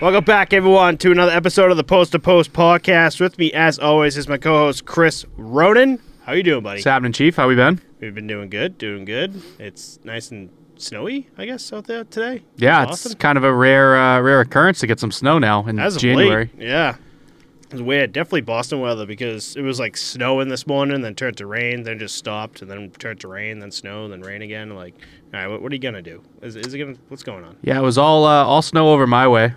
Welcome 0.00 0.24
back, 0.24 0.54
everyone, 0.54 0.96
to 0.98 1.10
another 1.12 1.32
episode 1.32 1.70
of 1.70 1.76
the 1.76 1.84
Post 1.84 2.12
to 2.12 2.18
Post 2.18 2.54
podcast. 2.54 3.20
With 3.20 3.38
me, 3.38 3.52
as 3.52 3.78
always, 3.78 4.16
is 4.16 4.28
my 4.28 4.38
co-host 4.38 4.86
Chris 4.86 5.26
Ronan. 5.36 6.00
How 6.24 6.32
you 6.32 6.42
doing, 6.42 6.62
buddy? 6.62 6.78
What's 6.78 6.84
happening, 6.86 7.12
Chief? 7.12 7.36
How 7.36 7.46
we 7.46 7.54
been? 7.54 7.80
We've 8.00 8.14
been 8.14 8.26
doing 8.26 8.48
good, 8.48 8.78
doing 8.78 9.04
good. 9.04 9.42
It's 9.58 9.98
nice 10.02 10.30
and 10.30 10.48
snowy, 10.76 11.28
I 11.36 11.44
guess, 11.44 11.70
out 11.72 11.84
there 11.86 12.04
today. 12.04 12.42
Yeah, 12.56 12.84
It's 12.84 12.92
it's 12.92 13.06
awesome. 13.06 13.18
kind 13.18 13.36
of 13.36 13.44
a 13.44 13.52
rare 13.52 13.94
uh, 13.98 14.20
rare 14.20 14.40
occurrence 14.40 14.78
to 14.80 14.86
get 14.86 14.98
some 14.98 15.12
snow 15.12 15.38
now 15.38 15.66
in 15.66 15.78
As 15.78 15.98
January. 15.98 16.50
late, 16.56 16.66
yeah. 16.66 16.96
It 17.66 17.72
was 17.74 17.82
weird. 17.82 18.12
Definitely 18.12 18.40
Boston 18.40 18.80
weather 18.80 19.04
because 19.06 19.54
it 19.54 19.62
was 19.62 19.78
like 19.78 19.96
snowing 19.98 20.48
this 20.48 20.66
morning, 20.66 21.02
then 21.02 21.14
turned 21.14 21.36
to 21.36 21.46
rain, 21.46 21.82
then 21.82 21.98
just 21.98 22.16
stopped, 22.16 22.62
and 22.62 22.70
then 22.70 22.90
turned 22.92 23.20
to 23.20 23.28
rain, 23.28 23.58
then 23.58 23.70
snow, 23.70 24.08
then 24.08 24.22
rain 24.22 24.40
again. 24.42 24.74
Like, 24.74 24.94
all 25.34 25.40
right, 25.40 25.46
what, 25.46 25.60
what 25.62 25.70
are 25.70 25.74
you 25.74 25.80
gonna 25.80 26.00
do? 26.02 26.22
Is, 26.40 26.56
is 26.56 26.72
it 26.72 26.78
gonna? 26.78 26.96
What's 27.08 27.22
going 27.22 27.44
on? 27.44 27.56
Yeah, 27.62 27.78
it 27.78 27.82
was 27.82 27.98
all 27.98 28.24
uh, 28.24 28.44
all 28.44 28.62
snow 28.62 28.88
over 28.92 29.06
my 29.06 29.28
way, 29.28 29.52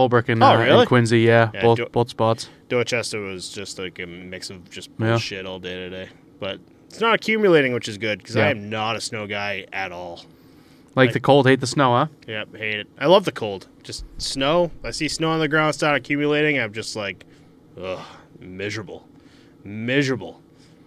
Holbrook 0.00 0.28
and, 0.30 0.42
Oh, 0.42 0.46
uh, 0.46 0.56
really? 0.58 0.78
and 0.80 0.88
Quincy. 0.88 1.20
Yeah, 1.20 1.50
Yeah, 1.52 1.60
both 1.62 1.76
do- 1.76 1.86
both 1.92 2.08
spots. 2.08 2.48
Dorchester 2.70 3.20
was 3.20 3.50
just 3.50 3.78
like 3.78 3.98
a 3.98 4.06
mix 4.06 4.48
of 4.50 4.70
just 4.70 4.88
Yeah. 4.98 5.18
all 5.46 5.58
day 5.58 5.74
today. 5.74 6.08
But 6.38 6.58
it's 6.88 7.00
not 7.00 7.14
accumulating, 7.14 7.74
which 7.74 7.86
is 7.88 7.98
good 7.98 8.18
because 8.18 8.36
I 8.36 8.48
am 8.50 8.70
not 8.70 8.96
a 8.96 9.00
snow 9.00 9.26
guy 9.26 9.66
at 9.72 9.92
all. 9.92 10.24
Like, 10.96 11.08
Like- 11.08 11.12
the 11.12 11.20
cold, 11.20 11.46
hate 11.46 11.60
the 11.60 11.66
snow, 11.66 11.92
huh? 11.94 12.06
Yep, 12.26 12.56
hate 12.56 12.76
it. 12.80 12.88
I 12.98 13.06
love 13.06 13.24
the 13.26 13.32
cold. 13.32 13.66
Just 13.82 14.04
snow. 14.18 14.70
I 14.82 14.90
see 14.90 15.06
snow 15.06 15.30
on 15.30 15.38
the 15.40 15.48
ground 15.48 15.74
start 15.74 15.96
accumulating. 15.96 16.58
I'm 16.58 16.72
just 16.72 16.96
like, 16.96 17.24
ugh, 17.80 18.00
miserable, 18.40 19.06
miserable. 19.64 20.40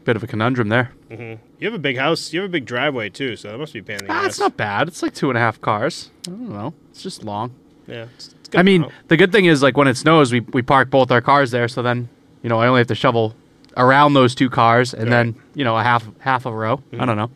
Bit 0.05 0.15
of 0.17 0.23
a 0.23 0.27
conundrum 0.27 0.67
there. 0.69 0.91
hmm 1.09 1.35
You 1.59 1.67
have 1.67 1.73
a 1.73 1.79
big 1.79 1.97
house. 1.97 2.33
You 2.33 2.41
have 2.41 2.49
a 2.49 2.51
big 2.51 2.65
driveway 2.65 3.09
too, 3.09 3.35
so 3.37 3.51
that 3.51 3.57
must 3.57 3.71
be 3.73 3.79
a 3.79 3.83
pain 3.83 3.99
in 3.99 4.07
the 4.07 4.11
Ah, 4.11 4.21
ass. 4.21 4.25
it's 4.31 4.39
not 4.39 4.57
bad. 4.57 4.87
It's 4.89 5.01
like 5.03 5.13
two 5.13 5.29
and 5.29 5.37
a 5.37 5.41
half 5.41 5.61
cars. 5.61 6.09
I 6.27 6.31
don't 6.31 6.49
know. 6.49 6.73
It's 6.91 7.01
just 7.03 7.23
long. 7.23 7.51
Yeah, 7.87 8.07
it's 8.15 8.33
good 8.53 8.59
I 8.59 8.63
mean, 8.63 8.85
the 9.09 9.17
good 9.17 9.31
thing 9.31 9.45
is 9.45 9.61
like 9.61 9.75
when 9.75 9.87
it 9.87 9.97
snows, 9.97 10.31
we 10.31 10.39
we 10.39 10.61
park 10.61 10.89
both 10.89 11.11
our 11.11 11.21
cars 11.21 11.51
there. 11.51 11.67
So 11.67 11.81
then, 11.81 12.07
you 12.41 12.49
know, 12.49 12.59
I 12.59 12.67
only 12.67 12.79
have 12.79 12.87
to 12.87 12.95
shovel 12.95 13.35
around 13.75 14.13
those 14.13 14.35
two 14.35 14.49
cars, 14.49 14.93
and 14.93 15.11
then 15.11 15.35
you 15.55 15.63
know 15.63 15.77
a 15.77 15.83
half 15.83 16.07
half 16.19 16.45
a 16.45 16.51
row. 16.51 16.77
Mm-hmm. 16.77 17.01
I 17.01 17.05
don't 17.05 17.17
know. 17.17 17.31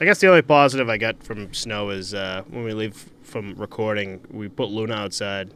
I 0.00 0.06
guess 0.06 0.18
the 0.18 0.28
only 0.28 0.42
positive 0.42 0.88
I 0.88 0.96
got 0.96 1.22
from 1.22 1.52
snow 1.52 1.90
is 1.90 2.14
uh, 2.14 2.42
when 2.48 2.64
we 2.64 2.72
leave 2.72 3.10
from 3.22 3.54
recording, 3.56 4.20
we 4.30 4.48
put 4.48 4.70
Luna 4.70 4.94
outside. 4.94 5.50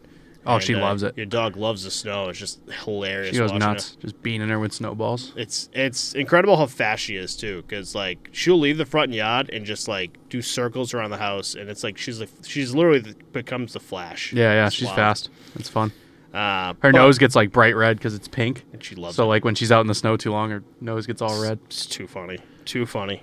Oh, 0.46 0.54
and, 0.56 0.62
she 0.62 0.74
uh, 0.74 0.80
loves 0.80 1.02
it. 1.02 1.16
Your 1.16 1.26
dog 1.26 1.56
loves 1.56 1.84
the 1.84 1.90
snow. 1.90 2.28
It's 2.28 2.38
just 2.38 2.60
hilarious. 2.84 3.32
She 3.34 3.38
goes 3.38 3.52
nuts, 3.52 3.96
just 3.96 4.22
beating 4.22 4.48
her 4.48 4.58
with 4.58 4.72
snowballs. 4.72 5.32
It's 5.36 5.68
it's 5.72 6.14
incredible 6.14 6.56
how 6.56 6.66
fast 6.66 7.02
she 7.02 7.16
is 7.16 7.36
too, 7.36 7.62
because 7.62 7.94
like 7.94 8.28
she'll 8.32 8.58
leave 8.58 8.76
the 8.78 8.86
front 8.86 9.12
yard 9.12 9.50
and 9.50 9.64
just 9.64 9.88
like 9.88 10.18
do 10.28 10.42
circles 10.42 10.92
around 10.94 11.10
the 11.10 11.16
house, 11.16 11.54
and 11.54 11.70
it's 11.70 11.82
like 11.82 11.96
she's 11.98 12.20
like 12.20 12.28
she's 12.44 12.74
literally 12.74 13.00
the, 13.00 13.14
becomes 13.32 13.72
the 13.72 13.80
Flash. 13.80 14.32
Yeah, 14.32 14.52
yeah, 14.52 14.68
she's 14.68 14.86
wild. 14.86 14.96
fast. 14.96 15.30
It's 15.56 15.68
fun. 15.68 15.92
Uh, 16.32 16.74
Her 16.80 16.90
but- 16.90 16.94
nose 16.94 17.18
gets 17.18 17.36
like 17.36 17.52
bright 17.52 17.76
red 17.76 17.96
because 17.96 18.14
it's 18.14 18.26
pink. 18.28 18.64
and 18.72 18.82
she 18.82 18.96
loves 18.96 19.14
So 19.16 19.24
it. 19.24 19.26
like 19.28 19.44
when 19.44 19.54
she's 19.54 19.70
out 19.70 19.82
in 19.82 19.86
the 19.86 19.94
snow 19.94 20.16
too 20.16 20.32
long, 20.32 20.50
her 20.50 20.64
nose 20.80 21.06
gets 21.06 21.22
all 21.22 21.40
red. 21.40 21.60
It's 21.66 21.86
too 21.86 22.06
funny, 22.08 22.38
too 22.64 22.86
funny. 22.86 23.22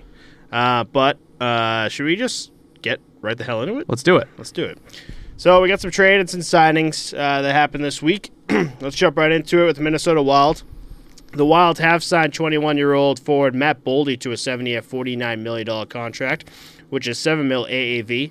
Uh, 0.50 0.84
but 0.84 1.18
uh, 1.40 1.88
should 1.88 2.04
we 2.04 2.16
just 2.16 2.52
get 2.80 3.00
right 3.20 3.36
the 3.36 3.44
hell 3.44 3.62
into 3.62 3.78
it? 3.78 3.86
Let's 3.88 4.02
do 4.02 4.16
it. 4.16 4.28
Let's 4.38 4.50
do 4.50 4.64
it. 4.64 4.78
So 5.36 5.60
we 5.60 5.68
got 5.68 5.80
some 5.80 5.90
trade 5.90 6.20
and 6.20 6.28
signings 6.28 7.12
uh, 7.12 7.42
that 7.42 7.52
happened 7.52 7.84
this 7.84 8.00
week. 8.00 8.30
Let's 8.80 8.96
jump 8.96 9.16
right 9.16 9.32
into 9.32 9.62
it 9.62 9.66
with 9.66 9.80
Minnesota 9.80 10.22
Wild. 10.22 10.62
The 11.32 11.46
Wild 11.46 11.78
have 11.78 12.04
signed 12.04 12.32
21-year-old 12.32 13.18
forward 13.18 13.54
Matt 13.54 13.82
Boldy 13.84 14.20
to 14.20 14.32
a 14.32 14.36
seven-year, 14.36 14.82
$49 14.82 15.40
million 15.40 15.86
contract, 15.88 16.48
which 16.90 17.08
is 17.08 17.18
7 17.18 17.48
mil 17.48 17.64
AAV. 17.66 18.30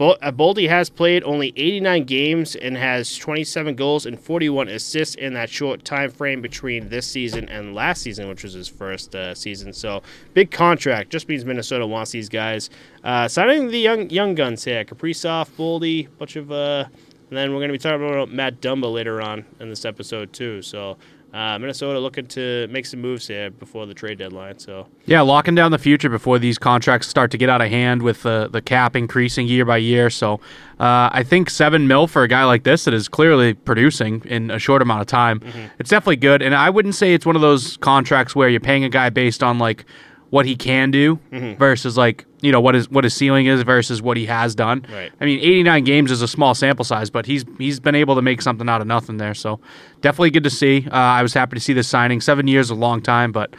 Uh, 0.00 0.30
Boldy 0.30 0.68
has 0.68 0.88
played 0.88 1.24
only 1.24 1.52
89 1.56 2.04
games 2.04 2.54
and 2.54 2.76
has 2.76 3.16
27 3.16 3.74
goals 3.74 4.06
and 4.06 4.18
41 4.18 4.68
assists 4.68 5.16
in 5.16 5.34
that 5.34 5.50
short 5.50 5.84
time 5.84 6.10
frame 6.10 6.40
between 6.40 6.88
this 6.88 7.06
season 7.06 7.48
and 7.48 7.74
last 7.74 8.02
season, 8.02 8.28
which 8.28 8.44
was 8.44 8.52
his 8.52 8.68
first 8.68 9.14
uh, 9.14 9.34
season. 9.34 9.72
So 9.72 10.02
big 10.34 10.50
contract. 10.52 11.10
Just 11.10 11.28
means 11.28 11.44
Minnesota 11.44 11.86
wants 11.86 12.12
these 12.12 12.28
guys. 12.28 12.70
Uh, 13.02 13.26
signing 13.26 13.68
the 13.68 13.78
young 13.78 14.08
young 14.10 14.34
guns 14.34 14.64
here: 14.64 14.84
Kaprizov, 14.84 15.48
Boldy, 15.58 16.08
bunch 16.18 16.36
of. 16.36 16.52
Uh, 16.52 16.84
and 17.30 17.36
then 17.36 17.50
we're 17.50 17.58
going 17.58 17.68
to 17.68 17.72
be 17.72 17.78
talking 17.78 18.02
about 18.02 18.30
Matt 18.30 18.62
Dumba 18.62 18.90
later 18.90 19.20
on 19.20 19.44
in 19.60 19.68
this 19.68 19.84
episode 19.84 20.32
too. 20.32 20.62
So 20.62 20.96
uh, 21.32 21.58
Minnesota 21.58 21.98
looking 21.98 22.26
to 22.28 22.66
make 22.68 22.86
some 22.86 23.00
moves 23.00 23.28
here 23.28 23.50
before 23.50 23.86
the 23.86 23.94
trade 23.94 24.18
deadline. 24.18 24.58
So 24.58 24.86
Yeah, 25.04 25.20
locking 25.20 25.54
down 25.54 25.70
the 25.70 25.78
future 25.78 26.08
before 26.08 26.38
these 26.38 26.58
contracts 26.58 27.06
start 27.06 27.30
to 27.32 27.38
get 27.38 27.50
out 27.50 27.60
of 27.60 27.68
hand 27.68 28.02
with 28.02 28.22
the 28.22 28.48
the 28.50 28.62
cap 28.62 28.96
increasing 28.96 29.46
year 29.46 29.64
by 29.64 29.76
year. 29.76 30.08
So 30.10 30.34
uh, 30.80 31.10
I 31.12 31.22
think 31.22 31.50
seven 31.50 31.86
mil 31.86 32.06
for 32.06 32.22
a 32.22 32.28
guy 32.28 32.44
like 32.44 32.62
this 32.62 32.84
that 32.84 32.94
is 32.94 33.08
clearly 33.08 33.54
producing 33.54 34.22
in 34.24 34.50
a 34.50 34.58
short 34.58 34.80
amount 34.80 35.02
of 35.02 35.06
time, 35.06 35.42
it's 35.78 35.90
definitely 35.90 36.16
good. 36.16 36.40
And 36.40 36.54
I 36.54 36.70
wouldn't 36.70 36.94
say 36.94 37.14
it's 37.14 37.26
one 37.26 37.36
of 37.36 37.42
those 37.42 37.76
contracts 37.78 38.34
where 38.34 38.48
you're 38.48 38.60
paying 38.60 38.84
a 38.84 38.88
guy 38.88 39.10
based 39.10 39.42
on 39.42 39.58
like 39.58 39.84
what 40.30 40.46
he 40.46 40.56
can 40.56 40.90
do 40.90 41.18
versus 41.30 41.96
like 41.96 42.26
you 42.40 42.52
know 42.52 42.60
what 42.60 42.74
his 42.74 42.88
what 42.90 43.04
his 43.04 43.14
ceiling 43.14 43.46
is 43.46 43.62
versus 43.62 44.00
what 44.02 44.16
he 44.16 44.26
has 44.26 44.54
done. 44.54 44.86
Right. 44.90 45.10
I 45.20 45.24
mean, 45.24 45.40
89 45.40 45.84
games 45.84 46.10
is 46.10 46.22
a 46.22 46.28
small 46.28 46.54
sample 46.54 46.84
size, 46.84 47.10
but 47.10 47.26
he's 47.26 47.44
he's 47.58 47.80
been 47.80 47.94
able 47.94 48.14
to 48.14 48.22
make 48.22 48.42
something 48.42 48.68
out 48.68 48.80
of 48.80 48.86
nothing 48.86 49.16
there. 49.16 49.34
So 49.34 49.60
definitely 50.00 50.30
good 50.30 50.44
to 50.44 50.50
see. 50.50 50.86
Uh, 50.90 50.94
I 50.94 51.22
was 51.22 51.34
happy 51.34 51.56
to 51.56 51.60
see 51.60 51.72
this 51.72 51.88
signing. 51.88 52.20
Seven 52.20 52.46
years 52.46 52.66
is 52.66 52.70
a 52.70 52.74
long 52.74 53.02
time, 53.02 53.32
but 53.32 53.54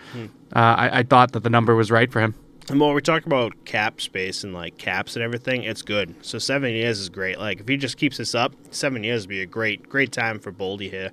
uh, 0.56 0.60
I, 0.60 1.00
I 1.00 1.04
thought 1.04 1.34
that 1.34 1.44
the 1.44 1.50
number 1.50 1.76
was 1.76 1.92
right 1.92 2.12
for 2.12 2.22
him. 2.22 2.36
And 2.70 2.80
when 2.80 2.94
we 2.94 3.02
talk 3.02 3.26
about 3.26 3.66
cap 3.66 4.00
space 4.00 4.44
and 4.44 4.54
like 4.54 4.78
caps 4.78 5.16
and 5.16 5.24
everything, 5.24 5.64
it's 5.64 5.82
good. 5.82 6.14
So 6.22 6.38
seven 6.38 6.72
years 6.72 7.00
is 7.00 7.10
great. 7.10 7.40
Like 7.40 7.62
if 7.62 7.68
he 7.68 7.78
just 7.78 7.98
keeps 7.98 8.18
this 8.18 8.36
up, 8.36 8.54
seven 8.70 9.04
years 9.04 9.24
would 9.24 9.30
be 9.30 9.42
a 9.42 9.48
great, 9.48 9.90
great 9.90 10.12
time 10.12 10.38
for 10.38 10.52
Boldy 10.52 10.90
here. 10.90 11.12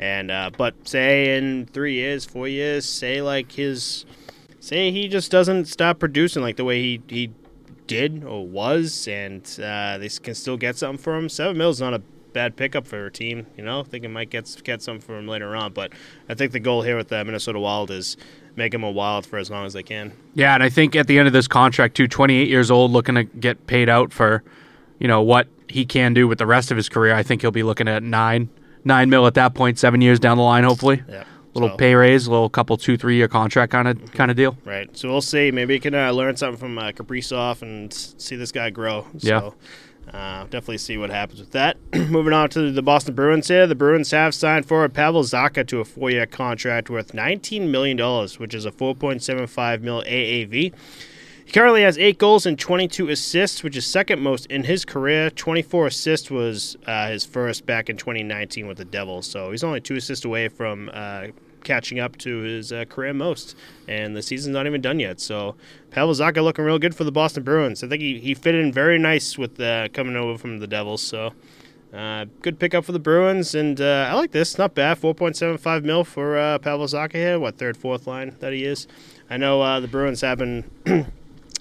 And 0.00 0.32
uh, 0.32 0.50
but 0.58 0.74
say 0.86 1.36
in 1.36 1.66
three 1.66 1.94
years, 1.94 2.24
four 2.24 2.48
years, 2.48 2.84
say 2.86 3.22
like 3.22 3.52
his, 3.52 4.04
say 4.66 4.90
he 4.90 5.08
just 5.08 5.30
doesn't 5.30 5.66
stop 5.66 5.98
producing 5.98 6.42
like 6.42 6.56
the 6.56 6.64
way 6.64 6.82
he 6.82 7.02
he 7.08 7.30
did 7.86 8.24
or 8.24 8.46
was, 8.46 9.06
and 9.06 9.42
uh, 9.62 9.96
they 9.98 10.08
can 10.08 10.34
still 10.34 10.56
get 10.56 10.76
something 10.76 11.02
for 11.02 11.16
him. 11.16 11.28
Seven 11.28 11.56
mil 11.56 11.70
is 11.70 11.80
not 11.80 11.94
a 11.94 12.02
bad 12.32 12.56
pickup 12.56 12.86
for 12.86 13.06
a 13.06 13.10
team. 13.10 13.46
You 13.56 13.64
know, 13.64 13.80
I 13.80 13.82
think 13.84 14.04
it 14.04 14.08
might 14.08 14.30
get 14.30 14.60
get 14.64 14.82
something 14.82 15.00
for 15.00 15.16
him 15.16 15.28
later 15.28 15.54
on. 15.54 15.72
But 15.72 15.92
I 16.28 16.34
think 16.34 16.52
the 16.52 16.60
goal 16.60 16.82
here 16.82 16.96
with 16.96 17.08
the 17.08 17.24
Minnesota 17.24 17.60
Wild 17.60 17.90
is 17.90 18.16
make 18.56 18.74
him 18.74 18.82
a 18.82 18.90
Wild 18.90 19.24
for 19.24 19.38
as 19.38 19.50
long 19.50 19.66
as 19.66 19.72
they 19.72 19.82
can. 19.82 20.12
Yeah, 20.34 20.54
and 20.54 20.62
I 20.62 20.68
think 20.68 20.96
at 20.96 21.06
the 21.06 21.18
end 21.18 21.26
of 21.26 21.32
this 21.32 21.46
contract, 21.46 21.96
too, 21.96 22.08
28 22.08 22.48
years 22.48 22.70
old, 22.70 22.90
looking 22.90 23.14
to 23.14 23.24
get 23.24 23.66
paid 23.66 23.88
out 23.88 24.12
for, 24.12 24.42
you 24.98 25.06
know, 25.06 25.22
what 25.22 25.46
he 25.68 25.84
can 25.84 26.14
do 26.14 26.26
with 26.26 26.38
the 26.38 26.46
rest 26.46 26.70
of 26.70 26.76
his 26.76 26.88
career. 26.88 27.14
I 27.14 27.22
think 27.22 27.42
he'll 27.42 27.50
be 27.50 27.62
looking 27.62 27.86
at 27.88 28.02
nine, 28.02 28.48
nine 28.84 29.10
mil 29.10 29.26
at 29.26 29.34
that 29.34 29.54
point, 29.54 29.78
seven 29.78 30.00
years 30.00 30.18
down 30.18 30.38
the 30.38 30.42
line, 30.42 30.64
hopefully. 30.64 31.02
Yeah. 31.08 31.24
Little 31.56 31.70
So- 31.70 31.76
pay 31.76 31.94
raise, 31.94 32.26
a 32.26 32.30
little 32.30 32.48
couple 32.48 32.76
two, 32.76 32.96
three 32.96 33.16
year 33.16 33.28
contract 33.28 33.72
kind 33.72 33.88
of 33.88 34.12
kind 34.12 34.30
of 34.30 34.36
deal. 34.36 34.56
Right. 34.64 34.94
So 34.96 35.08
we'll 35.08 35.20
see. 35.20 35.50
Maybe 35.50 35.74
you 35.74 35.80
can 35.80 35.94
uh, 35.94 36.10
learn 36.12 36.36
something 36.36 36.58
from 36.58 36.78
uh, 36.78 36.92
Kaprizov 36.92 37.62
and 37.62 37.92
see 37.92 38.36
this 38.36 38.52
guy 38.52 38.70
grow. 38.70 39.06
Yeah. 39.18 39.40
So, 39.40 39.54
uh, 40.12 40.44
definitely 40.44 40.78
see 40.78 40.96
what 40.96 41.10
happens 41.10 41.40
with 41.40 41.50
that. 41.50 41.76
Moving 41.92 42.32
on 42.32 42.48
to 42.50 42.70
the 42.70 42.82
Boston 42.82 43.14
Bruins 43.16 43.48
here. 43.48 43.66
The 43.66 43.74
Bruins 43.74 44.12
have 44.12 44.34
signed 44.36 44.64
forward 44.64 44.94
Pavel 44.94 45.24
Zacha 45.24 45.66
to 45.66 45.80
a 45.80 45.84
four-year 45.84 46.26
contract 46.26 46.88
worth 46.88 47.12
$19 47.12 47.68
million, 47.70 47.98
which 48.38 48.54
is 48.54 48.64
a 48.64 48.70
4.75 48.70 49.80
mil 49.80 50.02
AAV. 50.02 50.72
He 51.44 51.52
currently 51.52 51.82
has 51.82 51.96
eight 51.98 52.18
goals 52.18 52.44
and 52.46 52.58
22 52.58 53.08
assists, 53.08 53.62
which 53.62 53.76
is 53.76 53.86
second 53.86 54.20
most 54.20 54.46
in 54.46 54.64
his 54.64 54.84
career. 54.84 55.30
24 55.30 55.88
assists 55.88 56.28
was 56.30 56.76
uh, 56.86 57.08
his 57.08 57.24
first 57.24 57.66
back 57.66 57.88
in 57.88 57.96
2019 57.96 58.66
with 58.66 58.78
the 58.78 58.84
Devils. 58.84 59.26
So 59.28 59.52
he's 59.52 59.62
only 59.64 59.80
two 59.80 59.94
assists 59.96 60.24
away 60.24 60.48
from 60.48 60.90
uh, 60.92 61.28
catching 61.66 61.98
up 61.98 62.16
to 62.18 62.38
his 62.38 62.72
uh, 62.72 62.84
career 62.86 63.12
most. 63.12 63.54
And 63.86 64.16
the 64.16 64.22
season's 64.22 64.54
not 64.54 64.66
even 64.66 64.80
done 64.80 65.00
yet. 65.00 65.20
So 65.20 65.56
Pavel 65.90 66.14
Zacha 66.14 66.42
looking 66.42 66.64
real 66.64 66.78
good 66.78 66.94
for 66.94 67.04
the 67.04 67.12
Boston 67.12 67.42
Bruins. 67.42 67.84
I 67.84 67.88
think 67.88 68.00
he, 68.00 68.18
he 68.18 68.32
fit 68.32 68.54
in 68.54 68.72
very 68.72 68.98
nice 68.98 69.36
with 69.36 69.60
uh, 69.60 69.88
coming 69.92 70.16
over 70.16 70.38
from 70.38 70.60
the 70.60 70.66
Devils. 70.66 71.02
So 71.02 71.32
uh, 71.92 72.26
good 72.40 72.58
pickup 72.58 72.84
for 72.84 72.92
the 72.92 72.98
Bruins. 72.98 73.54
And 73.54 73.80
uh, 73.80 74.08
I 74.10 74.14
like 74.14 74.30
this. 74.30 74.56
Not 74.56 74.74
bad. 74.74 74.98
4.75 74.98 75.82
mil 75.84 76.04
for 76.04 76.38
uh, 76.38 76.58
Pavel 76.58 76.86
Zacha 76.86 77.14
here. 77.14 77.38
What, 77.38 77.58
third, 77.58 77.76
fourth 77.76 78.06
line 78.06 78.36
that 78.40 78.52
he 78.52 78.64
is? 78.64 78.86
I 79.28 79.36
know 79.36 79.60
uh, 79.60 79.80
the 79.80 79.88
Bruins 79.88 80.22
have 80.22 80.38
been. 80.38 80.70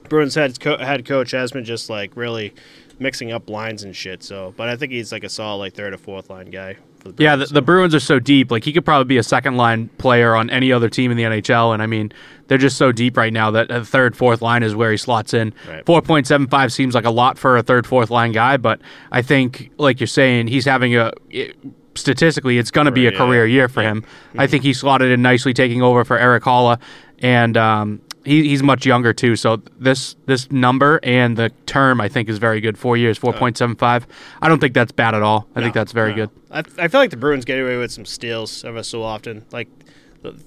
Bruins 0.07 0.35
head 0.35 0.59
co- 0.59 0.77
head 0.77 1.03
coach 1.03 1.31
has 1.31 1.51
been 1.51 1.65
just 1.65 1.89
like 1.89 2.15
really 2.15 2.53
mixing 2.99 3.31
up 3.31 3.49
lines 3.49 3.81
and 3.81 3.95
shit. 3.95 4.21
So, 4.21 4.53
but 4.55 4.69
I 4.69 4.75
think 4.75 4.91
he's 4.91 5.11
like 5.11 5.23
a 5.23 5.29
solid 5.29 5.57
like 5.57 5.73
third 5.73 5.95
or 5.95 5.97
fourth 5.97 6.29
line 6.29 6.51
guy 6.51 6.77
the 7.05 7.13
Bruins. 7.13 7.19
Yeah, 7.19 7.35
the, 7.35 7.45
the 7.45 7.61
Bruins 7.61 7.95
are 7.95 7.99
so 7.99 8.19
deep. 8.19 8.51
Like 8.51 8.63
he 8.63 8.73
could 8.73 8.85
probably 8.85 9.05
be 9.05 9.17
a 9.17 9.23
second 9.23 9.57
line 9.57 9.89
player 9.97 10.35
on 10.35 10.49
any 10.49 10.71
other 10.71 10.89
team 10.89 11.11
in 11.11 11.17
the 11.17 11.23
NHL. 11.23 11.73
And 11.73 11.81
I 11.81 11.85
mean, 11.85 12.11
they're 12.47 12.57
just 12.57 12.77
so 12.77 12.91
deep 12.91 13.17
right 13.17 13.31
now 13.31 13.51
that 13.51 13.71
a 13.71 13.85
third, 13.85 14.17
fourth 14.17 14.41
line 14.41 14.63
is 14.63 14.75
where 14.75 14.91
he 14.91 14.97
slots 14.97 15.33
in. 15.33 15.53
Right. 15.67 15.85
Four 15.85 16.01
point 16.01 16.27
seven 16.27 16.47
five 16.47 16.73
seems 16.73 16.95
like 16.95 17.05
a 17.05 17.11
lot 17.11 17.37
for 17.37 17.57
a 17.57 17.63
third, 17.63 17.87
fourth 17.87 18.09
line 18.09 18.31
guy, 18.31 18.57
but 18.57 18.81
I 19.11 19.21
think, 19.21 19.71
like 19.77 19.99
you're 19.99 20.07
saying, 20.07 20.47
he's 20.47 20.65
having 20.65 20.95
a. 20.95 21.11
It, 21.29 21.55
statistically, 21.97 22.57
it's 22.57 22.71
going 22.71 22.85
to 22.85 22.91
be 22.91 23.07
a 23.07 23.11
career 23.11 23.45
year 23.45 23.69
for 23.69 23.81
him. 23.81 24.03
I 24.37 24.47
think 24.47 24.63
he 24.63 24.73
slotted 24.73 25.11
in 25.11 25.21
nicely, 25.21 25.53
taking 25.53 25.81
over 25.81 26.03
for 26.03 26.17
Erik 26.17 26.43
Haula, 26.43 26.79
and 27.19 27.55
um, 27.55 28.01
he, 28.25 28.49
he's 28.49 28.63
much 28.63 28.85
younger 28.85 29.13
too. 29.13 29.35
So 29.35 29.61
this 29.79 30.15
this 30.25 30.51
number 30.51 30.99
and 31.03 31.37
the 31.37 31.51
term 31.65 32.01
I 32.01 32.09
think 32.09 32.27
is 32.27 32.37
very 32.37 32.59
good. 32.59 32.77
Four 32.77 32.97
years, 32.97 33.17
uh, 33.17 33.21
four 33.21 33.33
point 33.33 33.57
seven 33.57 33.75
five. 33.75 34.07
I 34.41 34.49
don't 34.49 34.59
think 34.59 34.73
that's 34.73 34.91
bad 34.91 35.15
at 35.15 35.21
all. 35.21 35.47
I 35.55 35.61
think 35.61 35.73
that's 35.73 35.91
very 35.91 36.11
no. 36.11 36.15
good. 36.15 36.29
I, 36.51 36.59
I 36.83 36.87
feel 36.87 36.99
like 36.99 37.11
the 37.11 37.17
Bruins 37.17 37.45
get 37.45 37.59
away 37.59 37.77
with 37.77 37.91
some 37.91 38.05
steals 38.05 38.65
ever 38.65 38.83
so 38.83 39.03
often. 39.03 39.45
Like 39.51 39.69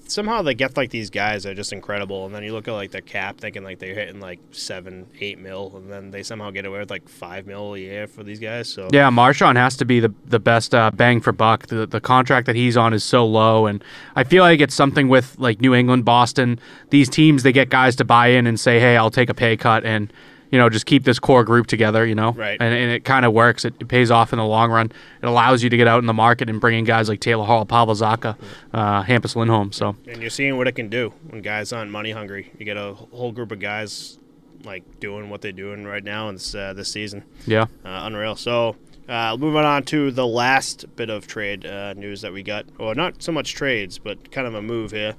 somehow 0.07 0.41
they 0.41 0.53
get 0.53 0.77
like 0.77 0.89
these 0.89 1.09
guys 1.09 1.43
that 1.43 1.51
are 1.51 1.55
just 1.55 1.73
incredible, 1.73 2.25
and 2.25 2.33
then 2.33 2.43
you 2.43 2.53
look 2.53 2.67
at 2.67 2.73
like 2.73 2.91
their 2.91 3.01
cap, 3.01 3.37
thinking 3.37 3.63
like 3.63 3.79
they're 3.79 3.93
hitting 3.93 4.19
like 4.19 4.39
seven, 4.51 5.07
eight 5.19 5.39
mil, 5.39 5.73
and 5.75 5.91
then 5.91 6.11
they 6.11 6.23
somehow 6.23 6.51
get 6.51 6.65
away 6.65 6.79
with 6.79 6.89
like 6.89 7.07
five 7.07 7.45
mil 7.47 7.75
a 7.75 7.79
year 7.79 8.07
for 8.07 8.23
these 8.23 8.39
guys. 8.39 8.69
So 8.69 8.89
Yeah, 8.91 9.09
Marchand 9.09 9.57
has 9.57 9.77
to 9.77 9.85
be 9.85 9.99
the 9.99 10.13
the 10.25 10.39
best 10.39 10.73
uh, 10.75 10.91
bang 10.91 11.21
for 11.21 11.31
buck. 11.31 11.67
The 11.67 11.85
the 11.85 12.01
contract 12.01 12.45
that 12.47 12.55
he's 12.55 12.77
on 12.77 12.93
is 12.93 13.03
so 13.03 13.25
low, 13.25 13.65
and 13.65 13.83
I 14.15 14.23
feel 14.23 14.43
like 14.43 14.59
it's 14.59 14.75
something 14.75 15.09
with 15.09 15.35
like 15.39 15.61
New 15.61 15.73
England, 15.73 16.05
Boston. 16.05 16.59
These 16.89 17.09
teams 17.09 17.43
they 17.43 17.51
get 17.51 17.69
guys 17.69 17.95
to 17.97 18.05
buy 18.05 18.27
in 18.27 18.47
and 18.47 18.59
say, 18.59 18.79
"Hey, 18.79 18.97
I'll 18.97 19.11
take 19.11 19.29
a 19.29 19.33
pay 19.33 19.57
cut," 19.57 19.85
and 19.85 20.11
you 20.51 20.57
know 20.57 20.69
just 20.69 20.85
keep 20.85 21.03
this 21.03 21.19
core 21.19 21.43
group 21.43 21.67
together. 21.67 22.05
You 22.05 22.15
know, 22.15 22.31
Right. 22.31 22.57
And, 22.59 22.73
and 22.73 22.91
it 22.91 23.03
kind 23.05 23.25
of 23.25 23.33
works. 23.33 23.65
It, 23.65 23.75
it 23.79 23.87
pays 23.87 24.11
off 24.11 24.33
in 24.33 24.37
the 24.37 24.45
long 24.45 24.71
run. 24.71 24.91
It 25.21 25.25
allows 25.25 25.63
you 25.63 25.69
to 25.69 25.77
get 25.77 25.87
out 25.87 25.99
in 25.99 26.05
the 26.05 26.13
market 26.13 26.49
and 26.49 26.59
bring 26.59 26.77
in 26.79 26.85
guys 26.85 27.09
like 27.09 27.19
Taylor 27.19 27.45
Hall, 27.45 27.65
Pavel 27.65 27.95
Zacha, 27.95 28.37
uh, 28.73 29.03
Hampus 29.03 29.35
Lindholm. 29.35 29.71
So 29.71 29.95
and 30.07 30.21
you're 30.21 30.29
seeing 30.29 30.57
what 30.57 30.67
it 30.67 30.73
can 30.73 30.89
do 30.89 31.13
when 31.27 31.41
guys 31.41 31.73
aren't 31.73 31.91
money 31.91 32.11
hungry. 32.11 32.51
You 32.57 32.65
get 32.65 32.77
a 32.77 32.93
whole 32.93 33.31
group 33.31 33.51
of 33.51 33.59
guys 33.59 34.19
like 34.63 34.99
doing 34.99 35.29
what 35.29 35.41
they're 35.41 35.51
doing 35.51 35.85
right 35.85 36.03
now 36.03 36.29
in 36.29 36.35
this 36.35 36.53
uh, 36.55 36.73
this 36.73 36.91
season. 36.91 37.23
yeah, 37.45 37.63
uh, 37.85 38.01
unreal. 38.03 38.35
So, 38.35 38.75
uh, 39.07 39.37
moving 39.39 39.63
on 39.63 39.83
to 39.83 40.11
the 40.11 40.27
last 40.27 40.85
bit 40.95 41.09
of 41.09 41.27
trade 41.27 41.65
uh, 41.65 41.93
news 41.93 42.21
that 42.21 42.33
we 42.33 42.43
got, 42.43 42.65
or 42.77 42.95
not 42.95 43.23
so 43.23 43.31
much 43.31 43.53
trades, 43.53 43.97
but 43.97 44.31
kind 44.31 44.47
of 44.47 44.55
a 44.55 44.61
move 44.61 44.91
here. 44.91 45.15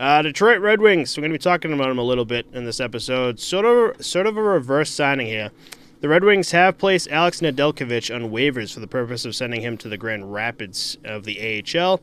Uh, 0.00 0.22
Detroit 0.22 0.60
Red 0.60 0.80
Wings. 0.80 1.14
We're 1.14 1.20
going 1.20 1.32
to 1.32 1.38
be 1.38 1.42
talking 1.42 1.74
about 1.74 1.88
them 1.88 1.98
a 1.98 2.02
little 2.02 2.24
bit 2.24 2.46
in 2.54 2.64
this 2.64 2.80
episode. 2.80 3.38
Sort 3.38 3.66
of, 3.66 4.02
sort 4.02 4.26
of 4.26 4.38
a 4.38 4.42
reverse 4.42 4.90
signing 4.90 5.26
here. 5.26 5.50
The 6.00 6.08
Red 6.08 6.24
Wings 6.24 6.52
have 6.52 6.78
placed 6.78 7.10
Alex 7.10 7.42
Nedeljkovic 7.42 8.14
on 8.14 8.30
waivers 8.30 8.72
for 8.72 8.80
the 8.80 8.86
purpose 8.86 9.26
of 9.26 9.36
sending 9.36 9.60
him 9.60 9.76
to 9.76 9.90
the 9.90 9.98
Grand 9.98 10.32
Rapids 10.32 10.96
of 11.04 11.24
the 11.24 11.38
AHL. 11.38 12.00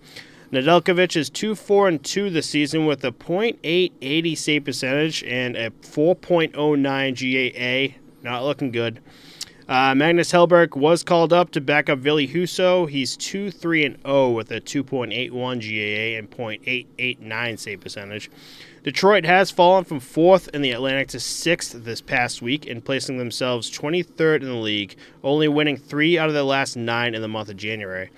Nedeljkovic 0.52 1.16
is 1.16 1.32
2 1.32 1.56
4 1.56 1.88
and 1.88 2.04
2 2.04 2.30
this 2.30 2.48
season 2.48 2.86
with 2.86 3.04
a 3.04 3.12
.880 3.12 4.38
save 4.38 4.66
percentage 4.66 5.24
and 5.24 5.58
a 5.58 5.72
4.09 5.72 7.90
GAA. 7.90 7.96
Not 8.22 8.44
looking 8.44 8.70
good. 8.70 9.02
Uh, 9.68 9.94
Magnus 9.94 10.32
Hellberg 10.32 10.78
was 10.78 11.04
called 11.04 11.34
up 11.34 11.52
to 11.52 11.60
back 11.60 11.90
up 11.90 12.00
Ville 12.00 12.26
Husso. 12.26 12.90
He's 12.90 13.18
2 13.18 13.52
3 13.52 13.86
and 13.86 13.98
0 14.06 14.30
with 14.30 14.50
a 14.50 14.62
2.81 14.62 15.30
GAA 15.60 16.18
and 16.18 16.32
.889 16.32 17.60
save 17.60 17.82
percentage. 17.82 18.32
Detroit 18.84 19.26
has 19.26 19.52
fallen 19.52 19.84
from 19.84 20.00
fourth 20.00 20.48
in 20.54 20.62
the 20.62 20.72
Atlantic 20.72 21.10
to 21.10 21.20
sixth 21.20 21.84
this 21.84 22.00
past 22.00 22.42
week 22.42 22.66
and 22.66 22.86
placing 22.86 23.18
themselves 23.18 23.70
23rd 23.70 24.42
in 24.42 24.48
the 24.48 24.54
league, 24.54 24.96
only 25.22 25.50
winning 25.50 25.76
three 25.76 26.18
out 26.18 26.30
of 26.30 26.34
their 26.34 26.44
last 26.44 26.78
nine 26.78 27.14
in 27.14 27.22
the 27.22 27.28
month 27.28 27.50
of 27.50 27.58
January. 27.58 28.10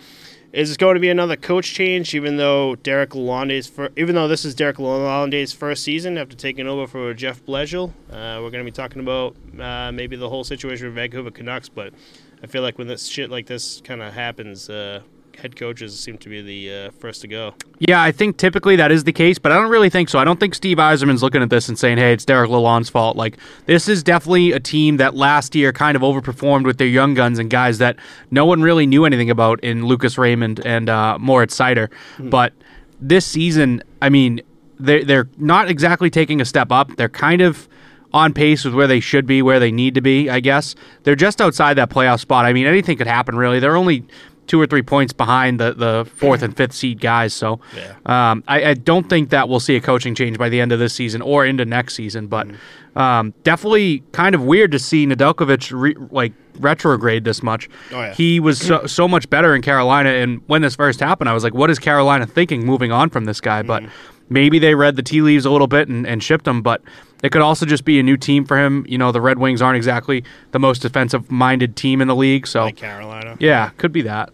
Is 0.51 0.69
this 0.69 0.78
going 0.78 0.96
to 0.96 1.00
be 1.00 1.10
another 1.10 1.36
coach 1.36 1.75
change? 1.75 2.16
Even 2.16 2.38
though 2.38 2.75
Derek 2.78 3.12
Lalonde's 3.12 3.72
even 3.96 4.16
though 4.16 4.28
this 4.28 4.46
is 4.46 4.56
Derek 4.56 4.78
Lalonde's 4.78 5.54
first 5.54 5.84
season 5.84 6.18
after 6.18 6.36
taking 6.36 6.66
over 6.66 6.88
for 6.88 7.13
Jeff 7.13 7.46
Blashill, 7.46 7.90
uh, 8.10 8.42
we're 8.42 8.50
going 8.50 8.54
to 8.54 8.63
be 8.63 8.72
talking 8.72 9.00
about 9.00 9.36
uh, 9.60 9.92
maybe 9.92 10.16
the 10.16 10.28
whole 10.28 10.44
situation 10.44 10.88
with 10.88 10.96
Vancouver 10.96 11.30
Canucks. 11.30 11.69
But 11.69 11.94
I 12.42 12.48
feel 12.48 12.63
like 12.63 12.80
when 12.80 12.88
this 12.88 13.06
shit 13.06 13.30
like 13.30 13.46
this 13.46 13.80
kind 13.81 14.01
of 14.01 14.12
happens, 14.12 14.72
uh, 14.72 15.01
head 15.39 15.56
coaches 15.56 15.97
seem 16.00 16.18
to 16.19 16.30
be 16.30 16.41
the 16.41 16.88
uh, 16.88 16.91
first 16.91 17.21
to 17.21 17.27
go. 17.27 17.53
Yeah, 17.80 18.01
I 18.01 18.12
think 18.12 18.38
typically 18.38 18.75
that 18.75 18.91
is 18.91 19.03
the 19.03 19.12
case, 19.12 19.39
but 19.39 19.51
I 19.51 19.56
don't 19.56 19.69
really 19.69 19.89
think 19.89 20.09
so. 20.09 20.19
I 20.19 20.24
don't 20.24 20.39
think 20.39 20.53
Steve 20.53 20.77
Yzerman's 20.77 21.24
looking 21.24 21.41
at 21.41 21.50
this 21.50 21.69
and 21.69 21.77
saying, 21.77 21.97
"Hey, 21.97 22.13
it's 22.13 22.25
Derek 22.25 22.50
Lalonde's 22.50 22.89
fault." 22.89 23.18
Like 23.18 23.38
this 23.65 23.88
is 23.88 24.03
definitely 24.03 24.51
a 24.51 24.59
team 24.59 24.97
that 24.97 25.15
last 25.15 25.56
year 25.56 25.74
kind 25.74 25.95
of 25.95 26.01
overperformed 26.01 26.65
with 26.65 26.77
their 26.77 26.88
young 26.88 27.13
guns 27.13 27.39
and 27.39 27.50
guys 27.50 27.77
that 27.80 27.95
no 28.31 28.45
one 28.45 28.62
really 28.62 28.86
knew 28.86 29.06
anything 29.06 29.30
about 29.30 29.59
in 29.63 29.86
Lucas 29.86 30.18
Raymond 30.18 30.65
and 30.65 30.89
uh, 30.89 31.18
Moritz 31.19 31.57
Seider. 31.57 31.89
But 32.19 32.53
this 33.01 33.25
season, 33.25 33.83
I 34.01 34.09
mean, 34.09 34.42
they're 34.80 35.03
they're 35.03 35.30
not 35.38 35.69
exactly 35.69 36.09
taking 36.09 36.42
a 36.42 36.45
step 36.45 36.71
up. 36.71 36.95
They're 36.95 37.09
kind 37.09 37.42
of 37.42 37.68
on 38.12 38.33
pace 38.33 38.65
with 38.65 38.74
where 38.74 38.88
they 38.88 39.00
should 39.00 39.25
be, 39.25 39.42
where 39.42 39.59
they 39.59 39.71
need 39.71 39.94
to 39.94 40.01
be. 40.01 40.30
I 40.30 40.39
guess 40.39 40.75
they're 41.03 41.15
just 41.15 41.42
outside 41.42 41.75
that 41.75 41.89
playoff 41.89 42.19
spot. 42.19 42.45
I 42.45 42.53
mean, 42.53 42.65
anything 42.65 42.97
could 42.97 43.07
happen. 43.07 43.35
Really, 43.35 43.59
they're 43.59 43.75
only 43.75 44.03
two 44.50 44.60
or 44.60 44.66
three 44.68 44.81
points 44.81 45.13
behind 45.13 45.60
the, 45.62 45.74
the 45.74 46.10
fourth 46.18 46.42
and 46.42 46.57
fifth 46.57 46.74
seed 46.74 47.00
guys. 47.00 47.34
So 47.34 47.62
Yeah. 47.78 47.94
um, 48.31 48.44
I, 48.48 48.72
I 48.72 48.74
don't 48.74 49.07
think 49.07 49.30
that 49.30 49.48
we'll 49.48 49.60
see 49.62 49.75
a 49.78 49.80
coaching 49.81 50.16
change 50.16 50.38
by 50.38 50.50
the 50.50 50.60
end 50.60 50.72
of 50.72 50.80
this 50.80 50.94
season 50.94 51.22
or 51.22 51.46
into 51.46 51.63
next 51.66 51.94
season. 51.94 52.25
But 52.28 52.48
um, 52.96 53.34
definitely 53.44 54.04
kind 54.12 54.34
of 54.36 54.44
weird 54.44 54.72
to 54.72 54.80
see 54.80 55.06
Nedeljkovic 55.06 55.72
re, 55.80 55.96
like 56.12 56.34
retrograde 56.60 57.24
this 57.24 57.42
much. 57.44 57.69
Oh, 57.94 58.01
yeah. 58.01 58.13
He 58.13 58.40
was 58.40 58.60
so, 58.60 58.86
so 58.88 59.07
much 59.07 59.30
better 59.30 59.56
in 59.56 59.62
Carolina, 59.62 60.10
and 60.10 60.42
when 60.48 60.62
this 60.63 60.75
first 60.75 61.00
happened, 61.00 61.30
I 61.30 61.34
was 61.34 61.44
like, 61.44 61.54
"What 61.54 61.69
is 61.69 61.80
Carolina 61.80 62.25
thinking 62.25 62.66
moving 62.66 62.92
on 62.92 63.10
from 63.10 63.25
this 63.25 63.40
guy?" 63.40 63.62
But 63.62 63.84
maybe 64.30 64.60
they 64.60 64.76
read 64.76 64.96
the 64.96 65.04
tea 65.04 65.22
leaves 65.22 65.46
a 65.46 65.52
little 65.52 65.68
bit 65.68 65.88
and, 65.90 66.06
and 66.08 66.24
shipped 66.24 66.48
him. 66.48 66.62
But 66.62 66.81
it 67.24 67.31
could 67.31 67.42
also 67.42 67.66
just 67.66 67.84
be 67.86 68.00
a 68.00 68.04
new 68.04 68.18
team 68.18 68.46
for 68.46 68.58
him. 68.58 68.86
You 68.88 68.98
know, 68.98 69.12
the 69.12 69.22
Red 69.22 69.38
Wings 69.40 69.62
aren't 69.62 69.78
exactly 69.78 70.24
the 70.52 70.60
most 70.60 70.81
defensive-minded 70.81 71.76
team 71.76 72.02
in 72.02 72.08
the 72.08 72.16
league, 72.16 72.48
so 72.48 72.64
Like 72.66 72.78
Carolina. 72.78 73.36
yeah, 73.40 73.70
could 73.78 73.92
be 73.92 74.02
that. 74.04 74.31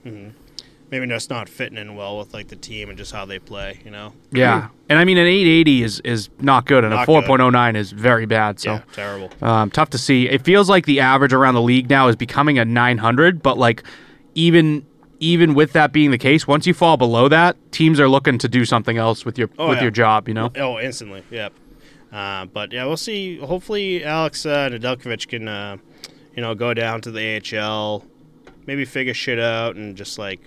Maybe 0.91 1.07
just 1.07 1.31
not 1.31 1.49
fitting 1.49 1.79
in 1.79 1.95
well 1.95 2.19
with 2.19 2.31
like 2.33 2.47
the 2.49 2.55
team 2.55 2.89
and 2.89 2.97
just 2.97 3.11
how 3.11 3.25
they 3.25 3.39
play, 3.39 3.79
you 3.83 3.89
know? 3.89 4.13
Yeah, 4.31 4.69
and 4.87 4.99
I 4.99 5.03
mean 5.03 5.17
an 5.17 5.25
880 5.25 5.83
is 5.83 5.99
is 6.01 6.29
not 6.39 6.65
good, 6.67 6.83
and 6.83 6.93
Not 6.93 7.07
a 7.09 7.11
4.09 7.11 7.75
is 7.75 7.91
very 7.91 8.27
bad. 8.27 8.59
So 8.59 8.73
yeah, 8.73 8.81
terrible. 8.93 9.31
um, 9.41 9.71
tough 9.71 9.89
to 9.89 9.97
see. 9.97 10.29
It 10.29 10.43
feels 10.43 10.69
like 10.69 10.85
the 10.85 10.99
average 10.99 11.33
around 11.33 11.55
the 11.55 11.61
league 11.61 11.89
now 11.89 12.07
is 12.07 12.15
becoming 12.15 12.59
a 12.59 12.65
900, 12.65 13.41
but 13.41 13.57
like 13.57 13.83
even 14.35 14.85
even 15.19 15.53
with 15.53 15.73
that 15.73 15.91
being 15.91 16.11
the 16.11 16.17
case, 16.17 16.47
once 16.47 16.67
you 16.67 16.73
fall 16.73 16.97
below 16.97 17.27
that, 17.29 17.55
teams 17.71 17.99
are 17.99 18.07
looking 18.09 18.37
to 18.39 18.47
do 18.47 18.65
something 18.65 18.97
else 18.97 19.25
with 19.25 19.37
your 19.37 19.49
Oh, 19.57 19.69
with 19.69 19.77
yeah. 19.77 19.83
your 19.83 19.91
job. 19.91 20.27
You 20.27 20.33
know. 20.33 20.51
Oh, 20.55 20.79
instantly. 20.79 21.23
Yep. 21.31 21.53
Uh, 22.11 22.45
but 22.45 22.71
yeah, 22.71 22.85
we'll 22.85 22.97
see. 22.97 23.37
Hopefully, 23.39 24.03
Alex 24.03 24.45
uh, 24.45 24.69
Nedeljkovic 24.69 25.27
can, 25.27 25.47
uh, 25.47 25.77
you 26.35 26.41
know, 26.41 26.55
go 26.55 26.73
down 26.73 27.01
to 27.01 27.11
the 27.11 27.41
AHL, 27.57 28.05
maybe 28.65 28.85
figure 28.85 29.13
shit 29.13 29.39
out, 29.39 29.75
and 29.75 29.95
just 29.97 30.17
like 30.17 30.39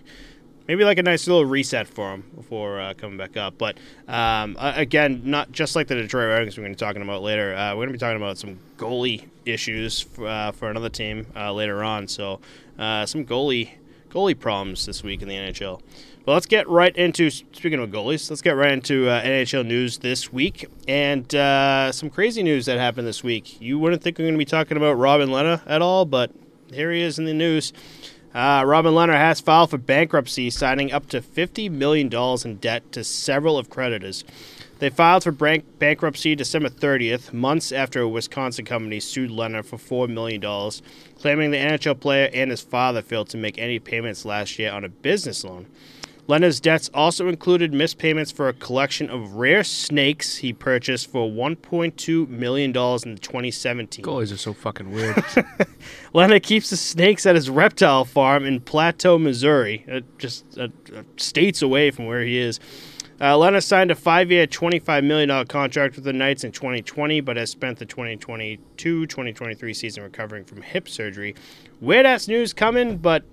maybe 0.66 0.84
like 0.84 0.98
a 0.98 1.02
nice 1.02 1.26
little 1.26 1.44
reset 1.44 1.86
for 1.88 2.12
him 2.14 2.24
before 2.34 2.80
uh, 2.80 2.94
coming 2.94 3.18
back 3.18 3.36
up. 3.36 3.58
But 3.58 3.76
um, 4.06 4.56
again, 4.60 5.22
not 5.24 5.50
just 5.52 5.76
like 5.76 5.88
the 5.88 5.94
Detroit 5.94 6.28
Red 6.28 6.40
Wings 6.42 6.56
we're 6.56 6.62
going 6.64 6.74
to 6.74 6.78
be 6.78 6.86
talking 6.86 7.02
about 7.02 7.22
later. 7.22 7.54
Uh, 7.54 7.70
we're 7.70 7.86
going 7.86 7.88
to 7.88 7.92
be 7.94 7.98
talking 7.98 8.16
about 8.18 8.38
some 8.38 8.58
goalie 8.76 9.26
issues 9.44 10.00
for, 10.00 10.26
uh, 10.28 10.52
for 10.52 10.70
another 10.70 10.90
team 10.90 11.26
uh, 11.36 11.52
later 11.52 11.82
on. 11.82 12.06
So 12.08 12.40
uh, 12.78 13.04
some 13.06 13.24
goalie 13.24 13.70
goalie 14.10 14.38
problems 14.38 14.86
this 14.86 15.02
week 15.02 15.22
in 15.22 15.28
the 15.28 15.34
NHL. 15.34 15.80
But 16.24 16.34
let's 16.34 16.46
get 16.46 16.68
right 16.68 16.94
into 16.94 17.30
speaking 17.30 17.78
of 17.78 17.90
goalies. 17.90 18.28
Let's 18.28 18.42
get 18.42 18.50
right 18.50 18.72
into 18.72 19.08
uh, 19.08 19.22
NHL 19.22 19.66
news 19.66 19.98
this 19.98 20.32
week 20.32 20.66
and 20.86 21.34
uh, 21.34 21.90
some 21.92 22.10
crazy 22.10 22.42
news 22.42 22.66
that 22.66 22.78
happened 22.78 23.06
this 23.06 23.24
week. 23.24 23.60
You 23.60 23.78
wouldn't 23.78 24.02
think 24.02 24.18
we're 24.18 24.24
going 24.24 24.34
to 24.34 24.38
be 24.38 24.44
talking 24.44 24.76
about 24.76 24.92
Robin 24.94 25.30
Lehner 25.30 25.62
at 25.66 25.80
all, 25.80 26.04
but 26.04 26.30
here 26.72 26.92
he 26.92 27.00
is 27.00 27.18
in 27.18 27.24
the 27.24 27.32
news. 27.32 27.72
Uh, 28.34 28.62
Robin 28.66 28.92
Lehner 28.92 29.14
has 29.14 29.40
filed 29.40 29.70
for 29.70 29.78
bankruptcy, 29.78 30.50
signing 30.50 30.92
up 30.92 31.08
to 31.08 31.20
$50 31.22 31.70
million 31.70 32.12
in 32.44 32.56
debt 32.58 32.92
to 32.92 33.04
several 33.04 33.56
of 33.56 33.70
creditors. 33.70 34.22
They 34.78 34.90
filed 34.90 35.24
for 35.24 35.32
bank- 35.32 35.78
bankruptcy 35.78 36.36
December 36.36 36.68
30th, 36.68 37.32
months 37.32 37.72
after 37.72 38.00
a 38.00 38.08
Wisconsin 38.08 38.64
company 38.64 39.00
sued 39.00 39.30
Lehner 39.30 39.64
for 39.64 39.76
$4 39.76 40.08
million, 40.08 40.40
claiming 41.18 41.50
the 41.50 41.56
NHL 41.56 41.98
player 41.98 42.30
and 42.32 42.50
his 42.50 42.60
father 42.60 43.02
failed 43.02 43.28
to 43.30 43.36
make 43.36 43.58
any 43.58 43.80
payments 43.80 44.24
last 44.24 44.58
year 44.58 44.70
on 44.70 44.84
a 44.84 44.88
business 44.88 45.42
loan. 45.42 45.66
Lehner's 46.28 46.60
debts 46.60 46.90
also 46.92 47.26
included 47.26 47.72
missed 47.72 47.96
payments 47.96 48.30
for 48.30 48.48
a 48.48 48.52
collection 48.52 49.08
of 49.08 49.32
rare 49.32 49.64
snakes 49.64 50.36
he 50.36 50.52
purchased 50.52 51.10
for 51.10 51.26
$1.2 51.26 52.28
million 52.28 52.68
in 52.68 52.72
2017. 52.74 54.04
Goalies 54.04 54.30
are 54.30 54.36
so 54.36 54.52
fucking 54.52 54.90
weird. 54.90 55.16
Lehner 56.14 56.42
keeps 56.42 56.68
the 56.68 56.76
snakes 56.76 57.24
at 57.24 57.34
his 57.34 57.48
reptile 57.48 58.04
farm 58.04 58.44
in 58.44 58.60
Plateau, 58.60 59.18
Missouri, 59.18 59.86
uh, 59.90 60.00
just 60.18 60.44
uh, 60.58 60.68
uh, 60.94 61.02
states 61.16 61.62
away 61.62 61.90
from 61.90 62.04
where 62.04 62.22
he 62.22 62.36
is. 62.36 62.60
Uh, 63.20 63.34
Lehner 63.34 63.60
signed 63.62 63.90
a 63.90 63.96
five-year, 63.96 64.46
$25 64.46 65.04
million 65.04 65.46
contract 65.46 65.96
with 65.96 66.04
the 66.04 66.12
Knights 66.12 66.44
in 66.44 66.52
2020, 66.52 67.20
but 67.20 67.36
has 67.36 67.50
spent 67.50 67.78
the 67.78 67.86
2022-2023 67.86 69.74
season 69.74 70.04
recovering 70.04 70.44
from 70.44 70.62
hip 70.62 70.88
surgery. 70.88 71.34
Weird 71.80 72.06
ass 72.06 72.28
news 72.28 72.52
coming, 72.52 72.96
but 72.96 73.24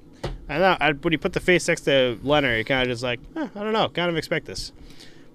I 0.49 0.57
don't 0.57 0.79
know. 0.79 0.93
When 1.01 1.11
you 1.11 1.19
put 1.19 1.33
the 1.33 1.39
face 1.39 1.67
next 1.67 1.81
to 1.81 2.17
Lehner, 2.23 2.57
you 2.57 2.65
kind 2.65 2.81
of 2.81 2.87
just 2.87 3.03
like, 3.03 3.19
eh, 3.35 3.47
I 3.55 3.59
don't 3.63 3.73
know, 3.73 3.89
kind 3.89 4.09
of 4.09 4.17
expect 4.17 4.47
this. 4.47 4.71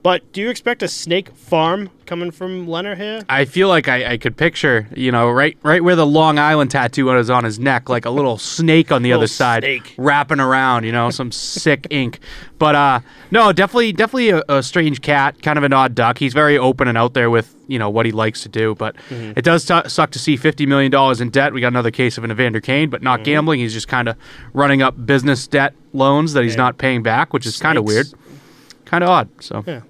But 0.03 0.33
do 0.33 0.41
you 0.41 0.49
expect 0.49 0.83
a 0.83 0.89
snake 0.89 1.31
farm 1.37 1.91
coming 2.07 2.31
from 2.31 2.67
Lehner 2.67 2.97
here? 2.97 3.23
I 3.29 3.45
feel 3.45 3.69
like 3.69 3.87
I, 3.87 4.13
I 4.13 4.17
could 4.17 4.35
picture, 4.35 4.89
you 4.97 5.13
know, 5.13 5.29
right 5.29 5.59
right 5.63 5.85
where 5.85 5.95
the 5.95 6.07
Long 6.07 6.39
Island 6.39 6.71
tattoo 6.71 7.11
is 7.19 7.29
on 7.29 7.45
his 7.45 7.59
neck, 7.59 7.91
like 7.91 8.07
a 8.07 8.11
little 8.11 8.39
snake 8.39 8.91
on 8.91 9.03
the 9.03 9.13
other 9.13 9.27
side, 9.27 9.63
snake. 9.63 9.95
wrapping 9.99 10.41
around, 10.41 10.85
you 10.85 10.93
know, 10.93 11.11
some 11.11 11.31
sick 11.31 11.87
ink. 11.91 12.19
But 12.59 12.75
uh, 12.75 13.01
no, 13.31 13.53
definitely, 13.53 13.93
definitely 13.93 14.31
a, 14.31 14.43
a 14.49 14.63
strange 14.63 15.03
cat, 15.03 15.43
kind 15.43 15.59
of 15.59 15.65
an 15.65 15.73
odd 15.75 15.95
duck. 15.95 16.17
He's 16.17 16.33
very 16.33 16.57
open 16.57 16.89
and 16.89 16.97
out 16.97 17.13
there 17.13 17.29
with 17.29 17.55
you 17.69 17.79
know 17.79 17.91
what 17.91 18.07
he 18.07 18.13
likes 18.13 18.43
to 18.45 18.49
do. 18.49 18.75
But 18.75 18.97
Mm-hmm. 19.11 19.33
it 19.37 19.45
does 19.45 19.65
su- 19.65 19.83
suck 19.87 20.13
to 20.13 20.19
see 20.19 20.39
fifty 20.39 20.65
million 20.65 20.91
dollars 20.91 21.21
in 21.21 21.29
debt. 21.29 21.53
We 21.53 21.61
got 21.61 21.69
another 21.69 21.91
case 21.91 22.17
of 22.17 22.25
an 22.25 22.31
Evander 22.31 22.61
Kane, 22.63 22.89
but 22.89 22.99
Mm-hmm. 23.01 23.05
not 23.05 23.25
gambling. 23.25 23.61
He's 23.61 23.75
just 23.75 23.89
kind 23.89 24.09
of 24.09 24.17
running 24.55 24.81
up 24.81 25.05
business 25.05 25.47
debt 25.47 25.75
loans 25.93 26.33
that 26.33 26.43
he's 26.43 26.55
Yeah. 26.55 26.63
not 26.63 26.79
paying 26.79 27.03
back, 27.03 27.35
which 27.35 27.45
is 27.45 27.59
kind 27.59 27.77
of 27.77 27.85
weird, 27.85 28.07
kind 28.87 29.05
of 29.05 29.11
odd. 29.11 29.29
So. 29.41 29.63
Yeah. 29.67 29.81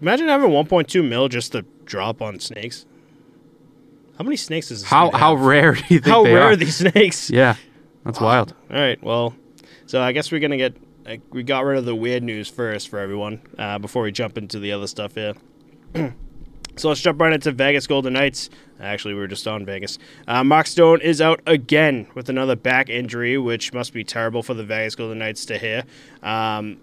Imagine 0.00 0.28
having 0.28 0.50
1.2 0.50 1.06
mil 1.08 1.28
just 1.28 1.52
to 1.52 1.64
drop 1.84 2.22
on 2.22 2.38
snakes. 2.40 2.86
How 4.16 4.24
many 4.24 4.36
snakes 4.36 4.70
is 4.70 4.82
this 4.82 4.90
How 4.90 5.10
how 5.10 5.36
have? 5.36 5.44
rare 5.44 5.72
do 5.74 5.80
you 5.88 6.00
think 6.00 6.06
how 6.06 6.24
they 6.24 6.34
rare 6.34 6.44
are? 6.44 6.50
are 6.52 6.56
these 6.56 6.76
snakes? 6.76 7.30
Yeah, 7.38 7.54
that's 8.04 8.20
wild. 8.20 8.54
All 8.70 8.76
right, 8.76 9.02
well, 9.02 9.34
so 9.86 10.00
I 10.00 10.12
guess 10.12 10.30
we're 10.32 10.40
gonna 10.40 10.56
get 10.56 10.76
like, 11.04 11.22
we 11.30 11.42
got 11.42 11.64
rid 11.64 11.78
of 11.78 11.84
the 11.84 11.94
weird 11.94 12.22
news 12.22 12.48
first 12.48 12.88
for 12.88 12.98
everyone 12.98 13.40
uh, 13.58 13.78
before 13.78 14.02
we 14.02 14.12
jump 14.12 14.36
into 14.36 14.58
the 14.58 14.72
other 14.72 14.86
stuff 14.86 15.14
here. 15.14 15.34
so 16.76 16.88
let's 16.88 17.00
jump 17.00 17.20
right 17.20 17.32
into 17.32 17.50
Vegas 17.50 17.86
Golden 17.86 18.12
Knights. 18.12 18.50
Actually, 18.80 19.14
we 19.14 19.20
were 19.20 19.26
just 19.26 19.48
on 19.48 19.64
Vegas. 19.64 19.98
Uh, 20.26 20.44
Mark 20.44 20.66
Stone 20.66 21.00
is 21.00 21.20
out 21.22 21.40
again 21.46 22.06
with 22.14 22.28
another 22.28 22.56
back 22.56 22.90
injury, 22.90 23.38
which 23.38 23.72
must 23.72 23.92
be 23.94 24.04
terrible 24.04 24.42
for 24.42 24.52
the 24.54 24.64
Vegas 24.64 24.94
Golden 24.94 25.18
Knights 25.18 25.46
to 25.46 25.58
hear. 25.58 25.84
Um, 26.22 26.78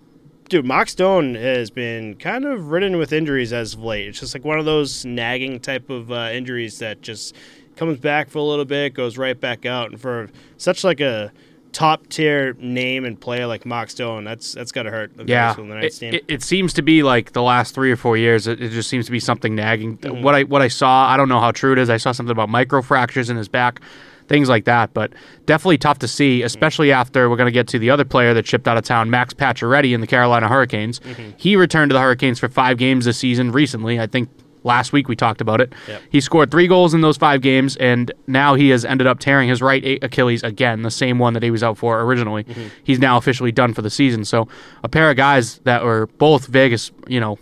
dude, 0.50 0.66
Mark 0.66 0.90
Stone 0.90 1.36
has 1.36 1.70
been 1.70 2.16
kind 2.16 2.46
of 2.46 2.72
ridden 2.72 2.98
with 2.98 3.12
injuries 3.12 3.54
as 3.54 3.74
of 3.74 3.82
late. 3.82 4.08
It's 4.08 4.20
just 4.20 4.34
like 4.34 4.46
one 4.46 4.60
of 4.60 4.66
those 4.66 5.06
nagging 5.06 5.60
type 5.60 5.90
of 5.90 6.12
uh, 6.12 6.30
injuries 6.32 6.80
that 6.80 7.02
just 7.02 7.36
comes 7.76 8.00
back 8.00 8.30
for 8.30 8.40
a 8.40 8.44
little 8.44 8.66
bit, 8.66 8.94
goes 8.94 9.18
right 9.18 9.40
back 9.40 9.66
out, 9.66 9.92
and 9.92 10.00
for 10.00 10.30
such 10.58 10.84
like 10.84 11.00
a 11.00 11.32
top 11.72 12.08
tier 12.08 12.54
name 12.54 13.04
and 13.04 13.20
player 13.20 13.46
like 13.48 13.66
Mark 13.66 13.90
Stone, 13.90 14.24
that's 14.24 14.54
that's 14.54 14.72
got 14.72 14.84
to 14.84 14.92
hurt 14.92 15.16
the 15.18 15.26
Yeah, 15.26 15.54
it, 15.58 16.02
it, 16.02 16.26
it 16.28 16.44
seems 16.44 16.74
to 16.74 16.82
be 16.82 17.04
like 17.04 17.34
the 17.34 17.42
last 17.42 17.76
three 17.76 17.92
or 17.92 17.98
four 17.98 18.16
years. 18.16 18.48
It, 18.48 18.62
it 18.62 18.70
just 18.70 18.90
seems 18.90 19.06
to 19.08 19.12
be 19.12 19.20
something 19.20 19.56
nagging. 19.56 19.98
Mm-hmm. 19.98 20.24
What 20.24 20.36
I 20.36 20.44
what 20.44 20.62
I 20.62 20.70
saw, 20.70 21.08
I 21.08 21.18
don't 21.18 21.30
know 21.30 21.42
how 21.42 21.52
true 21.52 21.74
it 21.74 21.80
is. 21.80 21.90
I 21.90 21.98
saw 21.98 22.12
something 22.14 22.32
about 22.32 22.50
microfractures 22.50 23.30
in 23.30 23.36
his 23.36 23.50
back, 23.50 23.82
things 24.28 24.50
like 24.50 24.66
that. 24.66 24.94
But 24.94 25.14
definitely 25.46 25.78
tough 25.78 26.00
to 26.00 26.08
see, 26.08 26.42
especially 26.44 26.92
after 26.92 27.30
we're 27.30 27.38
going 27.38 27.48
to 27.48 27.52
get 27.52 27.68
to 27.70 27.80
the 27.80 27.90
other 27.90 28.06
player 28.06 28.34
that 28.34 28.46
shipped 28.48 28.68
out 28.68 28.78
of 28.78 28.84
town, 28.84 29.10
Max 29.10 29.34
Pacioretty 29.34 29.94
in 29.94 30.02
the 30.02 30.08
Carolina 30.08 30.48
Hurricanes. 30.48 31.00
Mm-hmm. 31.00 31.32
He 31.38 31.56
returned 31.56 31.90
to 31.90 31.94
the 31.94 32.02
Hurricanes 32.02 32.40
for 32.40 32.50
five 32.50 32.78
games 32.78 33.06
this 33.06 33.18
season 33.18 33.52
recently. 33.52 34.00
I 34.00 34.08
think. 34.08 34.30
Last 34.64 34.92
week 34.92 35.08
we 35.08 35.16
talked 35.16 35.42
about 35.42 35.62
it. 35.62 35.74
Yep. 35.88 36.02
He 36.10 36.20
scored 36.20 36.50
three 36.50 36.66
goals 36.66 36.96
in 36.96 37.02
those 37.02 37.18
five 37.18 37.42
games, 37.42 37.78
and 37.78 38.12
now 38.26 38.56
he 38.56 38.70
has 38.70 38.84
ended 38.84 39.06
up 39.06 39.20
tearing 39.20 39.48
his 39.48 39.62
right 39.62 40.04
Achilles 40.04 40.42
again, 40.42 40.82
the 40.82 40.90
same 40.90 41.20
one 41.20 41.36
that 41.36 41.44
he 41.44 41.52
was 41.52 41.62
out 41.62 41.78
for 41.78 42.02
originally. 42.02 42.46
Mm-hmm. 42.46 42.70
He's 42.84 42.98
now 42.98 43.18
officially 43.18 43.52
done 43.52 43.76
for 43.76 43.84
the 43.84 43.92
season. 43.92 44.26
So 44.26 44.48
a 44.84 44.90
pair 44.90 45.12
of 45.12 45.18
guys 45.18 45.60
that 45.66 45.84
were 45.84 46.08
both 46.18 46.48
Vegas, 46.48 46.90
you 47.08 47.20
know, 47.20 47.38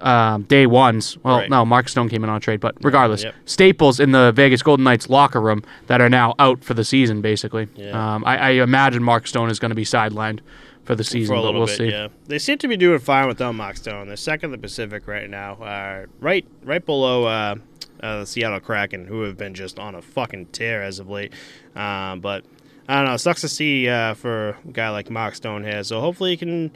um, 0.00 0.42
day 0.42 0.66
ones. 0.66 1.16
Well, 1.22 1.38
Right. 1.38 1.50
no, 1.50 1.64
Mark 1.64 1.88
Stone 1.88 2.08
came 2.08 2.24
in 2.24 2.30
on 2.30 2.36
a 2.36 2.40
trade, 2.40 2.60
but 2.60 2.74
regardless, 2.82 3.24
Yep. 3.24 3.34
staples 3.44 4.00
in 4.00 4.12
the 4.12 4.32
Vegas 4.32 4.62
Golden 4.62 4.84
Knights 4.84 5.08
locker 5.08 5.40
room 5.40 5.62
that 5.86 6.00
are 6.00 6.08
now 6.08 6.34
out 6.38 6.64
for 6.64 6.74
the 6.74 6.84
season. 6.84 7.20
Basically, 7.20 7.68
Yeah. 7.76 8.14
um, 8.14 8.24
I, 8.26 8.36
I 8.38 8.50
imagine 8.50 9.02
Mark 9.02 9.26
Stone 9.26 9.50
is 9.50 9.58
going 9.58 9.70
to 9.70 9.74
be 9.76 9.84
sidelined 9.84 10.40
for 10.84 10.94
the 10.94 11.04
season, 11.04 11.34
for 11.34 11.34
a 11.34 11.36
but 11.38 11.44
little 11.46 11.60
we'll 11.60 11.66
bit, 11.66 11.76
see. 11.78 11.88
yeah. 11.90 12.08
They 12.26 12.38
seem 12.38 12.58
to 12.58 12.68
be 12.68 12.76
doing 12.76 12.98
fine 13.00 13.26
without 13.28 13.54
Mark 13.54 13.76
Stone. 13.76 14.06
They're 14.08 14.16
second 14.16 14.48
in 14.48 14.52
the 14.52 14.58
Pacific 14.58 15.06
right 15.08 15.28
now, 15.28 15.54
uh, 15.54 16.06
right 16.20 16.44
right 16.64 16.84
below 16.84 17.24
uh, 17.24 17.54
uh, 18.02 18.20
the 18.20 18.26
Seattle 18.26 18.60
Kraken, 18.60 19.06
who 19.06 19.22
have 19.22 19.36
been 19.36 19.54
just 19.54 19.78
on 19.78 19.94
a 19.94 20.02
fucking 20.02 20.46
tear 20.46 20.82
as 20.82 20.98
of 20.98 21.08
late. 21.08 21.32
Um, 21.74 22.20
but 22.20 22.44
I 22.88 22.96
don't 22.96 23.06
know. 23.06 23.14
It 23.14 23.18
sucks 23.18 23.40
to 23.40 23.48
see 23.48 23.88
uh, 23.88 24.14
for 24.14 24.50
a 24.68 24.72
guy 24.72 24.90
like 24.90 25.10
Mark 25.10 25.34
Stone 25.34 25.64
here. 25.64 25.82
So 25.82 26.00
hopefully 26.00 26.30
he 26.30 26.36
can 26.36 26.70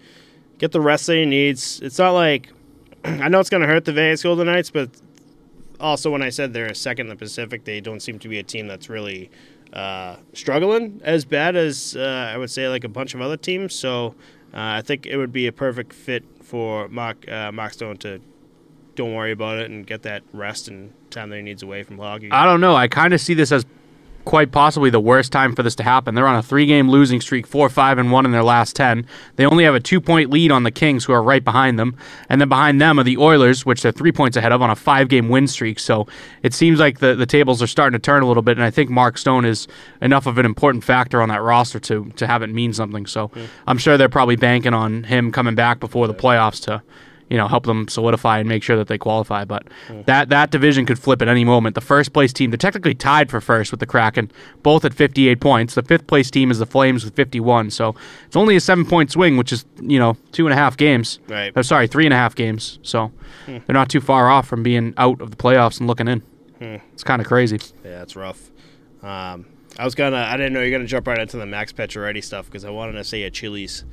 get 0.58 0.72
the 0.72 0.80
rest 0.80 1.06
that 1.06 1.14
he 1.16 1.24
needs. 1.24 1.80
It's 1.80 1.98
not 1.98 2.10
like 2.12 2.48
I 3.04 3.28
know 3.28 3.40
it's 3.40 3.50
going 3.50 3.62
to 3.62 3.66
hurt 3.66 3.84
the 3.84 3.92
Vegas 3.92 4.22
Golden 4.22 4.46
Knights, 4.46 4.70
but 4.70 4.90
also 5.78 6.10
when 6.10 6.22
I 6.22 6.30
said 6.30 6.52
they're 6.52 6.74
second 6.74 7.06
in 7.06 7.10
the 7.10 7.16
Pacific, 7.16 7.64
they 7.64 7.80
don't 7.80 8.00
seem 8.00 8.18
to 8.20 8.28
be 8.28 8.38
a 8.38 8.42
team 8.42 8.66
that's 8.66 8.88
really 8.88 9.30
uh, 9.72 10.16
struggling 10.32 11.00
as 11.04 11.24
bad 11.24 11.56
as 11.56 11.96
uh, 11.96 12.30
I 12.32 12.36
would 12.36 12.50
say 12.50 12.68
like 12.68 12.84
a 12.84 12.88
bunch 12.88 13.14
of 13.14 13.20
other 13.20 13.36
teams. 13.36 13.74
So 13.74 14.14
uh, 14.52 14.78
I 14.78 14.82
think 14.82 15.06
it 15.06 15.16
would 15.16 15.32
be 15.32 15.46
a 15.46 15.52
perfect 15.52 15.92
fit 15.92 16.24
for 16.42 16.88
Mark 16.88 17.28
uh, 17.28 17.52
Mark 17.52 17.72
Stone 17.72 17.98
to 17.98 18.20
don't 18.96 19.14
worry 19.14 19.32
about 19.32 19.58
it 19.58 19.70
and 19.70 19.86
get 19.86 20.02
that 20.02 20.22
rest 20.32 20.68
and 20.68 20.92
time 21.10 21.30
that 21.30 21.36
he 21.36 21.42
needs 21.42 21.62
away 21.62 21.82
from 21.82 21.98
hockey. 21.98 22.30
I 22.30 22.44
don't 22.44 22.60
know. 22.60 22.74
I 22.74 22.88
kind 22.88 23.14
of 23.14 23.20
see 23.20 23.34
this 23.34 23.52
as 23.52 23.64
quite 24.30 24.52
possibly 24.52 24.90
the 24.90 25.00
worst 25.00 25.32
time 25.32 25.56
for 25.56 25.64
this 25.64 25.74
to 25.74 25.82
happen. 25.82 26.14
They're 26.14 26.28
on 26.28 26.36
a 26.36 26.42
three-game 26.42 26.88
losing 26.88 27.20
streak, 27.20 27.48
four, 27.48 27.68
five, 27.68 27.98
and 27.98 28.12
one 28.12 28.24
in 28.24 28.30
their 28.30 28.44
last 28.44 28.76
ten. 28.76 29.04
They 29.34 29.44
only 29.44 29.64
have 29.64 29.74
a 29.74 29.80
two-point 29.80 30.30
lead 30.30 30.52
on 30.52 30.62
the 30.62 30.70
Kings, 30.70 31.04
who 31.04 31.12
are 31.12 31.20
right 31.20 31.44
behind 31.44 31.80
them, 31.80 31.96
and 32.28 32.40
then 32.40 32.48
behind 32.48 32.80
them 32.80 33.00
are 33.00 33.02
the 33.02 33.16
Oilers, 33.16 33.66
which 33.66 33.82
they're 33.82 33.90
three 33.90 34.12
points 34.12 34.36
ahead 34.36 34.52
of 34.52 34.62
on 34.62 34.70
a 34.70 34.76
five-game 34.76 35.30
win 35.30 35.48
streak. 35.48 35.80
So 35.80 36.06
it 36.44 36.54
seems 36.54 36.78
like 36.78 37.00
the 37.00 37.16
the 37.16 37.26
tables 37.26 37.60
are 37.60 37.66
starting 37.66 37.98
to 37.98 38.02
turn 38.02 38.22
a 38.22 38.26
little 38.28 38.44
bit, 38.44 38.56
and 38.56 38.64
I 38.64 38.70
think 38.70 38.88
Mark 38.88 39.18
Stone 39.18 39.46
is 39.46 39.66
enough 40.00 40.26
of 40.28 40.38
an 40.38 40.46
important 40.46 40.84
factor 40.84 41.20
on 41.20 41.28
that 41.30 41.42
roster 41.42 41.80
to 41.80 42.12
to 42.14 42.28
have 42.28 42.44
it 42.44 42.50
mean 42.50 42.72
something. 42.72 43.06
So 43.06 43.32
I'm 43.66 43.78
sure 43.78 43.98
they're 43.98 44.08
probably 44.08 44.36
banking 44.36 44.74
on 44.74 45.02
him 45.02 45.32
coming 45.32 45.56
back 45.56 45.80
before 45.80 46.06
the 46.06 46.14
playoffs 46.14 46.62
to 46.66 46.82
you 47.30 47.36
know, 47.36 47.46
help 47.48 47.64
them 47.64 47.88
solidify 47.88 48.40
and 48.40 48.48
make 48.48 48.62
sure 48.62 48.76
that 48.76 48.88
they 48.88 48.98
qualify. 48.98 49.44
But 49.44 49.66
mm. 49.88 50.04
that 50.06 50.28
that 50.28 50.50
division 50.50 50.84
could 50.84 50.98
flip 50.98 51.22
at 51.22 51.28
any 51.28 51.44
moment. 51.44 51.76
The 51.76 51.80
first 51.80 52.12
place 52.12 52.32
team, 52.32 52.50
they're 52.50 52.58
technically 52.58 52.94
tied 52.94 53.30
for 53.30 53.40
first 53.40 53.70
with 53.70 53.80
the 53.80 53.86
Kraken, 53.86 54.30
both 54.62 54.84
at 54.84 54.92
58 54.92 55.40
points. 55.40 55.74
The 55.76 55.82
fifth 55.82 56.06
place 56.08 56.30
team 56.30 56.50
is 56.50 56.58
the 56.58 56.66
Flames 56.66 57.04
with 57.04 57.14
51. 57.14 57.70
So 57.70 57.94
it's 58.26 58.36
only 58.36 58.56
a 58.56 58.60
seven 58.60 58.84
point 58.84 59.12
swing, 59.12 59.36
which 59.36 59.52
is 59.52 59.64
you 59.80 59.98
know 59.98 60.16
two 60.32 60.46
and 60.46 60.52
a 60.52 60.56
half 60.56 60.76
games. 60.76 61.20
Right. 61.28 61.52
Oh, 61.54 61.62
sorry, 61.62 61.86
three 61.86 62.04
and 62.04 62.12
a 62.12 62.16
half 62.16 62.34
games. 62.34 62.80
So 62.82 63.12
hmm. 63.46 63.58
they're 63.66 63.74
not 63.74 63.88
too 63.88 64.00
far 64.00 64.28
off 64.28 64.48
from 64.48 64.62
being 64.62 64.92
out 64.96 65.20
of 65.20 65.30
the 65.30 65.36
playoffs 65.36 65.78
and 65.78 65.86
looking 65.86 66.08
in. 66.08 66.20
Hmm. 66.58 66.76
It's 66.92 67.04
kind 67.04 67.22
of 67.22 67.28
crazy. 67.28 67.60
Yeah, 67.84 68.02
it's 68.02 68.16
rough. 68.16 68.50
Um, 69.02 69.46
I 69.78 69.84
was 69.84 69.94
gonna. 69.94 70.16
I 70.16 70.36
didn't 70.36 70.52
know 70.52 70.60
you 70.60 70.72
were 70.72 70.78
gonna 70.78 70.88
jump 70.88 71.06
right 71.06 71.18
into 71.18 71.36
the 71.36 71.46
Max 71.46 71.72
Pacioretty 71.72 72.24
stuff 72.24 72.46
because 72.46 72.64
I 72.64 72.70
wanted 72.70 72.92
to 72.92 73.04
say 73.04 73.22
a 73.22 73.30
Chili's 73.30 73.84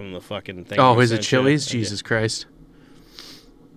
from 0.00 0.12
the 0.12 0.20
fucking 0.22 0.64
thing. 0.64 0.80
Oh, 0.80 0.98
is 0.98 1.12
it 1.12 1.16
you. 1.16 1.22
Chili's? 1.24 1.66
Jesus 1.66 2.00
Christ. 2.00 2.46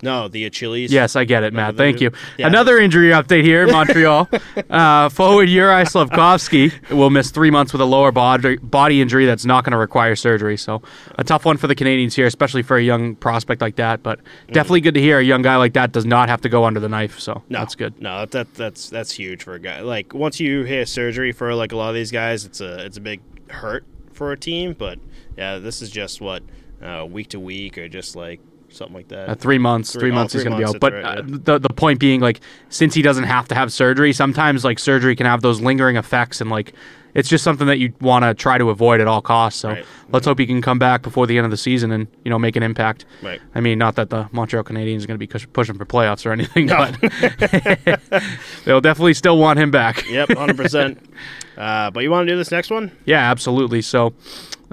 No, 0.02 0.30
the 0.30 0.46
Achilles. 0.46 0.90
Yes, 0.90 1.18
I 1.18 1.26
get 1.26 1.44
it, 1.44 1.54
Matt. 1.54 1.76
Thank 1.76 2.00
you. 2.00 2.12
yeah. 2.38 2.48
Another 2.48 2.78
injury 2.78 3.10
update 3.10 3.44
here 3.44 3.64
in 3.64 3.72
Montreal. 3.74 4.30
uh, 4.70 5.10
forward 5.10 5.50
Uri 5.50 5.84
Slafkovsky 5.84 6.72
will 6.92 7.10
miss 7.10 7.30
three 7.32 7.52
months 7.52 7.74
with 7.74 7.82
a 7.82 7.86
lower 7.86 8.14
body, 8.14 8.56
body 8.56 9.02
injury 9.02 9.26
that's 9.26 9.44
not 9.44 9.66
going 9.66 9.74
to 9.74 9.78
require 9.78 10.16
surgery. 10.16 10.56
So, 10.56 10.82
a 11.18 11.26
tough 11.26 11.44
one 11.44 11.58
for 11.58 11.68
the 11.68 11.76
Canadiens 11.76 12.14
here, 12.14 12.26
especially 12.26 12.64
for 12.64 12.78
a 12.78 12.82
young 12.82 13.16
prospect 13.16 13.60
like 13.60 13.76
that. 13.76 14.02
But 14.02 14.22
definitely 14.48 14.80
good 14.82 14.94
to 14.94 15.02
hear 15.02 15.20
a 15.20 15.24
young 15.24 15.42
guy 15.42 15.58
like 15.58 15.74
that 15.74 15.92
does 15.92 16.06
not 16.06 16.30
have 16.30 16.40
to 16.42 16.50
go 16.50 16.64
under 16.64 16.80
the 16.80 16.90
knife. 16.90 17.20
So, 17.20 17.44
No, 17.50 17.60
that's 17.60 17.76
good. 17.76 18.02
No, 18.02 18.26
that 18.28 18.54
that's 18.54 18.90
that's 18.90 19.12
huge 19.12 19.44
for 19.44 19.56
a 19.56 19.60
guy. 19.60 19.82
Like 19.82 20.14
once 20.14 20.40
you 20.40 20.64
hear 20.64 20.86
surgery 20.86 21.34
for 21.34 21.54
like 21.54 21.74
a 21.74 21.78
lot 21.78 21.90
of 21.90 21.96
these 21.96 22.12
guys, 22.12 22.46
it's 22.46 22.62
a 22.62 22.86
it's 22.86 22.96
a 22.96 23.02
big 23.02 23.20
hurt 23.50 23.86
for 24.14 24.32
a 24.32 24.38
team. 24.38 24.74
But 24.74 25.00
yeah, 25.38 25.60
this 25.60 25.82
is 25.82 25.90
just 25.90 26.22
what 26.22 26.44
uh, 26.82 27.06
week 27.10 27.30
to 27.30 27.40
week 27.40 27.78
or 27.78 27.88
just 27.88 28.16
like 28.16 28.40
something 28.70 28.96
like 28.96 29.08
that. 29.10 29.30
Uh, 29.30 29.36
three 29.36 29.58
months, 29.58 29.94
three 29.94 30.12
months 30.12 30.34
he's 30.34 30.42
three 30.44 30.50
going 30.50 30.60
to 30.62 30.68
be 30.68 30.72
months, 30.72 30.76
out. 30.76 30.82
But 30.82 30.94
right, 30.94 31.18
uh, 31.20 31.22
the 31.26 31.60
the 31.60 31.74
point 31.74 32.00
being, 32.00 32.20
like, 32.22 32.42
since 32.70 32.94
he 32.94 33.02
doesn't 33.02 33.26
have 33.26 33.48
to 33.50 33.56
have 33.56 33.72
surgery, 33.72 34.14
sometimes 34.14 34.64
like 34.66 34.80
surgery 34.80 35.16
can 35.16 35.26
have 35.26 35.42
those 35.42 35.62
lingering 35.62 35.96
effects, 35.96 36.42
and 36.42 36.50
like, 36.50 36.74
it's 37.14 37.30
just 37.30 37.44
something 37.44 37.68
that 37.68 37.78
you 37.78 37.94
want 38.02 38.24
to 38.26 38.34
try 38.34 38.58
to 38.58 38.72
avoid 38.72 39.00
at 39.00 39.06
all 39.08 39.22
costs. 39.22 39.60
So 39.60 39.70
Right. 39.70 39.86
let's 40.10 40.26
hope 40.26 40.40
he 40.40 40.48
can 40.48 40.64
come 40.64 40.80
back 40.80 41.04
before 41.04 41.28
the 41.28 41.38
end 41.38 41.46
of 41.46 41.52
the 41.52 41.58
season 41.58 41.92
and 41.92 42.08
you 42.26 42.32
know 42.32 42.40
make 42.40 42.56
an 42.56 42.64
impact. 42.64 43.06
Right. 43.22 43.40
I 43.54 43.62
mean, 43.62 43.78
not 43.78 43.96
that 43.98 44.10
the 44.10 44.28
Montreal 44.32 44.64
Canadiens 44.64 45.04
are 45.04 45.08
going 45.08 45.16
to 45.16 45.18
be 45.20 45.28
push- 45.28 45.46
pushing 45.54 45.78
for 45.78 45.86
playoffs 45.86 46.26
or 46.26 46.32
anything, 46.32 46.66
No. 46.66 46.90
but 47.00 48.02
they'll 48.66 48.82
definitely 48.82 49.14
still 49.14 49.38
want 49.38 49.60
him 49.60 49.70
back. 49.72 50.10
yep, 50.10 50.30
hundred 50.32 50.58
percent. 50.58 51.00
Uh, 51.56 51.92
but 51.92 52.00
you 52.02 52.10
want 52.10 52.28
to 52.28 52.34
do 52.34 52.36
this 52.36 52.50
next 52.50 52.72
one? 52.72 52.92
Yeah, 53.06 53.30
absolutely. 53.30 53.84
So, 53.84 54.16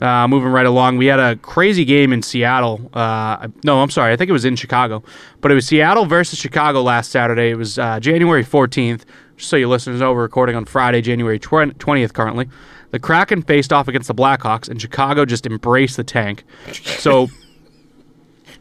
uh, 0.00 0.26
moving 0.28 0.50
right 0.50 0.66
along, 0.66 0.96
we 0.96 1.06
had 1.06 1.20
a 1.20 1.36
crazy 1.36 1.84
game 1.84 2.12
in 2.12 2.22
Seattle. 2.22 2.90
Uh, 2.94 3.48
no, 3.64 3.82
I'm 3.82 3.90
sorry, 3.90 4.12
I 4.12 4.16
think 4.16 4.28
it 4.28 4.32
was 4.32 4.44
in 4.44 4.56
Chicago, 4.56 5.02
but 5.40 5.50
it 5.50 5.54
was 5.54 5.66
Seattle 5.66 6.06
versus 6.06 6.38
Chicago 6.38 6.82
last 6.82 7.10
Saturday. 7.10 7.50
It 7.50 7.56
was 7.56 7.78
uh, 7.78 8.00
January 8.00 8.44
14th. 8.44 9.02
Just 9.36 9.50
so 9.50 9.56
you 9.56 9.68
listeners 9.68 10.00
know, 10.00 10.12
we're 10.12 10.22
recording 10.22 10.56
on 10.56 10.64
Friday, 10.64 11.00
January 11.00 11.38
20th 11.38 11.74
20th 11.74 12.12
currently. 12.12 12.48
The 12.90 12.98
Kraken 12.98 13.42
faced 13.42 13.72
off 13.72 13.88
against 13.88 14.08
the 14.08 14.14
Blackhawks, 14.14 14.68
and 14.68 14.80
Chicago 14.80 15.24
just 15.24 15.46
embraced 15.46 15.96
the 15.96 16.04
tank. 16.04 16.44
So. 16.72 17.28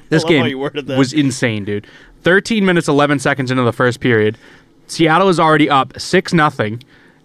This 0.09 0.23
game 0.23 0.47
you 0.47 0.57
worded 0.57 0.87
that. 0.87 0.97
was 0.97 1.13
insane, 1.13 1.65
dude. 1.65 1.85
13 2.23 2.65
minutes 2.65 2.87
11 2.87 3.19
seconds 3.19 3.51
into 3.51 3.61
the 3.63 3.71
first 3.71 3.99
period, 3.99 4.37
Seattle 4.87 5.29
is 5.29 5.39
already 5.39 5.69
up 5.69 5.99
6 5.99 6.33
nothing 6.33 6.81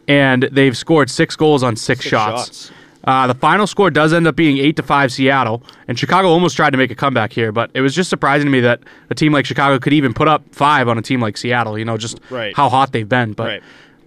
and 0.06 0.42
they've 0.52 0.76
scored 0.76 1.08
6 1.08 1.34
goals 1.36 1.62
on 1.62 1.76
6, 1.76 2.00
Six 2.00 2.06
shots. 2.10 2.44
shots. 2.46 2.72
Uh, 3.06 3.26
the 3.26 3.34
final 3.34 3.66
score 3.66 3.90
does 3.90 4.12
end 4.12 4.26
up 4.26 4.34
being 4.34 4.58
eight 4.58 4.76
to 4.76 4.82
five 4.82 5.12
Seattle, 5.12 5.62
and 5.88 5.98
Chicago 5.98 6.28
almost 6.28 6.56
tried 6.56 6.70
to 6.70 6.76
make 6.78 6.90
a 6.90 6.94
comeback 6.94 7.32
here, 7.32 7.52
but 7.52 7.70
it 7.74 7.80
was 7.82 7.94
just 7.94 8.08
surprising 8.08 8.46
to 8.46 8.50
me 8.50 8.60
that 8.60 8.80
a 9.10 9.14
team 9.14 9.32
like 9.32 9.44
Chicago 9.44 9.78
could 9.78 9.92
even 9.92 10.14
put 10.14 10.26
up 10.26 10.42
five 10.54 10.88
on 10.88 10.96
a 10.96 11.02
team 11.02 11.20
like 11.20 11.36
Seattle. 11.36 11.78
You 11.78 11.84
know, 11.84 11.96
just 11.98 12.18
Right. 12.30 12.56
how 12.56 12.68
hot 12.70 12.92
they've 12.92 13.08
been. 13.08 13.32
But 13.34 13.46
Right. 13.46 13.62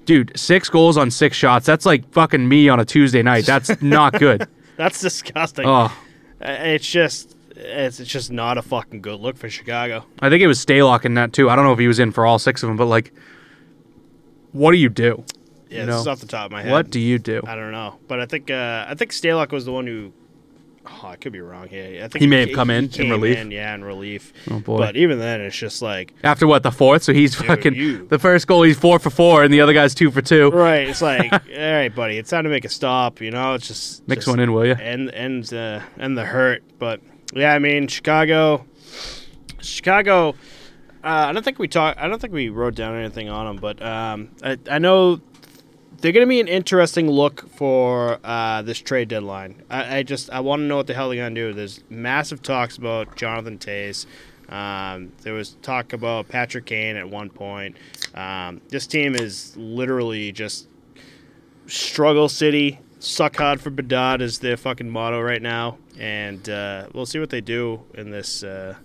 dude, 0.05 0.31
six 0.35 0.67
goals 0.69 0.97
on 0.97 1.11
six 1.11 1.37
shots. 1.37 1.65
That's 1.65 1.85
like 1.85 2.11
fucking 2.11 2.47
me 2.47 2.69
on 2.69 2.79
a 2.79 2.85
Tuesday 2.85 3.21
night. 3.21 3.45
That's 3.45 3.81
not 3.81 4.13
good. 4.19 4.47
That's 4.77 4.99
disgusting. 4.99 5.65
Oh, 5.67 5.91
It's 6.41 6.87
just 6.89 7.35
it's, 7.55 7.99
it's 7.99 8.09
just 8.11 8.31
not 8.31 8.57
a 8.59 8.61
fucking 8.61 9.01
good 9.01 9.19
look 9.19 9.35
for 9.37 9.49
Chicago. 9.49 10.05
I 10.19 10.29
think 10.29 10.41
it 10.43 10.47
was 10.47 10.63
Stalock 10.63 11.05
in 11.05 11.15
that 11.15 11.33
too. 11.33 11.49
I 11.49 11.55
don't 11.55 11.65
know 11.65 11.73
if 11.73 11.79
he 11.79 11.87
was 11.87 11.97
in 11.99 12.11
for 12.11 12.25
all 12.25 12.37
six 12.39 12.61
of 12.61 12.67
them, 12.67 12.77
but 12.77 12.85
like, 12.85 13.11
what 14.51 14.71
do 14.71 14.77
you 14.77 14.89
do? 14.89 15.23
Yeah, 15.69 15.81
You 15.81 15.85
this 15.87 15.95
is 16.01 16.07
off 16.07 16.19
the 16.19 16.27
top 16.27 16.45
of 16.47 16.51
my 16.51 16.61
head. 16.63 16.71
What 16.71 16.89
do 16.89 16.99
you 16.99 17.19
do? 17.19 17.41
I 17.45 17.55
don't 17.55 17.71
know, 17.71 17.95
but 18.07 18.19
I 18.19 18.25
think 18.25 18.49
uh, 18.51 18.85
I 18.87 18.95
think 18.95 19.11
Stalock 19.11 19.51
was 19.51 19.65
the 19.65 19.71
one 19.71 19.87
who. 19.87 20.13
Oh, 20.89 21.07
I 21.07 21.17
could 21.17 21.33
be 21.33 21.41
wrong 21.41 21.67
here. 21.67 22.01
I 22.01 22.07
think 22.07 22.21
He 22.21 22.27
may 22.27 22.39
have 22.39 22.49
ca- 22.51 22.55
come 22.55 22.69
in 22.69 22.85
in 22.85 22.89
came 22.89 23.09
relief. 23.11 23.37
in, 23.37 23.51
yeah, 23.51 23.75
in 23.75 23.83
relief. 23.83 24.31
Oh, 24.49 24.61
boy. 24.61 24.77
But 24.77 24.95
even 24.95 25.19
then, 25.19 25.41
it's 25.41 25.57
just 25.57 25.81
like 25.81 26.13
After 26.23 26.47
what 26.47 26.63
the 26.63 26.71
fourth, 26.71 27.03
so 27.03 27.11
he's 27.11 27.35
fucking 27.35 27.75
you- 27.75 28.07
the 28.07 28.17
first 28.17 28.47
goal. 28.47 28.63
He's 28.63 28.77
four 28.79 28.97
for 28.97 29.09
four, 29.09 29.43
and 29.43 29.53
the 29.53 29.59
other 29.59 29.73
guy's 29.73 29.93
two 29.93 30.11
for 30.11 30.21
two. 30.21 30.49
right. 30.49 30.87
It's 30.87 31.01
like, 31.01 31.29
all 31.33 31.39
right, 31.57 31.93
buddy, 31.93 32.17
it's 32.17 32.29
time 32.29 32.45
to 32.45 32.49
make 32.49 32.63
a 32.63 32.69
stop. 32.69 33.19
You 33.19 33.31
know, 33.31 33.53
it's 33.55 33.67
just 33.67 34.07
Mix 34.07 34.19
just 34.19 34.27
one 34.29 34.39
in, 34.39 34.53
will 34.53 34.65
you? 34.65 34.75
And 34.79 35.11
end 35.11 35.53
uh, 35.53 35.81
end 35.99 36.17
the 36.17 36.23
hurt. 36.23 36.63
But 36.79 37.01
yeah, 37.33 37.53
I 37.53 37.59
mean, 37.59 37.89
Chicago, 37.89 38.65
Chicago. 39.59 40.35
Uh, 41.03 41.27
I 41.29 41.31
don't 41.33 41.43
think 41.43 41.59
we 41.59 41.67
talked. 41.67 41.99
I 41.99 42.07
don't 42.07 42.19
think 42.19 42.33
we 42.33 42.49
wrote 42.49 42.75
down 42.75 42.95
anything 42.95 43.29
on 43.29 43.45
them, 43.45 43.57
but 43.57 43.81
um, 43.81 44.29
I, 44.43 44.57
I 44.69 44.79
know 44.79 45.17
they're 45.99 46.11
going 46.11 46.25
to 46.25 46.29
be 46.29 46.39
an 46.39 46.47
interesting 46.47 47.09
look 47.09 47.49
for 47.49 48.19
uh, 48.23 48.61
this 48.61 48.79
trade 48.79 49.07
deadline. 49.07 49.63
I, 49.69 49.97
I 49.97 50.03
just 50.03 50.29
I 50.29 50.39
want 50.41 50.61
to 50.61 50.63
know 50.65 50.77
what 50.77 50.87
the 50.87 50.93
hell 50.93 51.09
they're 51.09 51.17
going 51.17 51.35
to 51.35 51.49
do. 51.49 51.53
There's 51.53 51.83
massive 51.89 52.41
talks 52.41 52.77
about 52.77 53.15
Jonathan 53.15 53.57
Toews. 53.57 54.05
Um, 54.49 55.11
there 55.23 55.33
was 55.33 55.55
talk 55.61 55.93
about 55.93 56.29
Patrick 56.29 56.65
Kane 56.65 56.95
at 56.95 57.09
one 57.09 57.29
point. 57.29 57.75
Um, 58.13 58.61
this 58.69 58.87
team 58.87 59.15
is 59.15 59.55
literally 59.57 60.31
just 60.31 60.67
struggle 61.65 62.29
city. 62.29 62.79
Suck 62.99 63.35
hard 63.37 63.61
for 63.61 63.69
Bedard 63.69 64.21
is 64.21 64.39
their 64.39 64.57
fucking 64.57 64.89
motto 64.89 65.21
right 65.21 65.41
now, 65.41 65.77
and 65.99 66.49
uh, 66.49 66.87
we'll 66.93 67.05
see 67.05 67.19
what 67.19 67.29
they 67.29 67.41
do 67.41 67.83
in 67.93 68.09
this. 68.09 68.43
Uh, 68.43 68.75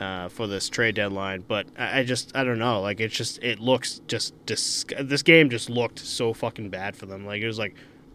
uh, 0.00 0.28
for 0.28 0.46
this 0.46 0.68
trade 0.68 0.94
deadline, 0.94 1.44
but 1.46 1.66
I, 1.76 2.00
I 2.00 2.04
just 2.04 2.34
I 2.36 2.44
don't 2.44 2.58
know. 2.58 2.80
Like 2.80 3.00
it's 3.00 3.14
just 3.14 3.42
it 3.42 3.58
looks 3.58 4.00
just 4.06 4.34
dis- 4.46 4.84
this 5.00 5.22
game 5.22 5.50
just 5.50 5.68
looked 5.68 5.98
so 5.98 6.32
fucking 6.32 6.70
bad 6.70 6.96
for 6.96 7.06
them. 7.06 7.26
Like 7.26 7.42
it 7.42 7.46
was 7.46 7.58
like, 7.58 7.74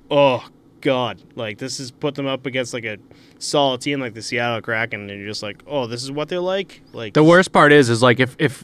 oh 0.09 0.47
god, 0.81 1.21
like 1.35 1.57
this 1.57 1.77
has 1.77 1.91
put 1.91 2.15
them 2.15 2.25
up 2.27 2.45
against 2.45 2.73
like 2.73 2.85
a 2.85 2.97
solid 3.39 3.81
team 3.81 3.99
like 3.99 4.13
the 4.13 4.21
Seattle 4.21 4.61
Kraken, 4.61 5.09
and 5.09 5.19
you're 5.19 5.27
just 5.29 5.43
like, 5.43 5.61
oh, 5.67 5.87
this 5.87 6.03
is 6.03 6.11
what 6.11 6.29
they're 6.29 6.39
like. 6.39 6.81
Like 6.93 7.13
The 7.13 7.23
worst 7.23 7.51
part 7.51 7.71
is, 7.73 7.89
is 7.89 8.01
like 8.01 8.19
if 8.19 8.35
if 8.39 8.63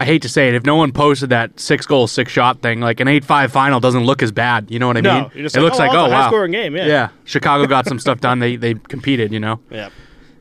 I 0.00 0.04
hate 0.04 0.22
to 0.22 0.28
say 0.28 0.46
it, 0.46 0.54
if 0.54 0.64
no 0.64 0.76
one 0.76 0.92
posted 0.92 1.30
that 1.30 1.58
six 1.58 1.84
goal, 1.84 2.06
six 2.06 2.30
shot 2.30 2.62
thing, 2.62 2.80
like 2.80 3.00
an 3.00 3.08
eight 3.08 3.24
five 3.24 3.50
final 3.50 3.80
doesn't 3.80 4.04
look 4.04 4.22
as 4.22 4.30
bad. 4.30 4.70
You 4.70 4.78
know 4.78 4.86
what 4.86 4.96
I 4.96 5.00
No, 5.00 5.14
mean? 5.14 5.30
it 5.34 5.54
like, 5.54 5.56
looks 5.56 5.76
oh, 5.76 5.78
like 5.80 5.90
oh 5.92 6.08
wow, 6.08 6.22
high-scoring 6.22 6.52
game, 6.52 6.76
yeah. 6.76 6.86
yeah. 6.86 7.08
Chicago 7.24 7.66
got 7.66 7.86
some 7.86 7.98
stuff 7.98 8.20
done. 8.20 8.38
They 8.38 8.54
they 8.54 8.74
competed. 8.74 9.32
You 9.32 9.40
know, 9.40 9.58
yeah. 9.70 9.90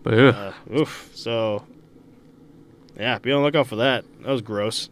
but. 0.04 0.14
Uh, 0.14 0.52
oof. 0.76 1.10
So 1.16 1.66
yeah, 2.98 3.20
be 3.20 3.32
on 3.32 3.42
the 3.42 3.46
lookout 3.46 3.68
for 3.68 3.78
that. 3.78 4.06
That 4.22 4.32
was 4.32 4.42
gross. 4.42 4.90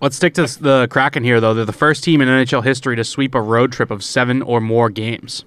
let's 0.00 0.16
stick 0.16 0.34
to 0.34 0.42
the 0.42 0.86
Kraken 0.90 1.24
here 1.24 1.40
though. 1.40 1.54
They're 1.54 1.64
the 1.64 1.72
first 1.72 2.04
team 2.04 2.20
in 2.20 2.28
NHL 2.28 2.62
history 2.64 2.96
to 2.96 3.04
sweep 3.04 3.34
a 3.34 3.40
road 3.40 3.72
trip 3.72 3.90
of 3.90 4.04
seven 4.04 4.42
or 4.42 4.60
more 4.60 4.90
games. 4.90 5.44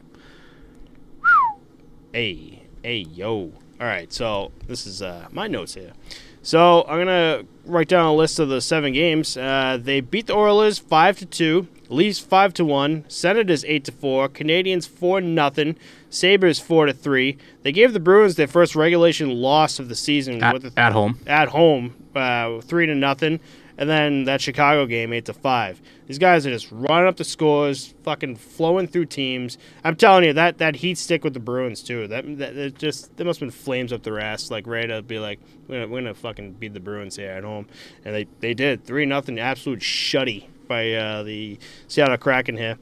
Hey, 2.13 2.63
hey, 2.83 2.97
yo. 2.97 3.51
All 3.79 3.87
right, 3.87 4.11
so 4.11 4.51
this 4.67 4.85
is 4.85 5.01
uh, 5.01 5.27
my 5.31 5.47
notes 5.47 5.75
here. 5.75 5.93
So 6.41 6.85
I'm 6.87 6.99
gonna 6.99 7.43
write 7.65 7.89
down 7.89 8.05
a 8.05 8.13
list 8.13 8.39
of 8.39 8.49
the 8.49 8.61
seven 8.61 8.93
games. 8.93 9.37
Uh, 9.37 9.77
they 9.79 10.01
beat 10.01 10.27
the 10.27 10.35
Oilers 10.35 10.79
five 10.79 11.17
to 11.19 11.25
two, 11.25 11.67
Leafs 11.89 12.19
five 12.19 12.53
to 12.55 12.65
one, 12.65 13.05
Senators 13.07 13.65
eight 13.65 13.83
to 13.85 13.91
four, 13.91 14.29
Canadiens 14.29 14.87
four 14.87 15.21
nothing, 15.21 15.75
Sabres 16.09 16.59
four 16.59 16.85
to 16.85 16.93
three. 16.93 17.37
They 17.63 17.71
gave 17.71 17.93
the 17.93 17.99
Bruins 17.99 18.35
their 18.35 18.47
first 18.47 18.75
regulation 18.75 19.29
loss 19.29 19.79
of 19.79 19.89
the 19.89 19.95
season 19.95 20.41
At, 20.41 20.53
with 20.53 20.73
the 20.73 20.79
at 20.79 20.93
home, 20.93 21.19
at 21.27 21.49
home, 21.49 21.95
uh, 22.15 22.61
three 22.61 22.85
to 22.85 22.95
nothing, 22.95 23.39
and 23.77 23.89
then 23.89 24.23
that 24.23 24.41
Chicago 24.41 24.85
game 24.85 25.13
eight 25.13 25.25
to 25.25 25.33
five. 25.33 25.81
These 26.09 26.17
guys 26.17 26.47
are 26.47 26.49
just 26.49 26.71
running 26.71 27.07
up 27.07 27.17
the 27.17 27.23
scores, 27.23 27.93
fucking 28.01 28.37
flowing 28.37 28.87
through 28.87 29.05
teams. 29.05 29.59
I'm 29.83 29.95
telling 29.95 30.23
you 30.23 30.33
that 30.33 30.57
that 30.57 30.77
heat 30.77 30.97
stick 30.97 31.23
with 31.23 31.35
the 31.35 31.39
Bruins 31.39 31.83
too. 31.83 32.07
That 32.07 32.39
that, 32.39 32.79
just 32.79 33.15
there 33.15 33.27
must 33.27 33.39
have 33.39 33.47
been 33.47 33.55
flames 33.55 33.93
up 33.93 34.01
their 34.01 34.19
ass, 34.19 34.49
like 34.49 34.65
ready 34.65 34.87
to 34.87 35.03
be 35.03 35.19
like, 35.19 35.39
we're 35.67 35.85
gonna, 35.85 36.15
fucking 36.15 36.53
beat 36.53 36.73
the 36.73 36.79
Bruins 36.79 37.15
here 37.15 37.29
at 37.29 37.43
home, 37.43 37.67
and 38.03 38.15
they 38.15 38.25
they 38.39 38.55
did 38.55 38.85
three 38.85 39.05
nothing, 39.05 39.37
absolute 39.37 39.81
shutty 39.81 40.47
by 40.67 40.91
uh, 40.93 41.21
the 41.21 41.59
Seattle 41.87 42.17
Kraken 42.17 42.57
here. 42.57 42.79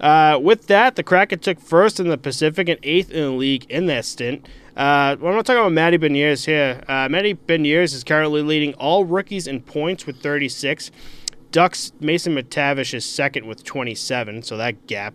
Uh, 0.00 0.38
with 0.40 0.66
that, 0.68 0.96
the 0.96 1.02
Kraken 1.02 1.40
took 1.40 1.60
first 1.60 2.00
in 2.00 2.08
the 2.08 2.16
Pacific 2.16 2.66
and 2.70 2.80
eighth 2.82 3.10
in 3.10 3.22
the 3.22 3.30
league 3.32 3.66
in 3.68 3.84
that 3.86 4.06
stint. 4.06 4.46
Uh, 4.74 5.16
well, 5.20 5.32
I'm 5.32 5.36
not 5.36 5.44
talking 5.44 5.60
about 5.60 5.72
Matty 5.72 5.98
Beniers 5.98 6.46
here. 6.46 6.82
Uh, 6.88 7.06
Matty 7.10 7.34
Beniers 7.34 7.92
is 7.92 8.04
currently 8.04 8.40
leading 8.40 8.72
all 8.74 9.04
rookies 9.04 9.46
in 9.46 9.60
points 9.60 10.06
with 10.06 10.22
36. 10.22 10.90
Ducks 11.52 11.92
Mason 11.98 12.34
McTavish 12.34 12.94
is 12.94 13.04
second 13.04 13.46
with 13.46 13.64
27, 13.64 14.42
so 14.42 14.56
that 14.56 14.86
gap. 14.86 15.14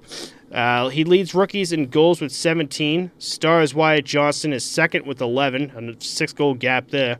Uh, 0.51 0.89
he 0.89 1.03
leads 1.03 1.33
rookies 1.33 1.71
in 1.71 1.87
goals 1.87 2.21
with 2.21 2.31
17. 2.31 3.11
Stars 3.17 3.73
Wyatt 3.73 4.05
Johnston 4.05 4.53
is 4.53 4.65
second 4.65 5.05
with 5.05 5.21
11, 5.21 5.71
a 5.71 6.03
six 6.03 6.33
goal 6.33 6.53
gap 6.53 6.89
there, 6.89 7.19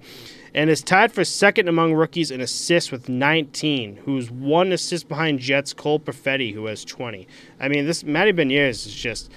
and 0.54 0.70
is 0.70 0.82
tied 0.82 1.12
for 1.12 1.24
second 1.24 1.68
among 1.68 1.94
rookies 1.94 2.30
in 2.30 2.42
assists 2.42 2.92
with 2.92 3.10
19, 3.10 3.98
who's 4.06 4.30
one 4.30 4.72
assist 4.72 5.08
behind 5.08 5.40
Jets 5.40 5.74
Cole 5.74 6.00
Perfetti, 6.00 6.54
who 6.54 6.66
has 6.66 6.84
20. 6.84 7.28
I 7.60 7.68
mean, 7.68 7.86
this 7.86 8.04
Matty 8.04 8.34
Beniers 8.34 8.86
is 8.86 8.94
just 8.94 9.32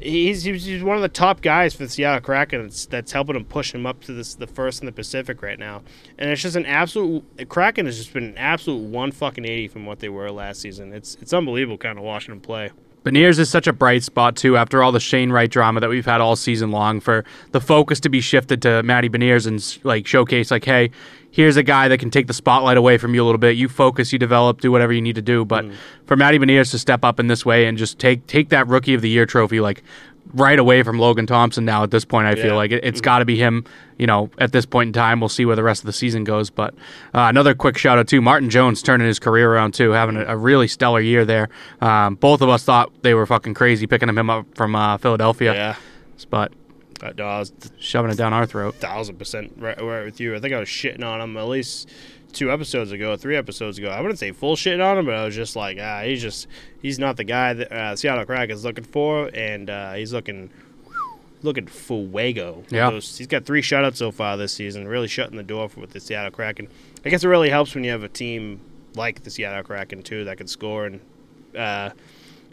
he's, 0.00 0.44
he's 0.44 0.82
one 0.82 0.96
of 0.96 1.02
the 1.02 1.08
top 1.08 1.40
guys 1.40 1.74
for 1.74 1.84
the 1.84 1.88
Seattle 1.88 2.20
Kraken 2.20 2.62
that's, 2.62 2.86
that's 2.86 3.12
helping 3.12 3.36
him 3.36 3.44
push 3.44 3.74
him 3.74 3.86
up 3.86 4.00
to 4.02 4.12
this 4.12 4.34
the 4.34 4.46
first 4.46 4.80
in 4.80 4.86
the 4.86 4.92
Pacific 4.92 5.42
right 5.42 5.58
now. 5.58 5.82
And 6.18 6.30
it's 6.30 6.42
just 6.42 6.56
an 6.56 6.66
absolute 6.66 7.24
Kraken 7.48 7.86
has 7.86 7.96
just 7.98 8.12
been 8.12 8.24
an 8.24 8.38
absolute 8.38 8.82
one 8.82 9.12
fucking 9.12 9.44
eighty 9.44 9.68
from 9.68 9.86
what 9.86 10.00
they 10.00 10.08
were 10.08 10.30
last 10.30 10.60
season. 10.60 10.92
It's 10.92 11.16
it's 11.20 11.32
unbelievable 11.32 11.78
kind 11.78 11.98
of 11.98 12.04
watching 12.04 12.32
them 12.32 12.40
play. 12.40 12.70
Beniers 13.04 13.38
is 13.38 13.50
such 13.50 13.66
a 13.66 13.72
bright 13.72 14.02
spot 14.02 14.34
too. 14.34 14.56
After 14.56 14.82
all 14.82 14.90
the 14.90 14.98
Shane 14.98 15.30
Wright 15.30 15.50
drama 15.50 15.80
that 15.80 15.90
we've 15.90 16.06
had 16.06 16.22
all 16.22 16.36
season 16.36 16.70
long, 16.70 17.00
for 17.00 17.24
the 17.52 17.60
focus 17.60 18.00
to 18.00 18.08
be 18.08 18.22
shifted 18.22 18.62
to 18.62 18.82
Matty 18.82 19.10
Beniers 19.10 19.46
and 19.46 19.84
like 19.84 20.06
showcase, 20.06 20.50
like, 20.50 20.64
hey, 20.64 20.90
here's 21.34 21.56
a 21.56 21.62
guy 21.64 21.88
that 21.88 21.98
can 21.98 22.10
take 22.10 22.28
the 22.28 22.32
spotlight 22.32 22.76
away 22.76 22.96
from 22.96 23.12
you 23.12 23.20
a 23.22 23.26
little 23.26 23.38
bit. 23.38 23.56
You 23.56 23.68
focus, 23.68 24.12
you 24.12 24.20
develop, 24.20 24.60
do 24.60 24.70
whatever 24.70 24.92
you 24.92 25.02
need 25.02 25.16
to 25.16 25.22
do. 25.22 25.44
But 25.44 25.64
for 26.06 26.16
Matty 26.16 26.38
Beniers 26.38 26.70
to 26.70 26.78
step 26.78 27.04
up 27.04 27.18
in 27.18 27.26
this 27.26 27.44
way 27.44 27.66
and 27.66 27.76
just 27.76 27.98
take 27.98 28.26
take 28.28 28.50
that 28.50 28.68
Rookie 28.68 28.94
of 28.94 29.02
the 29.02 29.08
Year 29.10 29.26
trophy, 29.26 29.60
like 29.60 29.82
right 30.32 30.58
away 30.58 30.82
from 30.82 30.98
Logan 30.98 31.26
Thompson. 31.26 31.64
Now 31.64 31.82
at 31.82 31.90
this 31.90 32.04
point, 32.04 32.26
I 32.26 32.34
Yeah. 32.34 32.42
feel 32.42 32.54
like 32.56 32.70
it, 32.70 32.84
it's 32.84 33.00
got 33.00 33.18
to 33.18 33.24
be 33.24 33.36
him. 33.36 33.64
You 33.98 34.06
know, 34.06 34.30
at 34.38 34.52
this 34.52 34.64
point 34.66 34.88
in 34.88 34.92
time, 34.92 35.20
we'll 35.20 35.28
see 35.28 35.44
where 35.44 35.54
the 35.56 35.62
rest 35.62 35.82
of 35.82 35.86
the 35.86 35.92
season 35.92 36.24
goes. 36.24 36.50
But 36.50 36.74
uh, 37.14 37.26
another 37.28 37.54
quick 37.54 37.76
shout 37.78 37.98
out 37.98 38.08
to 38.08 38.20
Martin 38.20 38.48
Jones 38.50 38.82
turning 38.82 39.06
his 39.06 39.18
career 39.18 39.52
around 39.52 39.74
too, 39.74 39.90
having 39.90 40.16
a, 40.16 40.24
a 40.24 40.36
really 40.36 40.66
stellar 40.66 41.00
year 41.00 41.24
there. 41.24 41.48
Um, 41.80 42.14
both 42.16 42.40
of 42.42 42.48
us 42.48 42.64
thought 42.64 42.90
they 43.02 43.14
were 43.14 43.26
fucking 43.26 43.54
crazy 43.54 43.86
picking 43.86 44.08
him 44.08 44.30
up 44.30 44.46
from 44.56 44.74
uh, 44.74 44.96
Philadelphia, 44.98 45.52
Yeah, 45.54 45.76
but 46.30 46.52
Uh, 47.02 47.12
no, 47.18 47.24
I 47.26 47.38
was 47.40 47.52
shoving 47.78 48.10
it 48.10 48.16
down 48.16 48.32
our 48.32 48.46
throat. 48.46 48.76
thousand 48.76 49.16
percent 49.18 49.52
right, 49.56 49.80
right 49.82 50.04
with 50.04 50.20
you. 50.20 50.34
I 50.34 50.40
think 50.40 50.54
I 50.54 50.60
was 50.60 50.68
shitting 50.68 51.04
on 51.04 51.20
him 51.20 51.36
at 51.36 51.46
least 51.48 51.90
two 52.32 52.50
episodes 52.50 52.92
ago, 52.92 53.16
three 53.16 53.36
episodes 53.36 53.78
ago. 53.78 53.88
I 53.90 54.00
wouldn't 54.00 54.18
say 54.18 54.32
full 54.32 54.56
shitting 54.56 54.84
on 54.84 54.98
him, 54.98 55.06
but 55.06 55.14
I 55.14 55.24
was 55.24 55.34
just 55.34 55.56
like, 55.56 55.78
ah, 55.80 56.02
he's 56.02 56.22
just 56.22 56.46
he's 56.80 56.98
not 56.98 57.16
the 57.16 57.24
guy 57.24 57.52
that 57.54 57.72
uh, 57.72 57.96
Seattle 57.96 58.24
Kraken 58.24 58.54
is 58.54 58.64
looking 58.64 58.84
for, 58.84 59.30
and 59.34 59.68
uh, 59.70 59.92
he's 59.94 60.12
looking 60.12 60.50
looking 61.42 61.66
fuego. 61.66 62.64
Yeah. 62.70 62.90
Those- 62.90 63.18
he's 63.18 63.26
got 63.26 63.44
three 63.44 63.60
shutouts 63.62 63.96
so 63.96 64.10
far 64.10 64.36
this 64.36 64.52
season, 64.54 64.88
really 64.88 65.08
shutting 65.08 65.36
the 65.36 65.42
door 65.42 65.68
for 65.68 65.80
with 65.80 65.90
the 65.90 66.00
Seattle 66.00 66.30
Kraken. 66.30 66.68
I 67.04 67.10
guess 67.10 67.22
it 67.24 67.28
really 67.28 67.50
helps 67.50 67.74
when 67.74 67.84
you 67.84 67.90
have 67.90 68.02
a 68.02 68.08
team 68.08 68.60
like 68.94 69.22
the 69.24 69.30
Seattle 69.30 69.62
Kraken 69.62 70.02
too 70.02 70.24
that 70.24 70.38
can 70.38 70.46
score 70.46 70.86
and. 70.86 71.00
Uh, 71.56 71.90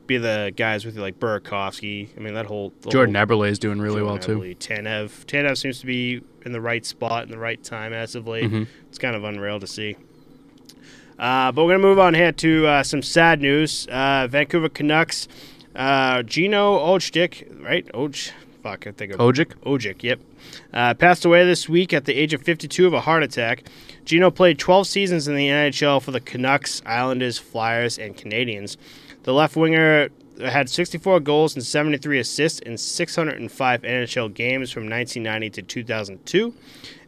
be 0.07 0.17
the 0.17 0.51
guys 0.55 0.85
with 0.85 0.95
you 0.95 1.01
like 1.01 1.19
Burakovsky. 1.19 2.09
I 2.17 2.19
mean 2.19 2.33
that 2.33 2.45
whole 2.45 2.73
Jordan 2.89 3.15
whole- 3.15 3.25
Eberle 3.25 3.49
is 3.49 3.59
doing 3.59 3.79
really 3.79 4.01
well 4.01 4.17
too. 4.17 4.39
Eberle, 4.39 4.57
Tanev. 4.57 5.25
Tanev 5.25 5.57
seems 5.57 5.79
to 5.79 5.85
be 5.85 6.21
in 6.45 6.51
the 6.51 6.61
right 6.61 6.85
spot 6.85 7.23
in 7.23 7.31
the 7.31 7.37
right 7.37 7.63
time 7.63 7.93
as 7.93 8.15
of 8.15 8.27
late. 8.27 8.51
Mhm. 8.51 8.67
It's 8.89 8.97
kind 8.97 9.15
of 9.15 9.23
unreal 9.23 9.59
to 9.59 9.67
see. 9.67 9.95
Uh, 11.19 11.51
but 11.51 11.63
we're 11.63 11.71
going 11.71 11.81
to 11.81 11.87
move 11.87 11.99
on 11.99 12.13
here 12.15 12.31
to 12.31 12.65
uh, 12.65 12.83
some 12.83 13.01
sad 13.03 13.39
news. 13.41 13.85
Uh, 13.91 14.27
Vancouver 14.27 14.69
Canucks, 14.69 15.27
uh, 15.75 16.23
Gino 16.23 16.79
Odjick, 16.79 17.63
right? 17.63 17.85
Oj, 17.93 18.31
fuck, 18.63 18.87
I 18.87 18.91
think 18.91 19.13
of 19.13 19.19
Kojic, 19.19 19.53
Ojic, 19.63 20.01
yep. 20.01 20.19
Uh, 20.73 20.95
passed 20.95 21.23
away 21.23 21.45
this 21.45 21.69
week 21.69 21.93
at 21.93 22.05
the 22.05 22.15
age 22.15 22.33
of 22.33 22.41
52 22.41 22.87
of 22.87 22.93
a 22.93 23.01
heart 23.01 23.21
attack. 23.21 23.63
Gino 24.03 24.31
played 24.31 24.57
12 24.57 24.87
seasons 24.87 25.27
in 25.27 25.35
the 25.35 25.47
NHL 25.47 25.99
for 26.01 26.09
the 26.09 26.19
Canucks, 26.19 26.81
Islanders, 26.87 27.37
Flyers, 27.37 27.99
and 27.99 28.17
Canadiens. 28.17 28.75
The 29.23 29.33
left 29.33 29.55
winger 29.55 30.09
had 30.39 30.69
64 30.69 31.19
goals 31.19 31.55
and 31.55 31.63
73 31.63 32.19
assists 32.19 32.59
in 32.59 32.77
605 32.77 33.81
NHL 33.81 34.33
games 34.33 34.71
from 34.71 34.89
1990 34.89 35.49
to 35.51 35.61
2002. 35.61 36.53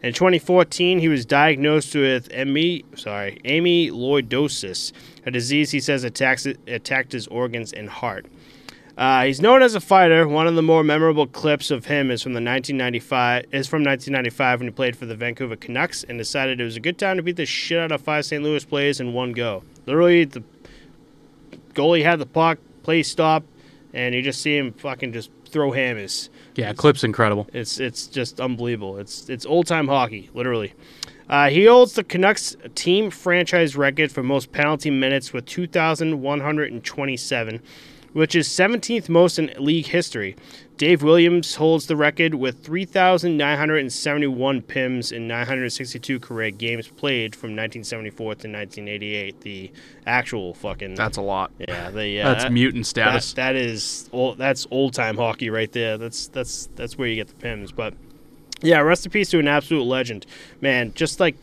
In 0.04 0.14
2014, 0.14 1.00
he 1.00 1.08
was 1.08 1.26
diagnosed 1.26 1.96
with 1.96 2.28
amy, 2.32 2.86
sorry, 2.96 3.42
amyloidosis, 3.46 4.92
a 5.26 5.32
disease 5.32 5.72
he 5.72 5.80
says 5.80 6.04
attacks, 6.04 6.46
attacked 6.68 7.14
his 7.14 7.28
organs 7.28 7.74
and 7.74 7.90
heart. 7.90 8.28
Uh, 8.96 9.24
he's 9.24 9.42
known 9.42 9.64
as 9.64 9.74
a 9.74 9.80
fighter. 9.80 10.28
One 10.28 10.46
of 10.46 10.54
the 10.54 10.62
more 10.62 10.84
memorable 10.84 11.26
clips 11.26 11.72
of 11.72 11.86
him 11.86 12.12
is 12.12 12.22
from 12.22 12.34
the 12.34 12.42
1995 12.42 13.46
is 13.52 13.68
from 13.68 13.84
1995 13.84 14.60
when 14.60 14.68
he 14.68 14.72
played 14.72 14.96
for 14.96 15.08
the 15.08 15.16
Vancouver 15.16 15.56
Canucks 15.56 16.04
and 16.04 16.20
decided 16.20 16.62
it 16.62 16.64
was 16.64 16.76
a 16.76 16.80
good 16.80 17.00
time 17.00 17.18
to 17.18 17.24
beat 17.24 17.38
the 17.38 17.46
shit 17.48 17.80
out 17.80 17.92
of 17.92 18.02
five 18.02 18.24
St. 18.24 18.44
Louis 18.44 18.64
players 18.64 19.00
in 19.00 19.14
one 19.14 19.32
go. 19.32 19.64
Literally, 19.88 20.26
the 20.26 20.44
goalie 21.74 22.04
had 22.04 22.20
the 22.20 22.26
puck, 22.26 22.60
play 22.84 23.04
stop, 23.04 23.44
and 23.94 24.16
you 24.16 24.22
just 24.22 24.42
see 24.42 24.58
him 24.58 24.74
fucking 24.74 25.14
just 25.14 25.32
throw 25.46 25.72
hammers. 25.72 26.30
Yeah, 26.56 26.74
clip's 26.74 27.04
incredible. 27.04 27.48
It's 27.54 27.80
it's 27.80 28.08
just 28.08 28.42
unbelievable. 28.42 28.98
It's 28.98 29.30
it's 29.30 29.46
old 29.46 29.68
time 29.68 29.88
hockey, 29.88 30.32
literally. 30.34 30.74
Uh, 31.30 31.50
he 31.50 31.66
holds 31.66 31.94
the 31.94 32.04
Canucks 32.04 32.58
team 32.76 33.10
franchise 33.10 33.78
record 33.78 34.12
for 34.12 34.22
most 34.24 34.52
penalty 34.52 34.92
minutes 34.92 35.32
with 35.32 35.46
2,127 35.46 37.62
which 38.14 38.36
is 38.36 38.48
17th 38.48 39.10
most 39.10 39.38
in 39.38 39.52
league 39.58 39.88
history. 39.88 40.36
Dave 40.78 41.04
Williams 41.04 41.56
holds 41.56 41.86
the 41.86 41.96
record 41.96 42.34
with 42.36 42.64
3,971 42.64 44.62
PIMs 44.62 45.12
in 45.12 45.28
962 45.28 46.20
career 46.20 46.52
games 46.52 46.88
played 46.88 47.36
from 47.36 47.50
1974 47.50 48.26
to 48.26 48.30
1988. 48.30 49.42
The 49.42 49.72
actual 50.06 50.54
fucking 50.54 50.96
That's 50.96 51.18
a 51.18 51.22
lot. 51.22 51.52
yeah, 51.60 51.92
the 51.92 52.22
uh, 52.22 52.34
That's 52.34 52.52
mutant 52.52 52.88
status. 52.88 53.34
that, 53.34 53.54
that 53.54 53.56
is 53.56 54.10
old, 54.12 54.38
that's 54.38 54.66
old 54.72 54.94
time 54.94 55.18
hockey 55.18 55.50
right 55.50 55.72
there. 55.72 55.98
That's 55.98 56.28
that's 56.28 56.70
that's 56.76 56.98
where 56.98 57.08
you 57.08 57.16
get 57.16 57.28
the 57.28 57.36
PIMs. 57.36 57.74
But 57.76 57.94
yeah, 58.62 58.80
rest 58.80 59.06
in 59.06 59.12
peace 59.12 59.30
to 59.32 59.40
an 59.40 59.48
absolute 59.48 59.84
legend, 59.84 60.26
man. 60.62 60.94
Just 60.94 61.20
like 61.20 61.36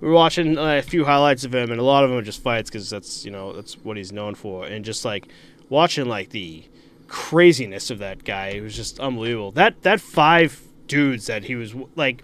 we 0.00 0.08
were 0.08 0.14
watching 0.14 0.58
uh, 0.58 0.76
a 0.76 0.82
few 0.82 1.04
highlights 1.04 1.44
of 1.44 1.54
him, 1.54 1.70
and 1.70 1.80
a 1.80 1.84
lot 1.84 2.04
of 2.04 2.10
them 2.10 2.18
are 2.18 2.22
just 2.22 2.42
fights 2.42 2.70
because 2.70 2.90
that's 2.90 3.24
you 3.24 3.30
know 3.30 3.52
that's 3.52 3.74
what 3.78 3.96
he's 3.96 4.12
known 4.12 4.34
for, 4.34 4.66
and 4.66 4.84
just 4.84 5.04
like 5.04 5.26
watching 5.68 6.06
like 6.06 6.30
the 6.30 6.64
craziness 7.08 7.90
of 7.90 7.98
that 7.98 8.24
guy, 8.24 8.48
it 8.48 8.60
was 8.60 8.74
just 8.74 9.00
unbelievable. 9.00 9.52
That 9.52 9.82
that 9.82 10.00
five 10.00 10.60
dudes 10.86 11.26
that 11.26 11.44
he 11.44 11.54
was 11.54 11.74
like 11.94 12.22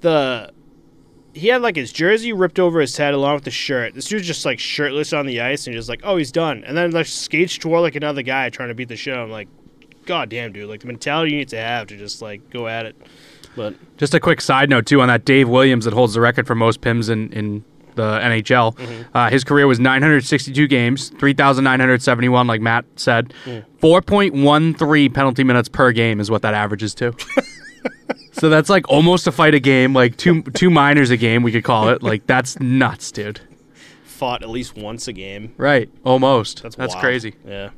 the 0.00 0.52
he 1.34 1.48
had 1.48 1.62
like 1.62 1.76
his 1.76 1.92
jersey 1.92 2.32
ripped 2.32 2.58
over 2.58 2.80
his 2.80 2.96
head 2.96 3.14
along 3.14 3.36
with 3.36 3.44
the 3.44 3.50
shirt. 3.50 3.94
This 3.94 4.08
dude's 4.08 4.26
just 4.26 4.44
like 4.44 4.58
shirtless 4.58 5.12
on 5.12 5.26
the 5.26 5.40
ice 5.40 5.66
and 5.66 5.74
just 5.74 5.88
like, 5.88 6.00
oh, 6.04 6.16
he's 6.16 6.32
done. 6.32 6.62
And 6.64 6.76
then 6.76 6.90
like 6.90 7.06
skates 7.06 7.56
toward 7.56 7.82
like 7.82 7.96
another 7.96 8.22
guy 8.22 8.50
trying 8.50 8.68
to 8.68 8.74
beat 8.74 8.88
the 8.88 8.96
shit. 8.96 9.16
I'm 9.16 9.30
like, 9.30 9.48
god 10.04 10.28
damn, 10.28 10.52
dude. 10.52 10.68
Like 10.68 10.80
the 10.80 10.86
mentality 10.88 11.32
you 11.32 11.38
need 11.38 11.48
to 11.48 11.58
have 11.58 11.86
to 11.88 11.96
just 11.96 12.20
like 12.20 12.50
go 12.50 12.68
at 12.68 12.86
it. 12.86 12.96
But 13.54 13.74
Just 13.98 14.14
a 14.14 14.20
quick 14.20 14.40
side 14.40 14.70
note 14.70 14.86
too 14.86 15.00
on 15.00 15.08
that 15.08 15.24
Dave 15.24 15.48
Williams 15.48 15.84
that 15.84 15.94
holds 15.94 16.14
the 16.14 16.20
record 16.20 16.46
for 16.46 16.54
most 16.54 16.80
PIMs 16.80 17.10
in, 17.10 17.32
in 17.32 17.64
the 17.94 18.18
NHL. 18.20 18.76
Mm-hmm. 18.76 19.16
Uh, 19.16 19.30
his 19.30 19.44
career 19.44 19.66
was 19.66 19.78
962 19.80 20.66
games, 20.66 21.10
3,971, 21.10 22.46
like 22.46 22.60
Matt 22.60 22.84
said. 22.96 23.32
Mm. 23.44 23.64
4.13 23.80 25.12
penalty 25.14 25.44
minutes 25.44 25.68
per 25.68 25.92
game 25.92 26.20
is 26.20 26.30
what 26.30 26.42
that 26.42 26.54
averages 26.54 26.94
to. 26.96 27.14
so 28.32 28.48
that's 28.48 28.68
like 28.68 28.88
almost 28.88 29.26
a 29.26 29.32
fight 29.32 29.54
a 29.54 29.60
game, 29.60 29.92
like 29.92 30.16
two 30.16 30.42
two 30.42 30.70
minors 30.70 31.10
a 31.10 31.16
game, 31.16 31.42
we 31.42 31.52
could 31.52 31.64
call 31.64 31.88
it. 31.88 32.02
Like 32.02 32.26
that's 32.26 32.58
nuts, 32.60 33.10
dude. 33.12 33.40
fought 34.04 34.42
at 34.42 34.48
least 34.50 34.76
once 34.76 35.08
a 35.08 35.12
game. 35.12 35.54
Right, 35.56 35.90
almost. 36.04 36.62
That's 36.62 36.76
That's, 36.76 36.94
wild. 36.94 37.04
crazy. 37.04 37.34
Yeah. 37.46 37.70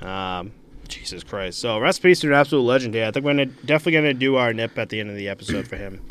Um, 0.00 0.52
Jesus 0.88 1.24
Christ. 1.24 1.58
So 1.58 1.78
rest 1.78 2.04
in 2.04 2.10
peace 2.10 2.20
to 2.20 2.26
an 2.28 2.34
absolute 2.34 2.62
legend 2.62 2.94
Yeah, 2.94 3.08
I 3.08 3.10
think 3.10 3.24
we're 3.24 3.32
gonna, 3.32 3.46
definitely 3.46 3.92
going 3.92 4.04
to 4.04 4.14
do 4.14 4.36
our 4.36 4.52
nip 4.52 4.78
at 4.78 4.90
the 4.90 5.00
end 5.00 5.10
of 5.10 5.16
the 5.16 5.28
episode 5.28 5.66
for 5.66 5.76
him. 5.76 6.02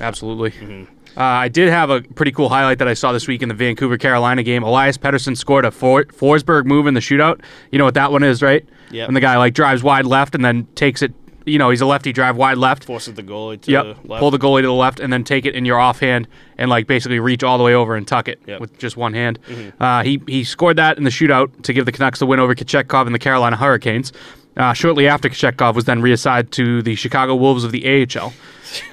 Absolutely. 0.00 0.52
Mm-hmm. 0.52 0.94
Uh, 1.16 1.20
I 1.22 1.48
did 1.48 1.68
have 1.68 1.90
a 1.90 2.00
pretty 2.02 2.32
cool 2.32 2.48
highlight 2.48 2.78
that 2.78 2.88
I 2.88 2.94
saw 2.94 3.12
this 3.12 3.28
week 3.28 3.42
in 3.42 3.48
the 3.48 3.54
Vancouver 3.54 3.98
Carolina 3.98 4.42
game. 4.42 4.62
Elias 4.62 4.96
Pettersson 4.96 5.36
scored 5.36 5.64
a 5.64 5.70
For- 5.70 6.04
Forsberg 6.06 6.64
move 6.64 6.86
in 6.86 6.94
the 6.94 7.00
shootout. 7.00 7.40
You 7.70 7.78
know 7.78 7.84
what 7.84 7.94
that 7.94 8.10
one 8.12 8.22
is, 8.22 8.42
right? 8.42 8.66
Yeah. 8.90 9.04
And 9.06 9.14
the 9.16 9.20
guy 9.20 9.36
like 9.36 9.54
drives 9.54 9.82
wide 9.82 10.06
left 10.06 10.34
and 10.34 10.44
then 10.44 10.66
takes 10.74 11.02
it. 11.02 11.12
You 11.44 11.58
know, 11.58 11.70
he's 11.70 11.80
a 11.80 11.86
lefty, 11.86 12.12
drive 12.12 12.36
wide 12.36 12.56
left. 12.56 12.84
Forces 12.84 13.14
the 13.14 13.22
goalie 13.22 13.60
to 13.62 13.70
Yep. 13.70 13.82
the 13.84 14.08
left. 14.08 14.20
Pull 14.20 14.30
the 14.30 14.38
goalie 14.38 14.60
to 14.60 14.66
the 14.68 14.72
left 14.72 15.00
and 15.00 15.12
then 15.12 15.24
take 15.24 15.44
it 15.44 15.54
in 15.56 15.64
your 15.64 15.78
offhand 15.78 16.28
and 16.56 16.70
like 16.70 16.86
basically 16.86 17.18
reach 17.18 17.42
all 17.42 17.58
the 17.58 17.64
way 17.64 17.74
over 17.74 17.96
and 17.96 18.06
tuck 18.06 18.28
it 18.28 18.40
Yep. 18.46 18.60
with 18.60 18.78
just 18.78 18.96
one 18.96 19.12
hand. 19.12 19.38
Uh, 19.80 20.02
he 20.04 20.22
he 20.28 20.44
scored 20.44 20.76
that 20.76 20.98
in 20.98 21.04
the 21.04 21.10
shootout 21.10 21.62
to 21.64 21.72
give 21.72 21.84
the 21.84 21.90
Canucks 21.92 22.20
the 22.20 22.26
win 22.26 22.38
over 22.38 22.54
Kochetkov 22.54 23.06
and 23.06 23.14
the 23.14 23.18
Carolina 23.18 23.56
Hurricanes. 23.56 24.12
Uh, 24.56 24.72
shortly 24.74 25.08
after 25.08 25.28
Kochetkov 25.30 25.74
was 25.74 25.86
then 25.86 26.02
reassigned 26.02 26.52
to 26.52 26.82
the 26.82 26.94
Chicago 26.94 27.34
Wolves 27.34 27.64
of 27.64 27.72
the 27.72 28.06
AHL. 28.18 28.32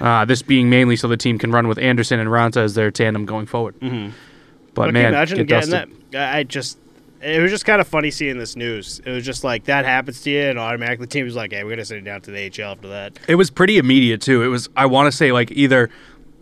Uh, 0.02 0.26
this 0.26 0.42
being 0.42 0.70
mainly 0.70 0.98
so 0.98 1.08
the 1.08 1.16
team 1.16 1.40
can 1.40 1.54
run 1.54 1.66
with 1.70 1.78
Andersen 1.78 2.20
and 2.20 2.30
Raanta 2.30 2.58
as 2.58 2.74
their 2.74 2.92
tandem 2.92 3.26
going 3.26 3.46
forward. 3.46 3.80
Mm-hmm. 3.80 4.10
But, 4.74 4.88
But 4.88 4.94
man, 4.94 5.04
can 5.04 5.12
you 5.14 5.16
imagine 5.16 5.38
getting 5.46 5.70
dusted. 5.72 5.96
that? 6.12 6.34
I 6.34 6.40
I 6.40 6.44
just. 6.44 6.78
It 7.22 7.42
was 7.42 7.50
just 7.50 7.64
kind 7.66 7.80
of 7.80 7.88
funny 7.88 8.12
seeing 8.12 8.38
this 8.38 8.58
news. 8.58 9.00
It 9.06 9.12
was 9.12 9.26
just 9.26 9.46
like 9.46 9.64
that 9.66 9.86
happens 9.86 10.22
to 10.24 10.32
you, 10.32 10.42
and 10.42 10.60
automatically 10.60 11.06
the 11.06 11.10
team 11.12 11.24
was 11.24 11.36
like, 11.38 11.54
"Hey, 11.54 11.64
we're 11.64 11.70
gonna 11.70 11.86
send 11.86 12.02
it 12.02 12.04
down 12.04 12.20
to 12.24 12.32
the 12.32 12.46
AHL 12.62 12.72
after 12.74 12.90
that." 12.90 13.18
It 13.30 13.36
was 13.36 13.50
pretty 13.50 13.78
immediate 13.78 14.22
too. 14.22 14.44
It 14.44 14.48
was 14.48 14.68
I 14.76 14.86
want 14.86 15.10
to 15.10 15.16
say 15.16 15.32
like 15.32 15.50
either 15.52 15.90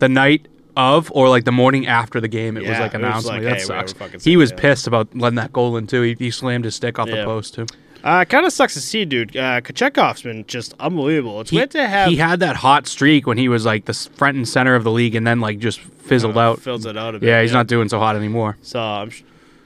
the 0.00 0.08
night 0.08 0.48
of 0.76 1.08
or 1.14 1.28
like 1.28 1.44
the 1.44 1.52
morning 1.52 1.86
after 1.86 2.20
the 2.20 2.26
game. 2.28 2.56
It 2.56 2.62
was 2.68 2.70
like 2.80 2.92
it 2.92 3.00
was 3.00 3.06
announced. 3.06 3.26
like, 3.28 3.34
Like, 3.44 3.44
that 3.44 3.58
hey, 3.58 3.92
sucks. 3.92 4.24
He 4.24 4.36
was 4.36 4.50
pissed 4.52 4.88
about 4.88 5.14
letting 5.16 5.36
that 5.36 5.52
goal 5.52 5.76
in 5.76 5.86
too. 5.86 6.02
He, 6.02 6.16
he 6.18 6.32
slammed 6.32 6.64
his 6.64 6.74
stick 6.74 6.98
off 6.98 7.08
Yeah. 7.08 7.16
the 7.20 7.24
post 7.24 7.54
too. 7.54 7.66
Uh, 8.04 8.24
kind 8.24 8.46
of 8.46 8.52
sucks 8.52 8.74
to 8.74 8.80
see, 8.80 9.04
dude. 9.04 9.36
Uh, 9.36 9.60
Kochetkov's 9.60 10.22
been 10.22 10.44
just 10.46 10.74
unbelievable. 10.78 11.40
It's 11.40 11.50
He, 11.50 11.56
weird 11.56 11.70
to 11.72 11.86
have 11.86 12.08
he 12.10 12.16
had 12.16 12.40
that 12.40 12.56
hot 12.56 12.86
streak 12.86 13.26
when 13.26 13.38
he 13.38 13.48
was 13.48 13.64
like 13.66 13.86
the 13.86 13.92
front 13.92 14.36
and 14.36 14.48
center 14.48 14.74
of 14.74 14.84
the 14.84 14.90
league, 14.92 15.14
and 15.14 15.26
then 15.26 15.40
like 15.40 15.58
just 15.58 15.80
fizzled 15.80 16.36
uh, 16.36 16.40
out. 16.52 16.66
it 16.66 16.96
out 16.96 17.14
a 17.14 17.18
bit. 17.18 17.26
yeah, 17.26 17.42
he's 17.42 17.52
not 17.52 17.66
doing 17.66 17.88
so 17.88 17.98
hot 17.98 18.14
anymore. 18.16 18.56
So 18.62 18.80
I'm, 18.80 19.10
sh- 19.10 19.22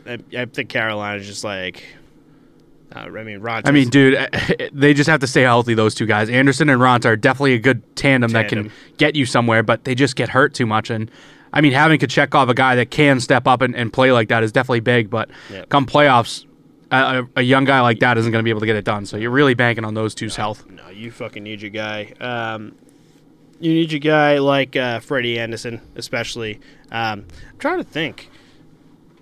I, 0.06 0.18
I 0.36 0.44
think 0.46 0.70
Carolina's 0.70 1.26
just 1.26 1.44
like, 1.44 1.84
uh, 2.94 3.00
I 3.00 3.08
mean, 3.22 3.38
Ron. 3.40 3.62
I 3.64 3.70
mean, 3.70 3.88
dude, 3.90 4.16
they 4.72 4.94
just 4.94 5.08
have 5.10 5.20
to 5.20 5.26
stay 5.26 5.42
healthy. 5.42 5.74
Those 5.74 5.94
two 5.94 6.06
guys, 6.06 6.28
Andersen 6.30 6.68
and 6.70 6.80
Raanta, 6.80 7.06
are 7.06 7.16
definitely 7.16 7.54
a 7.54 7.58
good 7.58 7.82
tandem, 7.96 8.32
that 8.32 8.48
can 8.48 8.70
get 8.98 9.14
you 9.14 9.26
somewhere, 9.26 9.62
but 9.62 9.84
they 9.84 9.94
just 9.94 10.16
get 10.16 10.30
hurt 10.30 10.54
too 10.54 10.66
much. 10.66 10.90
And 10.90 11.10
I 11.52 11.60
mean, 11.60 11.72
having 11.72 12.00
Kochetkov, 12.00 12.48
a 12.48 12.54
guy 12.54 12.76
that 12.76 12.90
can 12.90 13.20
step 13.20 13.46
up 13.46 13.60
and, 13.60 13.76
and 13.76 13.92
play 13.92 14.10
like 14.10 14.28
that, 14.28 14.42
is 14.42 14.52
definitely 14.52 14.80
big. 14.80 15.10
But 15.10 15.30
Yep. 15.50 15.68
come 15.68 15.84
playoffs, 15.86 16.44
a, 16.92 17.28
a, 17.36 17.42
young 17.42 17.64
guy 17.64 17.80
like 17.80 18.00
that 18.00 18.18
isn't 18.18 18.30
going 18.30 18.42
to 18.42 18.44
be 18.44 18.50
able 18.50 18.60
to 18.60 18.66
get 18.66 18.76
it 18.76 18.84
done. 18.84 19.06
So 19.06 19.16
you're 19.16 19.30
really 19.30 19.54
banking 19.54 19.84
on 19.84 19.94
those 19.94 20.14
two's 20.14 20.36
health. 20.36 20.68
no, 20.68 20.88
you 20.90 21.10
fucking 21.10 21.42
need 21.42 21.62
your 21.62 21.70
guy. 21.70 22.12
Um, 22.20 22.74
you 23.60 23.72
need 23.72 23.92
your 23.92 24.00
guy 24.00 24.38
like 24.38 24.76
uh, 24.76 25.00
Freddie 25.00 25.38
Andersen, 25.38 25.80
especially. 25.96 26.56
Um, 26.90 27.26
I'm 27.50 27.58
trying 27.58 27.78
to 27.78 27.84
think. 27.84 28.28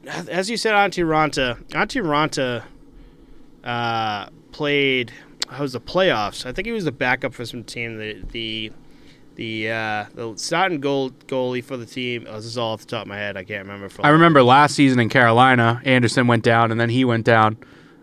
As 0.07 0.49
you 0.49 0.57
said, 0.57 0.73
Antti 0.73 1.05
Raanta, 1.05 1.63
Antti 1.69 2.03
Raanta 2.03 2.65
uh, 3.63 4.31
played. 4.51 5.13
How 5.49 5.63
was 5.63 5.75
the 5.75 5.81
playoffs? 5.81 6.47
I 6.47 6.53
think 6.53 6.67
he 6.67 6.73
was 6.73 6.85
the 6.85 6.93
backup 6.93 7.35
for 7.35 7.45
some 7.45 7.65
team. 7.65 7.99
The 7.99 8.23
the 8.31 8.73
the 9.41 9.71
uh, 9.71 10.05
the 10.15 10.35
starting 10.37 10.81
goal 10.81 11.11
goalie 11.27 11.65
for 11.65 11.79
the 11.79 11.87
team. 11.87 12.27
Oh, 12.29 12.37
this 12.37 12.45
is 12.45 12.59
all 12.59 12.75
off 12.75 12.81
the 12.81 12.87
top 12.87 13.03
of 13.03 13.09
my 13.09 13.17
head. 13.17 13.39
I 13.39 13.45
can't 13.45 13.67
remember. 13.67 13.89
I 14.01 14.11
remember 14.11 14.43
last 14.43 14.75
season 14.75 15.01
in 15.01 15.09
Carolina, 15.09 15.81
Andersen 15.87 16.27
went 16.27 16.45
down, 16.45 16.71
and 16.71 16.79
then 16.79 16.91
he 16.91 17.07
went 17.07 17.25
down, 17.25 17.57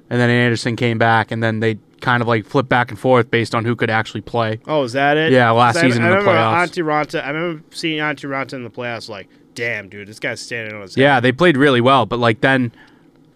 and 0.09 0.19
then 0.19 0.31
Andersen 0.31 0.75
came 0.75 0.97
back, 0.97 1.31
and 1.31 1.43
then 1.43 1.59
they 1.59 1.77
kind 2.01 2.21
of 2.23 2.27
like 2.27 2.43
flipped 2.47 2.69
back 2.69 2.89
and 2.89 2.99
forth 2.99 3.29
based 3.29 3.53
on 3.53 3.65
who 3.65 3.75
could 3.75 3.91
actually 3.91 4.21
play. 4.21 4.59
Oh, 4.65 4.81
is 4.81 4.93
that 4.93 5.15
it? 5.15 5.31
Yeah, 5.31 5.51
last 5.51 5.77
I- 5.77 5.81
season 5.81 6.01
I 6.01 6.05
in 6.07 6.11
the 6.11 6.17
remember 6.17 6.31
playoffs. 6.39 6.69
Antti 6.69 6.83
Raanta. 6.83 7.23
I 7.23 7.29
remember 7.29 7.63
seeing 7.69 7.99
Antti 7.99 8.27
Raanta 8.27 8.53
in 8.53 8.63
the 8.63 8.71
playoffs. 8.71 9.07
Like, 9.07 9.27
damn, 9.53 9.89
dude, 9.89 10.07
this 10.07 10.19
guy's 10.19 10.41
standing 10.41 10.73
on 10.75 10.81
his 10.81 10.95
head. 10.95 11.01
Yeah, 11.03 11.19
they 11.19 11.31
played 11.31 11.55
really 11.55 11.81
well, 11.81 12.07
but 12.07 12.17
like 12.17 12.41
then, 12.41 12.71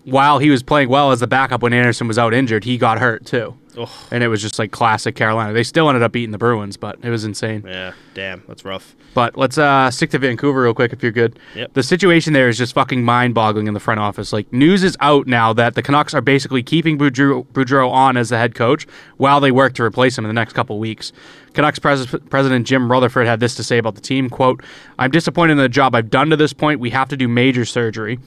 while 0.03 0.39
he 0.39 0.49
was 0.49 0.63
playing 0.63 0.89
well 0.89 1.11
as 1.11 1.19
the 1.19 1.27
backup 1.27 1.61
when 1.61 1.73
Andersen 1.73 2.07
was 2.07 2.17
out 2.17 2.33
injured, 2.33 2.63
he 2.63 2.77
got 2.77 2.99
hurt 2.99 3.25
too, 3.25 3.55
Ugh. 3.77 3.89
and 4.11 4.23
it 4.23 4.27
was 4.27 4.41
just 4.41 4.57
like 4.59 4.71
classic 4.71 5.15
Carolina. 5.15 5.53
They 5.53 5.63
still 5.63 5.89
ended 5.89 6.03
up 6.03 6.11
beating 6.11 6.31
the 6.31 6.37
Bruins, 6.37 6.77
but 6.77 6.97
it 7.03 7.09
was 7.09 7.23
insane. 7.23 7.63
Yeah, 7.65 7.93
damn, 8.13 8.43
that's 8.47 8.65
rough. 8.65 8.95
But 9.13 9.37
let's 9.37 9.57
uh, 9.57 9.91
stick 9.91 10.09
to 10.11 10.19
Vancouver 10.19 10.63
real 10.63 10.73
quick 10.73 10.93
if 10.93 11.03
you're 11.03 11.11
good. 11.11 11.37
Yep. 11.55 11.73
The 11.73 11.83
situation 11.83 12.33
there 12.33 12.47
is 12.47 12.57
just 12.57 12.73
fucking 12.73 13.03
mind-boggling 13.03 13.67
in 13.67 13.73
the 13.73 13.79
front 13.79 13.99
office. 13.99 14.31
Like 14.31 14.51
news 14.53 14.83
is 14.83 14.95
out 15.01 15.27
now 15.27 15.51
that 15.53 15.75
the 15.75 15.81
Canucks 15.81 16.13
are 16.13 16.21
basically 16.21 16.63
keeping 16.63 16.97
Boudreau, 16.97 17.45
Boudreau 17.47 17.91
on 17.91 18.15
as 18.15 18.29
the 18.29 18.37
head 18.37 18.55
coach 18.55 18.87
while 19.17 19.39
they 19.39 19.51
work 19.51 19.73
to 19.73 19.83
replace 19.83 20.17
him 20.17 20.23
in 20.23 20.29
the 20.29 20.33
next 20.33 20.53
couple 20.53 20.79
weeks. 20.79 21.11
Canucks 21.53 21.79
pres- 21.79 22.15
president 22.29 22.65
Jim 22.65 22.89
Rutherford 22.89 23.27
had 23.27 23.41
this 23.41 23.55
to 23.55 23.63
say 23.63 23.77
about 23.77 23.95
the 23.95 24.01
team: 24.01 24.29
"Quote: 24.29 24.63
I'm 24.97 25.11
disappointed 25.11 25.51
in 25.51 25.57
the 25.57 25.67
job 25.67 25.93
I've 25.93 26.09
done 26.09 26.29
to 26.29 26.37
this 26.37 26.53
point. 26.53 26.79
We 26.79 26.89
have 26.91 27.09
to 27.09 27.17
do 27.17 27.27
major 27.27 27.65
surgery." 27.65 28.17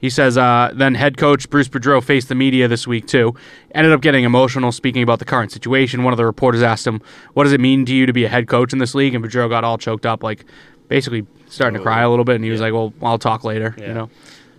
He 0.00 0.08
says, 0.10 0.38
uh, 0.38 0.72
then 0.74 0.94
head 0.94 1.16
coach 1.18 1.50
Bruce 1.50 1.68
Boudreau 1.68 2.02
faced 2.02 2.28
the 2.30 2.34
media 2.34 2.68
this 2.68 2.86
week 2.86 3.06
too. 3.06 3.34
Ended 3.74 3.92
up 3.92 4.00
getting 4.00 4.24
emotional 4.24 4.72
speaking 4.72 5.02
about 5.02 5.18
the 5.18 5.24
current 5.26 5.52
situation. 5.52 6.02
One 6.04 6.12
of 6.12 6.16
the 6.16 6.24
reporters 6.24 6.62
asked 6.62 6.86
him, 6.86 7.02
"What 7.34 7.44
does 7.44 7.52
it 7.52 7.60
mean 7.60 7.84
to 7.86 7.94
you 7.94 8.06
to 8.06 8.12
be 8.12 8.24
a 8.24 8.28
head 8.28 8.48
coach 8.48 8.72
in 8.72 8.78
this 8.78 8.94
league?" 8.94 9.14
And 9.14 9.22
Boudreau 9.24 9.48
got 9.50 9.62
all 9.62 9.76
choked 9.76 10.06
up, 10.06 10.22
like 10.22 10.44
basically 10.88 11.26
starting 11.48 11.76
to 11.78 11.82
cry 11.82 12.00
a 12.00 12.08
little 12.08 12.24
bit. 12.24 12.36
And 12.36 12.44
he 12.44 12.50
was 12.50 12.60
like, 12.62 12.72
"Well, 12.72 12.94
I'll 13.02 13.18
talk 13.18 13.44
later." 13.44 13.74
Yeah. 13.78 13.88
You 13.88 13.94
know, 13.94 14.10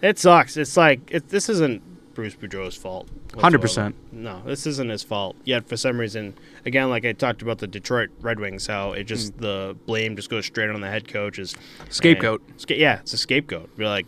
It 0.04 0.20
sucks. 0.20 0.58
It's 0.58 0.78
like 0.78 1.00
it, 1.10 1.30
this 1.30 1.50
isn't 1.50 1.82
Bruce 2.14 2.36
Boudreau's 2.36 2.76
fault. 2.76 3.08
100%. 3.34 3.94
No, 4.12 4.42
this 4.46 4.68
isn't 4.68 4.90
his 4.90 5.02
fault. 5.04 5.38
Yet 5.46 5.68
for 5.68 5.78
some 5.78 5.98
reason, 5.98 6.34
again, 6.66 6.90
like 6.90 7.06
I 7.06 7.14
talked 7.14 7.42
about 7.42 7.60
the 7.60 7.68
Detroit 7.68 8.10
Red 8.20 8.40
Wings, 8.40 8.68
how 8.68 8.92
it 8.92 9.06
just 9.06 9.38
the 9.40 9.76
blame 9.86 10.16
just 10.18 10.30
goes 10.30 10.46
straight 10.46 10.70
on 10.70 10.82
the 10.82 10.90
head 10.90 11.08
coaches. 11.08 11.56
Scapegoat. 11.90 12.42
And- 12.48 12.60
sca- 12.62 12.78
yeah, 12.78 13.00
it's 13.00 13.14
a 13.14 13.18
scapegoat. 13.18 13.70
You're 13.78 13.88
like, 13.88 14.06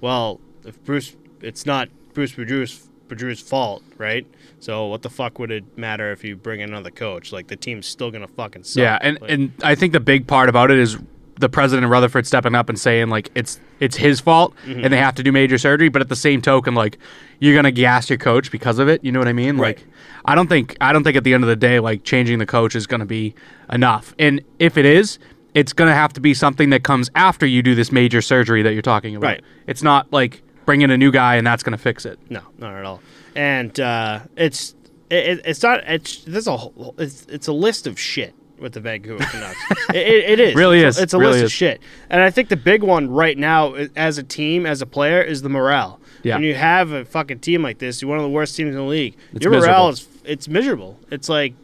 well, 0.00 0.40
if 0.64 0.82
Bruce, 0.84 1.14
it's 1.40 1.66
not 1.66 1.88
Bruce 2.14 2.32
Boudreau's 2.32 2.88
Boudreau's 3.08 3.40
fault, 3.40 3.82
right? 3.98 4.26
So 4.60 4.86
what 4.86 5.02
the 5.02 5.10
fuck 5.10 5.38
would 5.38 5.50
it 5.50 5.76
matter 5.76 6.10
if 6.12 6.24
you 6.24 6.36
bring 6.36 6.60
in 6.60 6.70
another 6.70 6.90
coach? 6.90 7.32
Like 7.32 7.48
the 7.48 7.56
team's 7.56 7.86
still 7.86 8.10
gonna 8.10 8.28
fucking 8.28 8.64
suck. 8.64 8.80
Yeah, 8.80 8.98
and 9.02 9.20
Like, 9.20 9.30
and 9.30 9.52
I 9.62 9.74
think 9.74 9.92
the 9.92 10.00
big 10.00 10.26
part 10.26 10.48
about 10.48 10.70
it 10.70 10.78
is 10.78 10.96
the 11.38 11.48
president 11.48 11.84
of 11.84 11.90
Rutherford 11.90 12.26
stepping 12.26 12.54
up 12.54 12.68
and 12.68 12.78
saying 12.78 13.08
like 13.08 13.28
it's 13.34 13.60
it's 13.80 13.96
his 13.96 14.20
fault 14.20 14.54
Mm-hmm. 14.64 14.84
and 14.84 14.92
they 14.92 14.96
have 14.98 15.16
to 15.16 15.22
do 15.22 15.32
major 15.32 15.58
surgery, 15.58 15.88
but 15.90 16.00
at 16.00 16.08
the 16.08 16.16
same 16.16 16.40
token, 16.40 16.74
like 16.74 16.96
you're 17.40 17.54
gonna 17.54 17.72
gas 17.72 18.08
your 18.08 18.18
coach 18.18 18.50
because 18.50 18.78
of 18.78 18.88
it. 18.88 19.04
You 19.04 19.12
know 19.12 19.18
what 19.18 19.28
I 19.28 19.32
mean? 19.34 19.58
Right. 19.58 19.76
Like 19.76 19.86
I 20.24 20.34
don't 20.34 20.48
think 20.48 20.74
I 20.80 20.92
don't 20.94 21.04
think 21.04 21.16
at 21.16 21.24
the 21.24 21.34
end 21.34 21.44
of 21.44 21.48
the 21.48 21.56
day 21.56 21.80
like 21.80 22.04
changing 22.04 22.38
the 22.38 22.46
coach 22.46 22.74
is 22.74 22.86
gonna 22.86 23.04
be 23.04 23.34
enough. 23.70 24.14
And 24.18 24.42
if 24.58 24.78
it 24.78 24.86
is, 24.86 25.18
it's 25.52 25.74
gonna 25.74 25.94
have 25.94 26.14
to 26.14 26.20
be 26.20 26.32
something 26.32 26.70
that 26.70 26.84
comes 26.84 27.10
after 27.14 27.44
you 27.44 27.62
do 27.62 27.74
this 27.74 27.92
major 27.92 28.22
surgery 28.22 28.62
that 28.62 28.72
you're 28.72 28.80
talking 28.82 29.14
about. 29.14 29.26
Right. 29.26 29.44
It's 29.66 29.82
not 29.82 30.10
like 30.12 30.40
bring 30.66 30.82
in 30.82 30.90
a 30.90 30.96
new 30.96 31.10
guy 31.10 31.36
and 31.36 31.46
that's 31.46 31.62
gonna 31.62 31.78
fix 31.78 32.04
it. 32.04 32.18
No, 32.30 32.40
not 32.58 32.74
at 32.74 32.84
all. 32.84 33.00
And 33.34 33.78
uh, 33.80 34.20
it's 34.36 34.74
it, 35.10 35.40
it's 35.44 35.62
not 35.62 35.80
it's 35.86 36.24
there's 36.24 36.46
a 36.46 36.56
whole, 36.56 36.94
it's 36.98 37.26
it's 37.26 37.46
a 37.46 37.52
list 37.52 37.86
of 37.86 37.98
shit 37.98 38.34
with 38.58 38.72
the 38.72 38.80
Vancouver 38.80 39.24
Canucks. 39.24 39.58
it, 39.90 39.96
it, 39.96 40.30
it 40.30 40.40
is 40.40 40.54
Really 40.54 40.80
it's 40.80 40.96
is. 40.96 41.00
A, 41.00 41.02
it's 41.02 41.14
a 41.14 41.18
Really 41.18 41.32
list 41.32 41.44
of 41.44 41.52
shit. 41.52 41.80
And 42.10 42.22
I 42.22 42.30
think 42.30 42.48
the 42.48 42.56
big 42.56 42.82
one 42.82 43.10
right 43.10 43.36
now 43.36 43.74
as 43.96 44.18
a 44.18 44.22
team, 44.22 44.66
as 44.66 44.80
a 44.80 44.86
player, 44.86 45.22
is 45.22 45.42
the 45.42 45.48
morale. 45.48 46.00
Yeah. 46.22 46.36
When 46.36 46.44
you 46.44 46.54
have 46.54 46.92
a 46.92 47.04
fucking 47.04 47.40
team 47.40 47.62
like 47.62 47.78
this, 47.78 48.00
you're 48.00 48.08
one 48.08 48.18
of 48.18 48.24
the 48.24 48.30
worst 48.30 48.56
teams 48.56 48.70
in 48.70 48.76
the 48.76 48.82
league. 48.82 49.16
It's 49.34 49.44
your 49.44 49.52
morale 49.52 49.90
is 49.90 50.08
it's 50.24 50.48
miserable. 50.48 50.98
It's 51.10 51.28
like. 51.28 51.54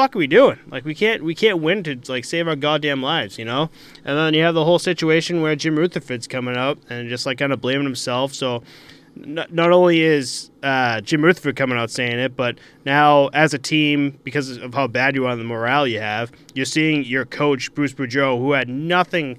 Fuck, 0.00 0.16
are 0.16 0.18
we 0.18 0.26
doing? 0.26 0.58
Like 0.70 0.86
we 0.86 0.94
can't, 0.94 1.22
we 1.22 1.34
can't 1.34 1.60
win 1.60 1.82
to 1.82 2.00
like 2.08 2.24
save 2.24 2.48
our 2.48 2.56
goddamn 2.56 3.02
lives, 3.02 3.38
you 3.38 3.44
know. 3.44 3.68
And 4.02 4.16
then 4.16 4.32
you 4.32 4.42
have 4.44 4.54
the 4.54 4.64
whole 4.64 4.78
situation 4.78 5.42
where 5.42 5.54
Jim 5.54 5.78
Rutherford's 5.78 6.26
coming 6.26 6.56
out 6.56 6.78
and 6.88 7.10
just 7.10 7.26
like 7.26 7.36
kind 7.36 7.52
of 7.52 7.60
blaming 7.60 7.84
himself. 7.84 8.32
So 8.32 8.62
not, 9.14 9.52
not 9.52 9.72
only 9.72 10.00
is 10.00 10.50
uh, 10.62 11.02
Jim 11.02 11.22
Rutherford 11.22 11.54
coming 11.54 11.76
out 11.76 11.90
saying 11.90 12.18
it, 12.18 12.34
but 12.34 12.56
now 12.86 13.26
as 13.34 13.52
a 13.52 13.58
team, 13.58 14.18
because 14.24 14.56
of 14.56 14.72
how 14.72 14.86
bad 14.86 15.16
you 15.16 15.26
are 15.26 15.32
and 15.32 15.40
the 15.42 15.44
morale 15.44 15.86
you 15.86 16.00
have, 16.00 16.32
you're 16.54 16.64
seeing 16.64 17.04
your 17.04 17.26
coach 17.26 17.74
Bruce 17.74 17.92
Boudreau, 17.92 18.38
who 18.38 18.52
had 18.52 18.70
nothing 18.70 19.38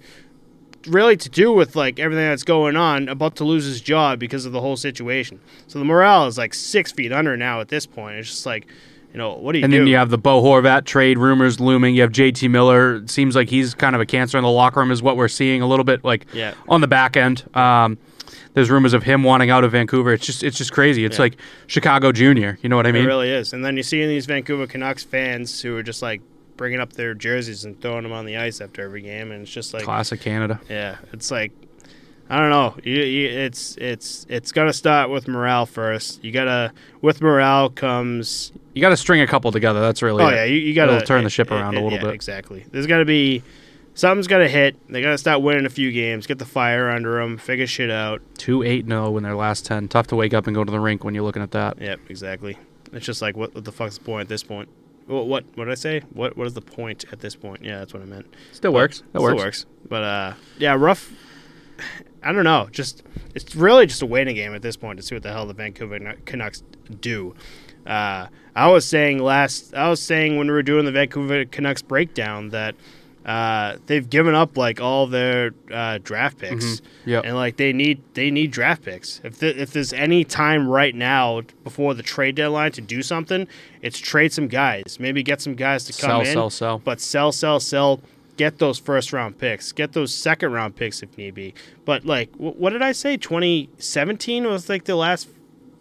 really 0.86 1.18
to 1.18 1.30
do 1.30 1.52
with 1.52 1.76
like 1.76 1.98
everything 1.98 2.26
that's 2.26 2.44
going 2.44 2.76
on, 2.76 3.10
about 3.10 3.36
to 3.38 3.44
lose 3.44 3.66
his 3.66 3.82
job 3.82 4.20
because 4.20 4.46
of 4.46 4.52
the 4.52 4.62
whole 4.62 4.78
situation. 4.78 5.40
So 5.66 5.80
the 5.80 5.86
morale 5.86 6.28
is 6.28 6.38
like 6.38 6.54
six 6.54 6.92
feet 6.92 7.12
under 7.12 7.36
now 7.36 7.62
at 7.62 7.70
this 7.70 7.88
point. 7.88 8.18
It's 8.18 8.30
just 8.30 8.46
like, 8.46 8.68
you 9.14 9.18
know, 9.18 9.34
what 9.36 9.52
do 9.54 9.60
you 9.60 9.66
And 9.66 9.72
do? 9.72 9.80
then 9.80 9.88
you 9.88 9.96
have 9.98 10.10
the 10.10 10.18
Bo 10.18 10.42
Horvat 10.42 10.86
trade 10.86 11.18
rumors 11.18 11.60
looming. 11.60 11.96
You 11.96 12.02
have 12.04 12.12
JT 12.12 12.50
Miller. 12.50 12.96
It 12.98 13.10
seems 13.10 13.36
like 13.36 13.50
he's 13.50 13.74
kind 13.74 13.96
of 13.96 14.02
a 14.02 14.06
cancer 14.06 14.38
in 14.38 14.44
the 14.44 14.50
locker 14.50 14.80
room, 14.80 14.92
is 14.92 15.02
what 15.04 15.18
we're 15.18 15.28
seeing 15.28 15.62
a 15.62 15.68
little 15.68 15.84
bit 15.86 16.04
like 16.04 16.26
Yeah. 16.34 16.54
on 16.70 16.82
the 16.82 16.88
back 16.88 17.18
end. 17.18 17.44
Um, 17.56 17.98
there's 18.54 18.70
rumors 18.70 18.94
of 18.94 19.04
him 19.04 19.24
wanting 19.24 19.50
out 19.50 19.64
of 19.64 19.72
Vancouver. 19.72 20.14
It's 20.14 20.26
just 20.26 20.44
it's 20.44 20.58
just 20.58 20.72
crazy. 20.72 21.04
It's 21.06 21.18
Yeah. 21.18 21.24
like 21.24 21.38
Chicago 21.68 22.12
Junior. 22.12 22.58
You 22.62 22.70
know 22.70 22.76
what 22.76 22.88
I 22.88 22.92
mean? 22.92 23.04
It 23.04 23.08
really 23.08 23.30
is. 23.30 23.54
And 23.54 23.64
then 23.64 23.78
you 23.78 23.84
see 23.84 24.06
these 24.08 24.26
Vancouver 24.26 24.68
Canucks 24.68 25.04
fans 25.04 25.62
who 25.62 25.76
are 25.78 25.84
just 25.84 26.02
like 26.02 26.22
bringing 26.58 26.80
up 26.80 26.94
their 26.94 27.14
jerseys 27.14 27.66
and 27.66 27.80
throwing 27.82 28.04
them 28.04 28.12
on 28.12 28.26
the 28.26 28.38
ice 28.38 28.62
after 28.62 28.82
every 28.84 29.02
game, 29.02 29.32
and 29.32 29.42
it's 29.44 29.52
just 29.52 29.74
like 29.74 29.84
Classic 29.84 30.20
Canada. 30.22 30.60
Yeah, 30.70 30.98
it's 31.14 31.32
like 31.32 31.52
I 32.30 32.40
don't 32.40 32.50
know. 32.50 32.76
You, 32.84 33.02
you, 33.04 33.28
it's 33.30 33.76
it's 33.78 34.26
it's 34.30 34.52
got 34.52 34.66
to 34.66 34.74
start 34.74 35.10
with 35.10 35.28
morale 35.28 35.66
first. 35.66 36.24
You 36.24 36.32
gotta 36.32 36.72
with 37.02 37.22
morale 37.22 37.70
comes. 37.70 38.52
You 38.74 38.82
got 38.82 38.90
to 38.90 38.98
string 38.98 39.22
a 39.22 39.28
couple 39.28 39.52
together. 39.52 39.82
That's 39.82 40.02
really 40.02 40.24
Oh 40.24 40.28
it. 40.30 40.36
yeah, 40.36 40.44
you, 40.46 40.56
you 40.58 40.74
gotta 40.74 40.96
It'll 40.96 41.06
turn 41.06 41.24
the 41.24 41.30
ship 41.30 41.52
around 41.52 41.76
a 41.76 41.82
little 41.84 41.98
yeah, 42.00 42.06
bit. 42.06 42.14
Exactly. 42.14 42.66
There's 42.72 42.88
got 42.88 43.00
to 43.00 43.06
be 43.06 43.44
something's 43.94 44.28
got 44.28 44.38
to 44.40 44.48
hit. 44.48 44.76
They 44.90 45.02
got 45.02 45.12
to 45.12 45.18
start 45.18 45.42
winning 45.42 45.66
a 45.66 45.70
few 45.70 45.92
games, 45.92 46.26
get 46.28 46.40
the 46.40 46.46
fire 46.46 46.90
under 46.90 47.22
them, 47.22 47.38
figure 47.38 47.68
shit 47.68 47.92
out. 47.92 48.22
Two 48.38 48.64
eight 48.64 48.86
zero 48.88 49.16
in 49.18 49.24
their 49.24 49.36
last 49.36 49.66
ten. 49.66 49.88
Tough 49.88 50.08
to 50.08 50.16
wake 50.16 50.34
up 50.34 50.48
and 50.48 50.56
go 50.56 50.64
to 50.64 50.72
the 50.72 50.80
rink 50.80 51.04
when 51.04 51.14
you're 51.14 51.24
looking 51.24 51.42
at 51.44 51.52
that. 51.52 51.82
Yep, 51.82 52.00
exactly. 52.10 52.58
It's 52.94 53.06
just 53.06 53.22
like 53.22 53.36
what, 53.36 53.54
what 53.56 53.66
the 53.66 53.72
fuck's 53.72 53.98
the 53.98 54.04
point 54.04 54.22
at 54.22 54.28
this 54.30 54.44
point? 54.44 54.70
What 55.08 55.28
what 55.28 55.44
what 55.56 55.66
did 55.66 55.72
I 55.72 55.76
say? 55.76 56.02
What 56.14 56.38
what 56.38 56.48
is 56.48 56.54
the 56.54 56.62
point 56.62 57.04
at 57.12 57.20
this 57.20 57.36
point? 57.36 57.64
Yeah, 57.64 57.80
that's 57.80 57.94
what 57.94 58.02
I 58.04 58.06
meant. 58.06 58.34
Still 58.54 58.72
But- 58.72 58.78
works. 58.78 59.00
That 59.00 59.20
still 59.20 59.24
works. 59.24 59.38
works. 59.44 59.66
But 59.90 60.04
uh, 60.04 60.34
yeah, 60.60 60.76
rough. 60.78 61.12
I 62.24 62.32
don't 62.32 62.44
know. 62.44 62.70
Just 62.72 63.04
it's 63.34 63.56
really 63.56 63.88
just 63.88 64.02
a 64.02 64.06
waiting 64.06 64.36
game 64.36 64.54
at 64.54 64.62
this 64.62 64.78
point 64.78 64.98
to 65.00 65.04
see 65.06 65.16
what 65.16 65.24
the 65.24 65.32
hell 65.34 65.46
the 65.48 65.54
Vancouver 65.56 65.98
Canucks 66.26 66.62
do. 67.00 67.34
Uh, 67.86 68.28
I 68.56 68.68
was 68.68 68.86
saying 68.86 69.20
last. 69.20 69.74
I 69.74 69.90
was 69.90 70.02
saying 70.02 70.38
when 70.38 70.48
we 70.48 70.54
were 70.54 70.64
doing 70.64 70.86
the 70.86 70.92
Vancouver 70.92 71.46
Canucks 71.46 71.82
breakdown 71.82 72.50
that 72.50 72.76
uh, 73.26 73.78
they've 73.86 74.10
given 74.10 74.34
up 74.36 74.58
like 74.58 74.82
all 74.82 75.06
their 75.08 75.52
uh, 75.72 76.00
draft 76.04 76.40
picks. 76.40 76.66
Mhm. 76.66 76.82
Yep. 77.06 77.24
And 77.26 77.36
like 77.36 77.58
they 77.58 77.72
need 77.72 78.02
they 78.14 78.32
need 78.32 78.52
draft 78.52 78.84
picks. 78.84 79.22
If 79.24 79.38
the, 79.40 79.62
if 79.62 79.72
there's 79.72 79.94
any 79.94 80.24
time 80.24 80.68
right 80.68 80.94
now 80.96 81.42
before 81.64 81.94
the 81.94 82.04
trade 82.04 82.36
deadline 82.36 82.72
to 82.74 82.82
do 82.82 83.02
something, 83.04 83.48
it's 83.82 84.00
trade 84.00 84.34
some 84.34 84.48
guys. 84.48 84.98
Maybe 85.00 85.24
get 85.24 85.40
some 85.40 85.54
guys 85.56 85.86
to 85.86 85.94
come 85.94 86.10
Sell, 86.10 86.20
in 86.22 86.26
sell, 86.34 86.50
sell. 86.50 86.78
but 86.80 87.00
sell, 87.00 87.32
sell, 87.32 87.60
sell. 87.60 88.02
Get 88.38 88.58
those 88.58 88.80
first 88.80 89.14
round 89.14 89.38
picks. 89.38 89.72
Get 89.72 89.94
those 89.94 90.12
second 90.14 90.52
round 90.52 90.76
picks 90.76 91.04
if 91.04 91.16
need 91.18 91.36
be. 91.36 91.54
But 91.86 92.06
like, 92.06 92.34
wh- 92.38 92.60
what 92.60 92.72
did 92.72 92.82
I 92.82 92.92
say? 92.94 93.16
2017 93.18 94.46
was 94.46 94.68
like 94.68 94.86
the 94.86 94.96
last. 94.96 95.30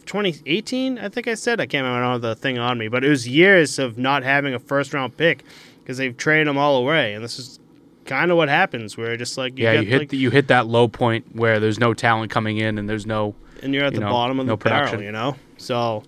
2018, 0.07 0.99
I 0.99 1.09
think 1.09 1.29
I 1.29 1.35
said. 1.35 1.61
I 1.61 1.67
can't 1.67 1.85
remember. 1.85 2.19
The 2.19 2.35
thing 2.35 2.59
on 2.59 2.79
me, 2.79 2.89
but 2.89 3.05
it 3.05 3.09
was 3.09 3.27
years 3.29 3.79
of 3.79 3.99
not 3.99 4.23
having 4.23 4.55
a 4.55 4.59
first 4.59 4.93
round 4.95 5.17
pick 5.17 5.45
because 5.83 5.99
they've 5.99 6.17
traded 6.17 6.47
them 6.49 6.59
all 6.59 6.77
away, 6.77 7.15
and 7.15 7.23
this 7.25 7.39
is 7.39 7.59
kind 8.05 8.31
of 8.31 8.37
what 8.37 8.49
happens. 8.49 8.97
Where 8.97 9.17
just 9.17 9.39
like 9.39 9.57
you 9.59 9.65
yeah, 9.65 9.75
get, 9.75 9.85
you 9.85 9.91
hit 9.91 9.99
like, 10.01 10.09
the, 10.11 10.17
you 10.17 10.31
hit 10.31 10.49
that 10.49 10.67
low 10.67 10.89
point 10.89 11.35
where 11.35 11.61
there's 11.61 11.79
no 11.79 11.95
talent 11.95 12.31
coming 12.31 12.59
in 12.59 12.79
and 12.79 12.89
there's 12.89 13.07
no 13.07 13.35
and 13.63 13.73
you're 13.75 13.85
at 13.85 13.93
you 13.93 13.99
the 14.01 14.05
know, 14.05 14.11
bottom 14.13 14.41
of 14.41 14.47
no 14.47 14.57
the 14.57 14.65
barrel, 14.65 14.81
production. 14.85 15.03
you 15.05 15.13
know. 15.13 15.37
So 15.59 16.03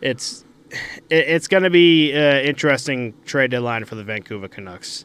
it's 0.00 0.44
it, 1.10 1.28
it's 1.28 1.48
going 1.48 1.62
to 1.62 1.70
be 1.70 2.12
an 2.12 2.44
interesting 2.44 3.14
trade 3.24 3.50
deadline 3.52 3.84
for 3.84 3.94
the 3.94 4.04
Vancouver 4.04 4.48
Canucks. 4.48 5.04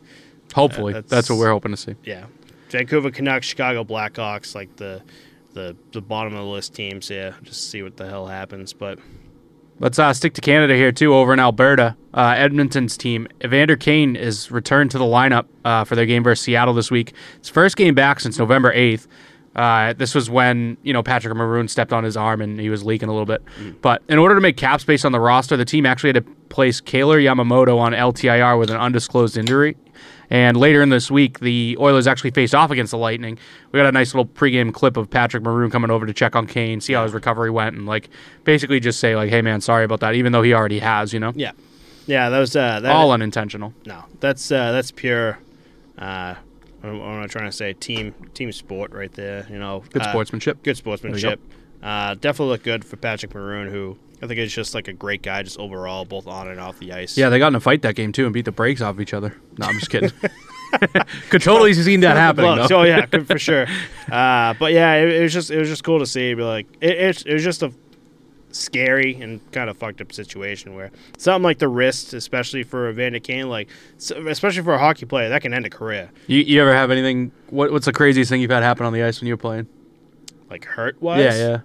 hopefully 0.54 0.94
that's- 0.94 1.10
that's 1.10 1.30
what 1.30 1.38
we're 1.40 1.52
hoping 1.52 1.72
to 1.72 1.78
see. 1.78 1.96
Yeah, 2.04 2.26
Vancouver 2.70 3.12
Canucks, 3.12 3.46
Chicago 3.48 3.84
Blackhawks, 3.84 4.56
like 4.56 4.76
the 4.78 5.02
the 5.54 5.76
the 5.92 6.02
bottom 6.02 6.34
of 6.34 6.40
the 6.40 6.46
list 6.46 6.74
teams. 6.74 7.10
Yeah, 7.10 7.34
just 7.44 7.70
see 7.70 7.84
what 7.84 7.98
the 7.98 8.08
hell 8.08 8.28
happens. 8.28 8.74
But 8.74 9.00
Let's 9.82 9.98
uh, 9.98 10.14
stick 10.14 10.36
to 10.36 10.42
Canada 10.42 10.76
here 10.76 10.92
too. 10.92 11.16
Over 11.16 11.34
in 11.34 11.40
Alberta, 11.40 11.98
uh, 12.14 12.36
Edmonton's 12.38 12.96
team, 12.96 13.28
Evander 13.44 13.76
Kane 13.76 14.16
is 14.16 14.52
returned 14.52 14.92
to 14.92 15.00
the 15.00 15.06
lineup 15.06 15.48
uh, 15.66 15.86
for 15.86 15.96
their 15.96 16.06
game 16.06 16.24
versus 16.24 16.46
Seattle 16.46 16.76
this 16.76 16.92
week. 16.92 17.14
His 17.40 17.50
first 17.50 17.78
game 17.78 17.96
back 17.96 18.20
since 18.20 18.38
November 18.38 18.72
eighth. 18.74 19.08
Uh, 19.56 19.94
this 19.94 20.14
was 20.14 20.30
when 20.30 20.78
you 20.84 20.94
know 20.94 21.02
Patrick 21.02 21.36
Maroon 21.36 21.68
stepped 21.68 21.92
on 21.92 22.04
his 22.04 22.16
arm 22.16 22.42
and 22.42 22.60
he 22.60 22.70
was 22.70 22.86
leaking 22.86 23.10
a 23.10 23.12
little 23.12 23.26
bit. 23.26 23.42
But 23.82 24.04
in 24.08 24.20
order 24.20 24.36
to 24.36 24.40
make 24.42 24.56
cap 24.56 24.82
space 24.82 25.04
on 25.04 25.14
the 25.14 25.20
roster, 25.20 25.58
the 25.58 25.66
team 25.66 25.88
actually 25.88 26.10
had 26.10 26.26
to 26.26 26.32
place 26.50 26.80
Kailer 26.80 27.20
Yamamoto 27.20 27.80
on 27.80 27.94
LTIR 27.94 28.60
with 28.60 28.70
an 28.70 28.78
undisclosed 28.78 29.36
injury. 29.36 29.78
And 30.32 30.56
later 30.56 30.82
in 30.82 30.88
this 30.90 31.12
week, 31.12 31.42
the 31.42 31.76
Oilers 31.78 32.08
actually 32.08 32.32
faced 32.32 32.56
off 32.56 32.72
against 32.72 32.92
the 32.92 32.98
Lightning. 32.98 33.38
We 33.74 33.78
got 33.80 33.86
a 33.86 33.92
nice 33.92 34.14
little 34.16 34.26
pregame 34.26 34.74
clip 34.74 34.96
of 34.96 35.10
Patrick 35.10 35.44
Maroon 35.44 35.70
coming 35.70 35.92
over 35.92 36.06
to 36.06 36.14
check 36.14 36.38
on 36.38 36.48
Kane, 36.48 36.80
see 36.80 36.94
how 36.94 37.04
his 37.04 37.12
recovery 37.14 37.50
went, 37.52 37.76
and 37.76 37.86
like 37.86 38.10
basically 38.46 38.80
just 38.80 39.00
say 39.02 39.14
like, 39.16 39.30
"Hey 39.30 39.42
man, 39.42 39.60
sorry 39.60 39.84
about 39.84 40.00
that," 40.00 40.16
even 40.16 40.32
though 40.32 40.42
he 40.42 40.54
already 40.54 40.80
has, 40.80 41.12
you 41.12 41.20
know, 41.20 41.34
yeah, 41.36 41.52
yeah, 42.08 42.30
that 42.30 42.40
was 42.40 42.56
uh, 42.56 42.80
that. 42.80 42.92
all 42.96 43.12
unintentional. 43.12 43.74
no, 43.86 44.06
that's 44.22 44.50
uh, 44.52 44.72
that's 44.72 44.90
pure. 44.92 45.38
Uh, 45.98 46.36
what 46.80 46.90
am 46.94 47.22
I 47.22 47.28
trying 47.28 47.46
to 47.46 47.52
say? 47.52 47.74
Team 47.74 48.14
team 48.34 48.54
sport 48.54 48.94
right 48.94 49.12
there. 49.12 49.46
You 49.50 49.60
know, 49.60 49.84
Good 49.92 50.02
uh, 50.02 50.10
sportsmanship. 50.12 50.64
good 50.64 50.78
sportsmanship. 50.78 51.42
Uh, 51.82 52.16
definitely 52.16 52.52
look 52.52 52.64
good 52.64 52.86
for 52.86 52.98
Patrick 52.98 53.34
Maroon, 53.34 53.68
who 53.68 53.98
I 54.22 54.28
think 54.28 54.40
is 54.40 54.54
just 54.54 54.76
like 54.76 54.88
a 54.88 54.94
great 54.94 55.24
guy, 55.24 55.42
just 55.42 55.60
overall, 55.60 56.06
both 56.06 56.28
on 56.28 56.48
and 56.48 56.60
off 56.60 56.78
the 56.80 56.94
ice. 56.94 57.18
Yeah, 57.18 57.30
they 57.30 57.40
got 57.40 57.48
in 57.48 57.56
a 57.56 57.60
fight 57.60 57.82
that 57.82 57.96
game 57.96 58.12
too 58.12 58.26
and 58.26 58.34
beat 58.34 58.46
the 58.46 58.52
brakes 58.52 58.82
off 58.82 59.00
each 59.00 59.14
other. 59.14 59.36
No, 59.58 59.68
I'm 59.68 59.80
just 59.80 59.90
kidding. 59.90 60.12
Could 61.30 61.42
totally 61.42 61.74
see 61.74 61.98
that 61.98 62.18
happening. 62.18 62.56
Though. 62.56 62.80
Oh 62.80 62.84
yeah, 62.84 63.06
for 63.06 63.40
sure. 63.40 63.66
Uh, 64.12 64.54
but 64.60 64.74
yeah, 64.74 64.96
it, 64.96 65.10
it 65.10 65.22
was 65.22 65.34
just 65.34 65.50
it 65.52 65.58
was 65.58 65.68
just 65.68 65.84
cool 65.84 66.00
to 66.00 66.06
see. 66.06 66.34
Be 66.34 66.44
like, 66.44 66.68
it, 66.80 66.98
it, 66.98 67.26
it 67.26 67.34
was 67.34 67.44
just 67.44 67.64
a 67.64 67.74
scary 68.52 69.16
and 69.16 69.40
kind 69.52 69.70
of 69.70 69.78
fucked 69.78 70.02
up 70.02 70.12
situation 70.12 70.76
where 70.76 70.92
something 71.18 71.44
like 71.44 71.60
the 71.60 71.68
wrist, 71.68 72.14
especially 72.14 72.64
for 72.64 72.90
Evander 72.90 73.20
Kane, 73.20 73.50
like 73.50 73.70
especially 73.98 74.62
for 74.62 74.74
a 74.74 74.80
hockey 74.80 75.06
player, 75.06 75.30
that 75.30 75.42
can 75.42 75.54
end 75.54 75.66
a 75.66 75.70
career. 75.70 76.12
You, 76.28 76.40
you 76.40 76.62
ever 76.62 76.74
have 76.74 76.92
anything? 76.92 77.32
What, 77.50 77.72
what's 77.72 77.86
the 77.86 77.94
craziest 77.94 78.30
thing 78.30 78.40
you've 78.40 78.52
had 78.52 78.64
happen 78.64 78.86
on 78.86 78.94
the 78.94 79.04
ice 79.04 79.20
when 79.20 79.28
you 79.28 79.34
were 79.34 79.38
playing? 79.38 79.68
Like 80.50 80.66
hurt 80.66 81.02
wise. 81.02 81.24
Yeah, 81.24 81.36
yeah. 81.36 81.60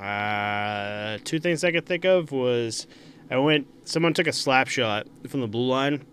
Uh, 0.00 1.18
two 1.24 1.38
things 1.40 1.64
I 1.64 1.72
could 1.72 1.86
think 1.86 2.04
of 2.04 2.32
was 2.32 2.86
I 3.30 3.38
went. 3.38 3.66
Someone 3.84 4.14
took 4.14 4.26
a 4.26 4.32
slap 4.32 4.68
shot 4.68 5.06
from 5.28 5.40
the 5.40 5.48
blue 5.48 5.66
line, 5.66 6.04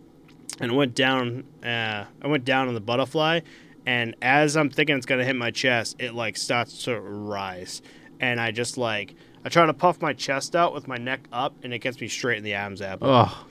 and 0.60 0.72
it 0.72 0.76
went 0.76 0.96
down. 0.96 1.44
Uh, 1.64 2.06
I 2.22 2.28
went 2.28 2.46
down 2.46 2.68
on 2.68 2.74
the 2.74 2.82
butterfly, 2.82 3.42
and 3.86 4.16
as 4.22 4.58
I'm 4.58 4.70
thinking 4.70 4.98
it's 4.98 5.06
gonna 5.06 5.26
hit 5.26 5.36
my 5.36 5.52
chest, 5.52 5.98
it 6.00 6.14
like 6.14 6.38
starts 6.38 6.84
to 6.86 7.00
rise, 7.00 7.82
and 8.20 8.40
I 8.40 8.52
just 8.52 8.78
like 8.78 9.16
I 9.44 9.50
try 9.50 9.66
to 9.66 9.74
puff 9.74 10.02
my 10.02 10.14
chest 10.14 10.56
out 10.56 10.74
with 10.74 10.88
my 10.88 10.98
neck 10.98 11.28
up, 11.32 11.56
and 11.64 11.74
it 11.74 11.80
gets 11.80 12.00
me 12.02 12.08
straight 12.08 12.38
in 12.40 12.44
the 12.44 12.54
Adam's 12.54 12.82
apple. 12.82 13.08
Oh, 13.10 13.46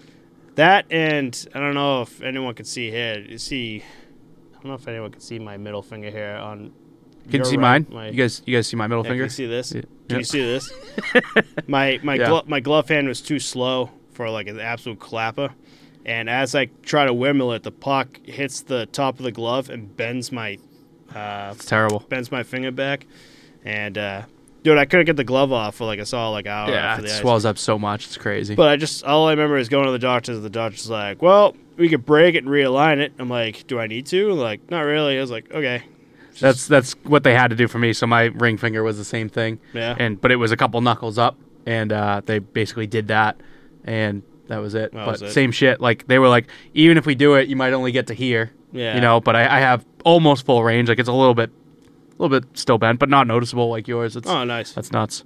That 0.56 0.86
and 0.90 1.46
I 1.54 1.60
don't 1.60 1.74
know 1.74 2.02
if 2.02 2.20
anyone 2.22 2.54
can 2.54 2.64
see 2.64 2.90
here. 2.90 3.20
You 3.20 3.38
see, 3.38 3.82
I 4.52 4.54
don't 4.54 4.66
know 4.66 4.74
if 4.74 4.88
anyone 4.88 5.12
can 5.12 5.20
see 5.20 5.38
my 5.38 5.56
middle 5.56 5.82
finger 5.82 6.10
here 6.10 6.36
on. 6.36 6.72
Can 7.30 7.40
you 7.40 7.44
see 7.44 7.56
right- 7.56 7.60
mine? 7.60 7.86
My, 7.90 8.08
You 8.08 8.14
guys, 8.16 8.42
you 8.46 8.56
guys 8.56 8.66
see 8.66 8.76
my 8.76 8.86
middle 8.86 9.04
yeah, 9.04 9.08
can 9.08 9.12
finger? 9.12 9.24
you 9.24 9.30
see 9.30 9.46
this? 9.46 9.72
Yeah. 9.72 9.82
Can 10.08 10.18
you 10.18 10.24
see 10.24 10.40
this? 10.42 10.72
my 11.66 11.98
my 12.02 12.14
Yeah. 12.16 12.28
glo- 12.28 12.42
my 12.46 12.60
glove 12.60 12.88
hand 12.88 13.08
was 13.08 13.20
too 13.20 13.38
slow 13.38 13.90
for 14.12 14.28
like 14.30 14.46
an 14.46 14.60
absolute 14.60 15.00
clapper, 15.00 15.50
and 16.04 16.28
as 16.28 16.54
I 16.54 16.66
try 16.82 17.04
to 17.06 17.12
windmill 17.14 17.52
it, 17.52 17.62
the 17.62 17.70
puck 17.72 18.20
hits 18.24 18.60
the 18.62 18.86
top 18.86 19.18
of 19.18 19.24
the 19.24 19.32
glove 19.32 19.70
and 19.70 19.96
bends 19.96 20.30
my 20.30 20.58
uh, 21.14 21.52
It's 21.54 21.64
terrible. 21.64 22.00
bends 22.08 22.30
my 22.30 22.42
finger 22.42 22.70
back, 22.70 23.06
and 23.64 23.96
uh, 23.96 24.22
dude, 24.62 24.78
I 24.78 24.84
couldn't 24.84 25.06
get 25.06 25.16
the 25.16 25.24
glove 25.24 25.52
off 25.52 25.76
for 25.76 25.84
like 25.86 25.98
a 26.00 26.06
solid 26.06 26.32
like 26.32 26.46
hour. 26.46 26.70
Yeah, 26.70 27.00
it 27.00 27.08
swells 27.08 27.44
up 27.44 27.56
so 27.58 27.78
much. 27.78 28.06
It's 28.06 28.16
crazy. 28.16 28.54
But 28.54 28.68
I 28.68 28.76
just 28.76 29.04
all 29.04 29.26
I 29.28 29.30
remember 29.30 29.56
is 29.56 29.68
going 29.68 29.86
to 29.86 29.92
the 29.92 29.98
doctor's. 29.98 30.40
The 30.42 30.50
doctor's 30.50 30.90
like, 30.90 31.22
"Well, 31.22 31.56
we 31.76 31.88
could 31.88 32.04
break 32.04 32.34
it 32.34 32.44
and 32.44 32.48
realign 32.48 32.98
it." 32.98 33.12
I'm 33.18 33.28
like, 33.30 33.66
"Do 33.66 33.78
I 33.80 33.86
need 33.86 34.06
to?" 34.06 34.32
like, 34.34 34.70
not 34.70 34.80
really. 34.82 35.16
I 35.16 35.20
was 35.20 35.30
like, 35.30 35.50
"Okay." 35.52 35.82
That's 36.40 36.66
that's 36.66 36.92
what 37.04 37.22
they 37.22 37.34
had 37.34 37.48
to 37.48 37.56
do 37.56 37.68
for 37.68 37.78
me. 37.78 37.92
So 37.92 38.06
my 38.06 38.24
ring 38.24 38.56
finger 38.58 38.82
was 38.82 38.96
the 38.98 39.04
same 39.04 39.28
thing. 39.28 39.58
Yeah. 39.72 39.94
And 39.98 40.20
but 40.20 40.30
it 40.30 40.36
was 40.36 40.52
a 40.52 40.56
couple 40.56 40.80
knuckles 40.80 41.18
up, 41.18 41.36
and 41.66 41.92
uh, 41.92 42.22
they 42.24 42.38
basically 42.40 42.86
did 42.86 43.08
that, 43.08 43.40
and 43.84 44.22
that 44.48 44.58
was 44.58 44.74
it. 44.74 44.92
That 44.92 45.04
but 45.06 45.12
was 45.12 45.22
it. 45.22 45.32
same 45.32 45.52
shit. 45.52 45.80
Like 45.80 46.06
they 46.06 46.18
were 46.18 46.28
like, 46.28 46.48
even 46.74 46.98
if 46.98 47.06
we 47.06 47.14
do 47.14 47.34
it, 47.34 47.48
you 47.48 47.56
might 47.56 47.72
only 47.72 47.92
get 47.92 48.06
to 48.08 48.14
here. 48.14 48.52
Yeah. 48.72 48.94
You 48.94 49.00
know. 49.00 49.20
But 49.20 49.36
I, 49.36 49.56
I 49.56 49.60
have 49.60 49.84
almost 50.04 50.44
full 50.46 50.62
range. 50.64 50.88
Like 50.88 50.98
it's 50.98 51.08
a 51.08 51.12
little 51.12 51.34
bit, 51.34 51.50
a 52.18 52.22
little 52.22 52.40
bit 52.40 52.58
still 52.58 52.78
bent, 52.78 52.98
but 52.98 53.08
not 53.08 53.26
noticeable 53.26 53.68
like 53.70 53.86
yours. 53.88 54.16
It's 54.16 54.28
Oh, 54.28 54.44
nice. 54.44 54.72
that's 54.72 54.90
nuts. 54.92 55.24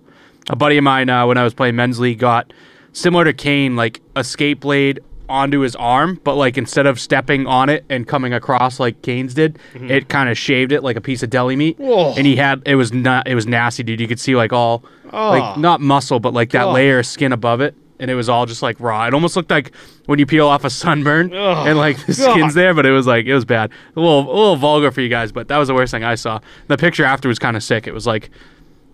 A 0.51 0.57
buddy 0.57 0.79
of 0.79 0.85
mine 0.85 1.09
uh, 1.11 1.27
when 1.27 1.37
I 1.38 1.44
was 1.44 1.53
playing 1.55 1.77
men's 1.77 1.99
league 2.01 2.18
got 2.18 2.53
similar 2.92 3.25
to 3.25 3.33
Kane, 3.33 3.77
like 3.77 4.01
a 4.16 4.25
skate 4.25 4.61
blade 4.61 5.01
onto 5.29 5.61
his 5.61 5.77
arm, 5.77 6.21
but 6.25 6.35
like 6.35 6.59
instead 6.59 6.87
of 6.87 6.99
stepping 6.99 7.47
on 7.47 7.69
it 7.69 7.85
and 7.88 8.07
coming 8.07 8.33
across 8.33 8.81
like 8.81 9.03
Kane's 9.03 9.35
did, 9.35 9.59
mm-hmm. 9.75 9.91
it 9.91 10.09
kind 10.09 10.29
of 10.29 10.38
shaved 10.38 10.73
it 10.73 10.83
like 10.83 10.97
a 10.97 11.01
piece 11.01 11.23
of 11.23 11.31
deli 11.31 11.57
meat. 11.57 11.79
Mm-hmm. 11.79 11.88
Whoa. 11.88 12.14
And 12.17 12.27
he 12.27 12.37
had 12.37 12.62
it 12.67 12.75
was 12.75 12.93
not 12.93 13.29
it 13.29 13.35
was 13.35 13.47
nasty, 13.47 13.83
dude. 13.83 14.01
You 14.01 14.09
could 14.09 14.21
see 14.21 14.37
like 14.37 14.53
all 14.53 14.85
Oh. 15.12 15.31
like 15.31 15.43
ah. 15.43 15.55
not 15.57 15.81
muscle, 15.81 16.21
but 16.21 16.35
like 16.35 16.51
that 16.51 16.64
God. 16.64 16.73
layer 16.73 16.99
of 16.99 17.07
skin 17.07 17.33
above 17.33 17.61
it. 17.61 17.75
And 18.01 18.11
it 18.11 18.14
was 18.14 18.29
all 18.29 18.47
just 18.47 18.62
like 18.62 18.79
raw. 18.79 19.07
It 19.07 19.14
almost 19.14 19.35
looked 19.35 19.51
like 19.51 19.75
when 20.07 20.21
you 20.21 20.27
peel 20.27 20.47
off 20.47 20.64
a 20.64 20.71
sunburn 20.71 21.35
Ugh. 21.35 21.67
and 21.67 21.77
like 21.77 22.05
the 22.07 22.14
skin's 22.14 22.55
there, 22.55 22.73
but 22.73 22.87
it 22.87 22.93
was 22.93 23.09
like 23.09 23.27
it 23.27 23.35
was 23.35 23.45
bad. 23.45 23.73
A 23.97 24.01
little 24.01 24.21
a 24.21 24.37
little 24.37 24.57
vulgar 24.57 24.93
for 24.93 25.01
you 25.01 25.09
guys, 25.09 25.33
but 25.33 25.49
that 25.49 25.57
was 25.59 25.67
the 25.67 25.75
worst 25.75 25.91
thing 25.91 26.05
I 26.05 26.14
saw. 26.14 26.38
The 26.69 26.77
picture 26.77 27.05
after 27.05 27.29
was 27.29 27.41
kind 27.41 27.57
of 27.57 27.62
sick. 27.64 27.88
It 27.88 27.93
was 27.93 28.07
like 28.07 28.31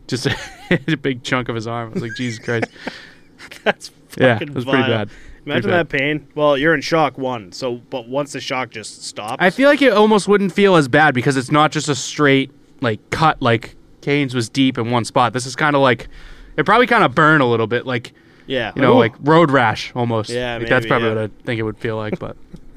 just 0.07 0.27
a, 0.27 0.35
a 0.89 0.97
big 0.97 1.23
chunk 1.23 1.51
of 1.51 1.55
his 1.55 1.67
arm. 1.67 1.91
I 1.91 1.93
was 1.93 2.03
like, 2.03 2.15
Jesus 2.17 2.43
Christ. 2.43 2.67
That's 3.65 3.91
Yeah, 4.17 4.35
fucking 4.35 4.49
it 4.49 4.55
was 4.55 4.65
pretty 4.65 4.83
bad. 4.83 5.11
Imagine 5.47 5.71
that 5.71 5.89
pain. 5.89 6.27
Well, 6.35 6.57
you're 6.57 6.75
in 6.75 6.81
shock 6.81 7.19
one. 7.19 7.53
So, 7.53 7.77
but 7.91 8.09
once 8.09 8.33
the 8.33 8.41
shock 8.41 8.71
just 8.71 9.05
stops, 9.05 9.37
I 9.41 9.51
feel 9.51 9.69
like 9.69 9.83
it 9.83 9.93
almost 9.93 10.27
wouldn't 10.27 10.53
feel 10.53 10.77
as 10.77 10.89
bad 10.89 11.15
because 11.15 11.37
it's 11.37 11.51
not 11.51 11.71
just 11.71 11.89
a 11.89 11.95
straight 11.95 12.51
like 12.81 13.11
cut 13.11 13.41
like 13.43 13.77
Kane's 14.01 14.35
was 14.35 14.49
deep 14.49 14.79
in 14.79 14.91
one 14.91 15.05
spot. 15.05 15.33
This 15.33 15.47
is 15.47 15.55
kind 15.55 15.77
of 15.77 15.83
like 15.83 16.09
it 16.57 16.65
probably 16.65 16.87
kind 16.87 17.05
of 17.05 17.15
burn 17.15 17.41
a 17.41 17.47
little 17.47 17.67
bit 17.67 17.87
like 17.87 18.13
yeah, 18.47 18.73
you 18.77 18.83
know 18.83 18.95
Ooh. 18.95 18.99
like 18.99 19.15
road 19.21 19.51
rash 19.51 19.93
almost. 19.95 20.31
Yeah, 20.31 20.59
Like, 20.59 20.69
that's 20.69 20.87
probably 20.87 21.09
yeah. 21.09 21.15
what 21.15 21.25
I 21.25 21.43
think 21.45 21.59
it 21.59 21.63
would 21.63 21.79
feel 21.79 21.97
like. 21.97 22.19
But 22.19 22.37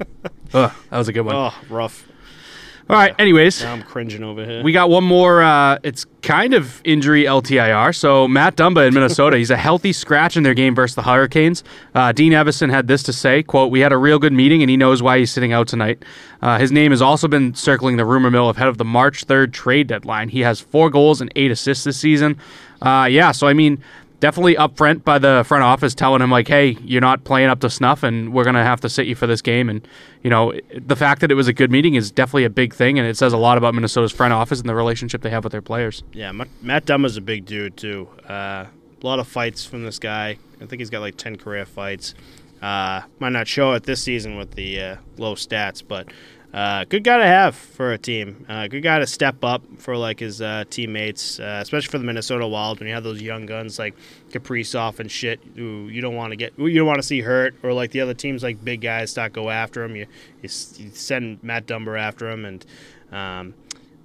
Ugh, 0.54 0.72
that 0.90 0.98
was 0.98 1.08
a 1.08 1.12
good 1.12 1.22
one. 1.22 1.34
oh, 1.34 1.54
rough. 1.68 2.06
All 2.90 2.96
right. 2.96 3.14
Anyways, 3.18 3.62
Now 3.62 3.74
I'm 3.74 3.82
cringing 3.82 4.24
over 4.24 4.42
here. 4.46 4.62
we 4.62 4.72
got 4.72 4.88
one 4.88 5.04
more. 5.04 5.42
Uh, 5.42 5.78
it's 5.82 6.06
kind 6.22 6.54
of 6.54 6.80
injury 6.84 7.24
LTIR. 7.24 7.94
So 7.94 8.26
Matt 8.26 8.56
Dumba 8.56 8.88
in 8.88 8.94
Minnesota, 8.94 9.36
he's 9.36 9.50
a 9.50 9.58
healthy 9.58 9.92
scratch 9.92 10.38
in 10.38 10.42
their 10.42 10.54
game 10.54 10.74
versus 10.74 10.94
the 10.94 11.02
Hurricanes. 11.02 11.64
Uh, 11.94 12.12
Dean 12.12 12.32
Evason 12.32 12.70
had 12.70 12.86
this 12.88 13.02
to 13.02 13.12
say: 13.12 13.42
"Quote: 13.42 13.70
We 13.70 13.80
had 13.80 13.92
a 13.92 13.98
real 13.98 14.18
good 14.18 14.32
meeting, 14.32 14.62
and 14.62 14.70
he 14.70 14.78
knows 14.78 15.02
why 15.02 15.18
he's 15.18 15.30
sitting 15.30 15.52
out 15.52 15.68
tonight. 15.68 16.02
Uh, 16.40 16.58
his 16.58 16.72
name 16.72 16.90
has 16.92 17.02
also 17.02 17.28
been 17.28 17.54
circling 17.54 17.98
the 17.98 18.06
rumor 18.06 18.30
mill 18.30 18.48
ahead 18.48 18.68
of 18.68 18.78
the 18.78 18.84
March 18.86 19.24
third 19.24 19.52
trade 19.52 19.86
deadline. 19.86 20.30
He 20.30 20.40
has 20.40 20.58
four 20.58 20.88
goals 20.88 21.20
and 21.20 21.30
eight 21.36 21.50
assists 21.50 21.84
this 21.84 21.98
season. 21.98 22.38
Uh, 22.80 23.06
yeah, 23.10 23.32
so 23.32 23.46
I 23.46 23.52
mean." 23.52 23.82
Definitely 24.20 24.56
upfront 24.56 25.04
by 25.04 25.18
the 25.18 25.44
front 25.46 25.62
office, 25.62 25.94
telling 25.94 26.20
him 26.20 26.30
like, 26.30 26.48
"Hey, 26.48 26.76
you're 26.82 27.00
not 27.00 27.22
playing 27.22 27.48
up 27.50 27.60
to 27.60 27.70
snuff, 27.70 28.02
and 28.02 28.32
we're 28.32 28.42
gonna 28.42 28.64
have 28.64 28.80
to 28.80 28.88
sit 28.88 29.06
you 29.06 29.14
for 29.14 29.28
this 29.28 29.40
game." 29.40 29.68
And 29.68 29.86
you 30.24 30.30
know, 30.30 30.52
the 30.76 30.96
fact 30.96 31.20
that 31.20 31.30
it 31.30 31.34
was 31.34 31.46
a 31.46 31.52
good 31.52 31.70
meeting 31.70 31.94
is 31.94 32.10
definitely 32.10 32.44
a 32.44 32.50
big 32.50 32.74
thing, 32.74 32.98
and 32.98 33.06
it 33.06 33.16
says 33.16 33.32
a 33.32 33.36
lot 33.36 33.58
about 33.58 33.74
Minnesota's 33.74 34.10
front 34.10 34.32
office 34.32 34.58
and 34.58 34.68
the 34.68 34.74
relationship 34.74 35.22
they 35.22 35.30
have 35.30 35.44
with 35.44 35.52
their 35.52 35.62
players. 35.62 36.02
yeah, 36.12 36.32
Ma- 36.32 36.44
Matt 36.62 36.84
Dumba's 36.84 37.16
a 37.16 37.20
big 37.20 37.44
dude 37.46 37.76
too. 37.76 38.08
Uh, 38.28 38.64
a 39.00 39.06
lot 39.06 39.20
of 39.20 39.28
fights 39.28 39.64
from 39.64 39.84
this 39.84 40.00
guy. 40.00 40.36
I 40.60 40.66
think 40.66 40.80
he's 40.80 40.90
got 40.90 41.00
like 41.00 41.16
ten 41.16 41.36
career 41.36 41.64
fights. 41.64 42.14
Uh, 42.60 43.02
might 43.20 43.30
not 43.30 43.46
show 43.46 43.74
it 43.74 43.84
this 43.84 44.02
season 44.02 44.36
with 44.36 44.50
the 44.56 44.80
uh, 44.80 44.96
low 45.16 45.36
stats, 45.36 45.80
but 45.86 46.08
uh, 46.52 46.84
good 46.84 47.04
guy 47.04 47.18
to 47.18 47.26
have 47.26 47.54
for 47.54 47.92
a 47.92 47.98
team. 47.98 48.46
Uh, 48.48 48.66
good 48.68 48.82
guy 48.82 48.98
to 48.98 49.06
step 49.06 49.44
up 49.44 49.62
for 49.78 49.96
like 49.96 50.20
his 50.20 50.40
uh, 50.40 50.64
teammates, 50.70 51.38
uh, 51.38 51.58
especially 51.60 51.90
for 51.90 51.98
the 51.98 52.04
Minnesota 52.04 52.46
Wild. 52.46 52.80
When 52.80 52.88
you 52.88 52.94
have 52.94 53.04
those 53.04 53.20
young 53.20 53.44
guns 53.46 53.78
like 53.78 53.94
Kaprizov 54.30 54.98
and 54.98 55.10
shit, 55.10 55.40
who 55.56 55.88
you 55.88 56.00
don't 56.00 56.16
want 56.16 56.32
to 56.32 56.36
get, 56.36 56.58
you 56.58 56.74
don't 56.74 56.86
want 56.86 56.98
to 56.98 57.06
see 57.06 57.20
hurt, 57.20 57.54
or 57.62 57.72
like 57.72 57.90
the 57.90 58.00
other 58.00 58.14
teams 58.14 58.42
like 58.42 58.64
big 58.64 58.80
guys 58.80 59.10
start 59.10 59.32
go 59.32 59.50
after 59.50 59.84
him. 59.84 59.94
You 59.94 60.06
you, 60.42 60.48
you 60.76 60.90
send 60.92 61.42
Matt 61.42 61.66
Dumba 61.66 61.98
after 62.00 62.30
him, 62.30 62.44
and 62.44 62.64
um, 63.12 63.54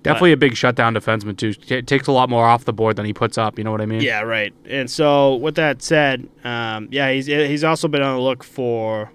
Definitely 0.04 0.34
a 0.34 0.38
big 0.38 0.58
shutdown 0.58 0.94
defenseman 0.94 1.38
too. 1.38 1.54
T- 1.54 1.82
takes 1.82 2.08
a 2.08 2.12
lot 2.12 2.30
more 2.30 2.46
off 2.46 2.66
the 2.66 2.74
board 2.74 2.98
than 2.98 3.06
he 3.06 3.14
puts 3.14 3.38
up. 3.38 3.58
You 3.58 3.64
know 3.64 3.72
what 3.72 3.80
I 3.80 3.86
mean? 3.86 4.02
Yeah, 4.02 4.22
right. 4.22 4.54
And 4.66 4.92
so, 4.92 5.36
with 5.36 5.56
that 5.56 5.82
said, 5.82 6.28
um, 6.44 6.90
yeah, 6.92 7.10
he's 7.14 7.28
he's 7.28 7.64
also 7.64 7.88
been 7.88 8.02
on 8.02 8.18
the 8.18 8.22
look 8.22 8.44
for 8.44 9.12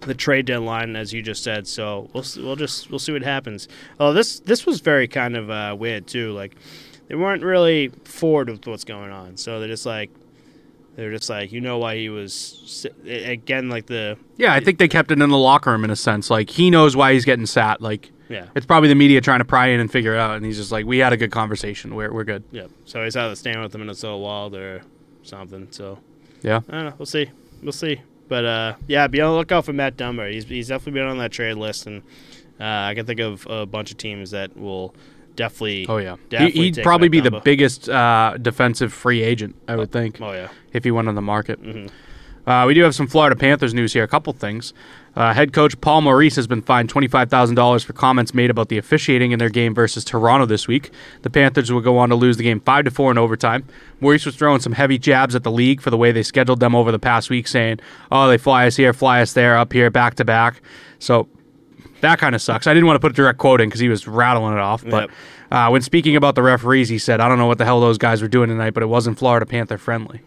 the 0.00 0.14
trade 0.14 0.46
deadline, 0.46 0.96
as 0.96 1.12
you 1.12 1.22
just 1.22 1.42
said. 1.42 1.66
So 1.66 2.10
we'll 2.12 2.24
we'll 2.38 2.56
just 2.56 2.90
we'll 2.90 2.98
see 2.98 3.12
what 3.12 3.22
happens. 3.22 3.68
Oh, 3.98 4.12
this 4.12 4.40
this 4.40 4.66
was 4.66 4.80
very 4.80 5.08
kind 5.08 5.36
of 5.36 5.50
uh, 5.50 5.76
weird 5.78 6.06
too. 6.06 6.32
Like 6.32 6.56
they 7.08 7.14
weren't 7.14 7.42
really 7.42 7.88
forward 8.04 8.48
with 8.48 8.66
what's 8.66 8.84
going 8.84 9.10
on. 9.10 9.36
So 9.36 9.60
they're 9.60 9.68
just 9.68 9.86
like 9.86 10.10
they're 10.96 11.10
just 11.10 11.30
like 11.30 11.52
you 11.52 11.60
know 11.60 11.78
why 11.78 11.96
he 11.96 12.08
was 12.08 12.86
again 13.06 13.68
like 13.68 13.86
the 13.86 14.18
Yeah, 14.36 14.54
I 14.54 14.60
think 14.60 14.78
they 14.78 14.88
kept 14.88 15.10
it 15.10 15.20
in 15.20 15.30
the 15.30 15.38
locker 15.38 15.70
room 15.70 15.84
in 15.84 15.90
a 15.90 15.96
sense. 15.96 16.30
Like 16.30 16.50
he 16.50 16.70
knows 16.70 16.96
why 16.96 17.12
he's 17.12 17.24
getting 17.24 17.46
sat. 17.46 17.80
Like 17.80 18.10
yeah 18.28 18.46
it's 18.54 18.66
probably 18.66 18.88
the 18.88 18.94
media 18.94 19.20
trying 19.20 19.40
to 19.40 19.44
pry 19.44 19.68
in 19.68 19.80
and 19.80 19.90
figure 19.90 20.14
it 20.14 20.18
out, 20.18 20.36
and 20.36 20.44
he's 20.44 20.56
just 20.56 20.70
like, 20.70 20.86
"We 20.86 20.98
had 20.98 21.12
a 21.12 21.16
good 21.16 21.32
conversation. 21.32 21.94
We're 21.94 22.12
we're 22.12 22.24
good." 22.24 22.44
yeah. 22.52 22.66
So 22.84 23.02
he's 23.04 23.16
either 23.16 23.34
stand 23.34 23.60
with 23.60 23.72
the 23.72 23.78
Minnesota 23.78 24.16
Wild 24.16 24.54
or 24.54 24.82
something. 25.22 25.68
So. 25.70 25.98
Yeah. 26.42 26.60
I 26.68 26.72
don't 26.72 26.84
know. 26.86 26.94
We'll 26.98 27.06
see. 27.06 27.30
We'll 27.62 27.72
see. 27.72 28.00
But 28.30 28.44
uh, 28.44 28.74
yeah, 28.86 29.08
be 29.08 29.20
on 29.20 29.32
the 29.32 29.36
lookout 29.36 29.64
for 29.66 29.72
Matt 29.74 29.96
Dumba. 29.96 30.32
He's 30.32 30.44
he's 30.44 30.68
definitely 30.68 31.00
been 31.00 31.08
on 31.08 31.18
that 31.18 31.32
trade 31.32 31.54
list, 31.56 31.86
and 31.86 32.02
uh, 32.60 32.64
I 32.64 32.94
can 32.94 33.04
think 33.04 33.18
of 33.20 33.44
a 33.50 33.66
bunch 33.66 33.90
of 33.90 33.96
teams 33.98 34.30
that 34.30 34.56
will 34.56 34.94
definitely. 35.34 35.86
Oh 35.88 35.96
yeah. 35.96 36.14
He, 36.16 36.28
Definitely 36.28 36.62
he'd 36.62 36.74
take 36.76 36.84
probably 36.84 37.08
Matt 37.08 37.24
be 37.24 37.28
the 37.28 37.40
biggest 37.40 37.88
uh, 37.88 38.36
defensive 38.40 38.92
free 38.92 39.22
agent, 39.22 39.56
I 39.66 39.74
would 39.74 39.90
think, 39.90 40.20
Oh 40.20 40.30
yeah. 40.32 40.48
if 40.72 40.84
he 40.84 40.92
went 40.92 41.08
on 41.08 41.16
the 41.16 41.20
market. 41.22 41.60
Mhm. 41.60 41.90
Uh, 42.46 42.64
we 42.66 42.74
do 42.74 42.82
have 42.82 42.94
some 42.94 43.06
Florida 43.06 43.36
Panthers 43.36 43.74
news 43.74 43.92
here. 43.92 44.02
A 44.04 44.08
couple 44.08 44.32
things. 44.32 44.72
Uh, 45.16 45.34
head 45.34 45.52
coach 45.52 45.80
Paul 45.80 46.02
Maurice 46.02 46.36
has 46.36 46.46
been 46.46 46.62
fined 46.62 46.92
$25,000 46.92 47.84
for 47.84 47.92
comments 47.92 48.32
made 48.32 48.48
about 48.48 48.68
the 48.68 48.78
officiating 48.78 49.32
in 49.32 49.38
their 49.38 49.48
game 49.48 49.74
versus 49.74 50.04
Toronto 50.04 50.46
this 50.46 50.68
week. 50.68 50.90
The 51.22 51.30
Panthers 51.30 51.72
will 51.72 51.80
go 51.80 51.98
on 51.98 52.08
to 52.10 52.14
lose 52.14 52.36
the 52.36 52.44
game 52.44 52.60
5 52.60 52.84
to 52.84 52.90
4 52.92 53.10
in 53.10 53.18
overtime. 53.18 53.64
Maurice 54.00 54.24
was 54.24 54.36
throwing 54.36 54.60
some 54.60 54.72
heavy 54.72 54.98
jabs 54.98 55.34
at 55.34 55.42
the 55.42 55.50
league 55.50 55.80
for 55.80 55.90
the 55.90 55.96
way 55.96 56.12
they 56.12 56.22
scheduled 56.22 56.60
them 56.60 56.74
over 56.76 56.92
the 56.92 56.98
past 56.98 57.28
week, 57.28 57.48
saying, 57.48 57.80
oh, 58.12 58.28
they 58.28 58.38
fly 58.38 58.66
us 58.66 58.76
here, 58.76 58.92
fly 58.92 59.20
us 59.20 59.32
there, 59.32 59.56
up 59.58 59.72
here, 59.72 59.90
back 59.90 60.14
to 60.14 60.24
back. 60.24 60.62
So 61.00 61.28
that 62.02 62.18
kind 62.20 62.34
of 62.36 62.40
sucks. 62.40 62.66
I 62.68 62.72
didn't 62.72 62.86
want 62.86 62.94
to 62.96 63.00
put 63.00 63.10
a 63.10 63.14
direct 63.14 63.38
quote 63.38 63.60
in 63.60 63.68
because 63.68 63.80
he 63.80 63.88
was 63.88 64.06
rattling 64.06 64.52
it 64.54 64.60
off. 64.60 64.84
But 64.84 65.10
Yep. 65.10 65.10
uh, 65.50 65.68
when 65.70 65.82
speaking 65.82 66.14
about 66.14 66.36
the 66.36 66.42
referees, 66.42 66.88
he 66.88 66.98
said, 66.98 67.20
I 67.20 67.28
don't 67.28 67.36
know 67.38 67.46
what 67.46 67.58
the 67.58 67.64
hell 67.64 67.80
those 67.80 67.98
guys 67.98 68.22
were 68.22 68.28
doing 68.28 68.48
tonight, 68.48 68.74
but 68.74 68.84
it 68.84 68.86
wasn't 68.86 69.18
Florida 69.18 69.44
Panther 69.44 69.76
friendly. 69.76 70.20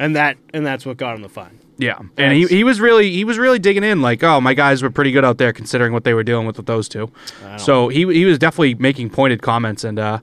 And 0.00 0.16
that 0.16 0.38
and 0.54 0.64
that's 0.66 0.84
what 0.86 0.96
got 0.96 1.14
him 1.14 1.22
the 1.22 1.28
fine. 1.28 1.58
Yeah, 1.76 1.98
and 2.18 2.32
he, 2.34 2.46
he 2.46 2.64
was 2.64 2.80
really 2.80 3.10
he 3.12 3.24
was 3.24 3.38
really 3.38 3.58
digging 3.58 3.84
in. 3.84 4.02
Like, 4.02 4.22
oh, 4.24 4.40
my 4.40 4.54
guys 4.54 4.82
were 4.82 4.90
pretty 4.90 5.12
good 5.12 5.24
out 5.24 5.38
there 5.38 5.52
considering 5.52 5.92
what 5.92 6.04
they 6.04 6.14
were 6.14 6.22
dealing 6.24 6.46
with 6.46 6.56
with 6.56 6.66
those 6.66 6.88
two. 6.88 7.10
So 7.58 7.88
he 7.88 8.00
he 8.12 8.24
was 8.24 8.38
definitely 8.38 8.74
making 8.74 9.10
pointed 9.10 9.42
comments, 9.42 9.84
and 9.84 9.98
uh, 9.98 10.18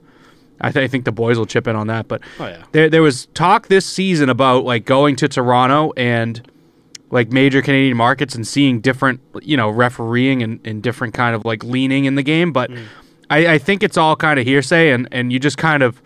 I, 0.60 0.70
th- 0.72 0.84
I 0.84 0.88
think 0.88 1.04
the 1.04 1.12
boys 1.12 1.38
will 1.38 1.46
chip 1.46 1.66
in 1.68 1.76
on 1.76 1.86
that. 1.86 2.08
But 2.08 2.22
Oh 2.40 2.46
yeah. 2.46 2.64
there 2.72 2.88
there 2.90 3.02
was 3.02 3.26
talk 3.34 3.68
this 3.68 3.86
season 3.86 4.28
about 4.28 4.64
like 4.64 4.84
going 4.84 5.16
to 5.16 5.28
Toronto 5.28 5.92
and 5.96 6.48
like 7.10 7.32
major 7.32 7.62
Canadian 7.62 7.96
markets 7.96 8.34
and 8.34 8.46
seeing 8.46 8.80
different 8.80 9.20
you 9.42 9.56
know 9.56 9.70
refereeing 9.70 10.42
and, 10.42 10.60
and 10.64 10.82
different 10.82 11.14
kind 11.14 11.34
of 11.34 11.44
like 11.44 11.62
leaning 11.64 12.04
in 12.04 12.16
the 12.16 12.22
game. 12.24 12.52
But 12.52 12.70
I, 13.30 13.54
I 13.54 13.58
think 13.58 13.82
it's 13.82 13.96
all 13.96 14.16
kind 14.16 14.38
of 14.40 14.46
hearsay, 14.46 14.90
and 14.90 15.08
and 15.12 15.32
you 15.32 15.38
just 15.38 15.56
kind 15.56 15.82
of 15.82 16.02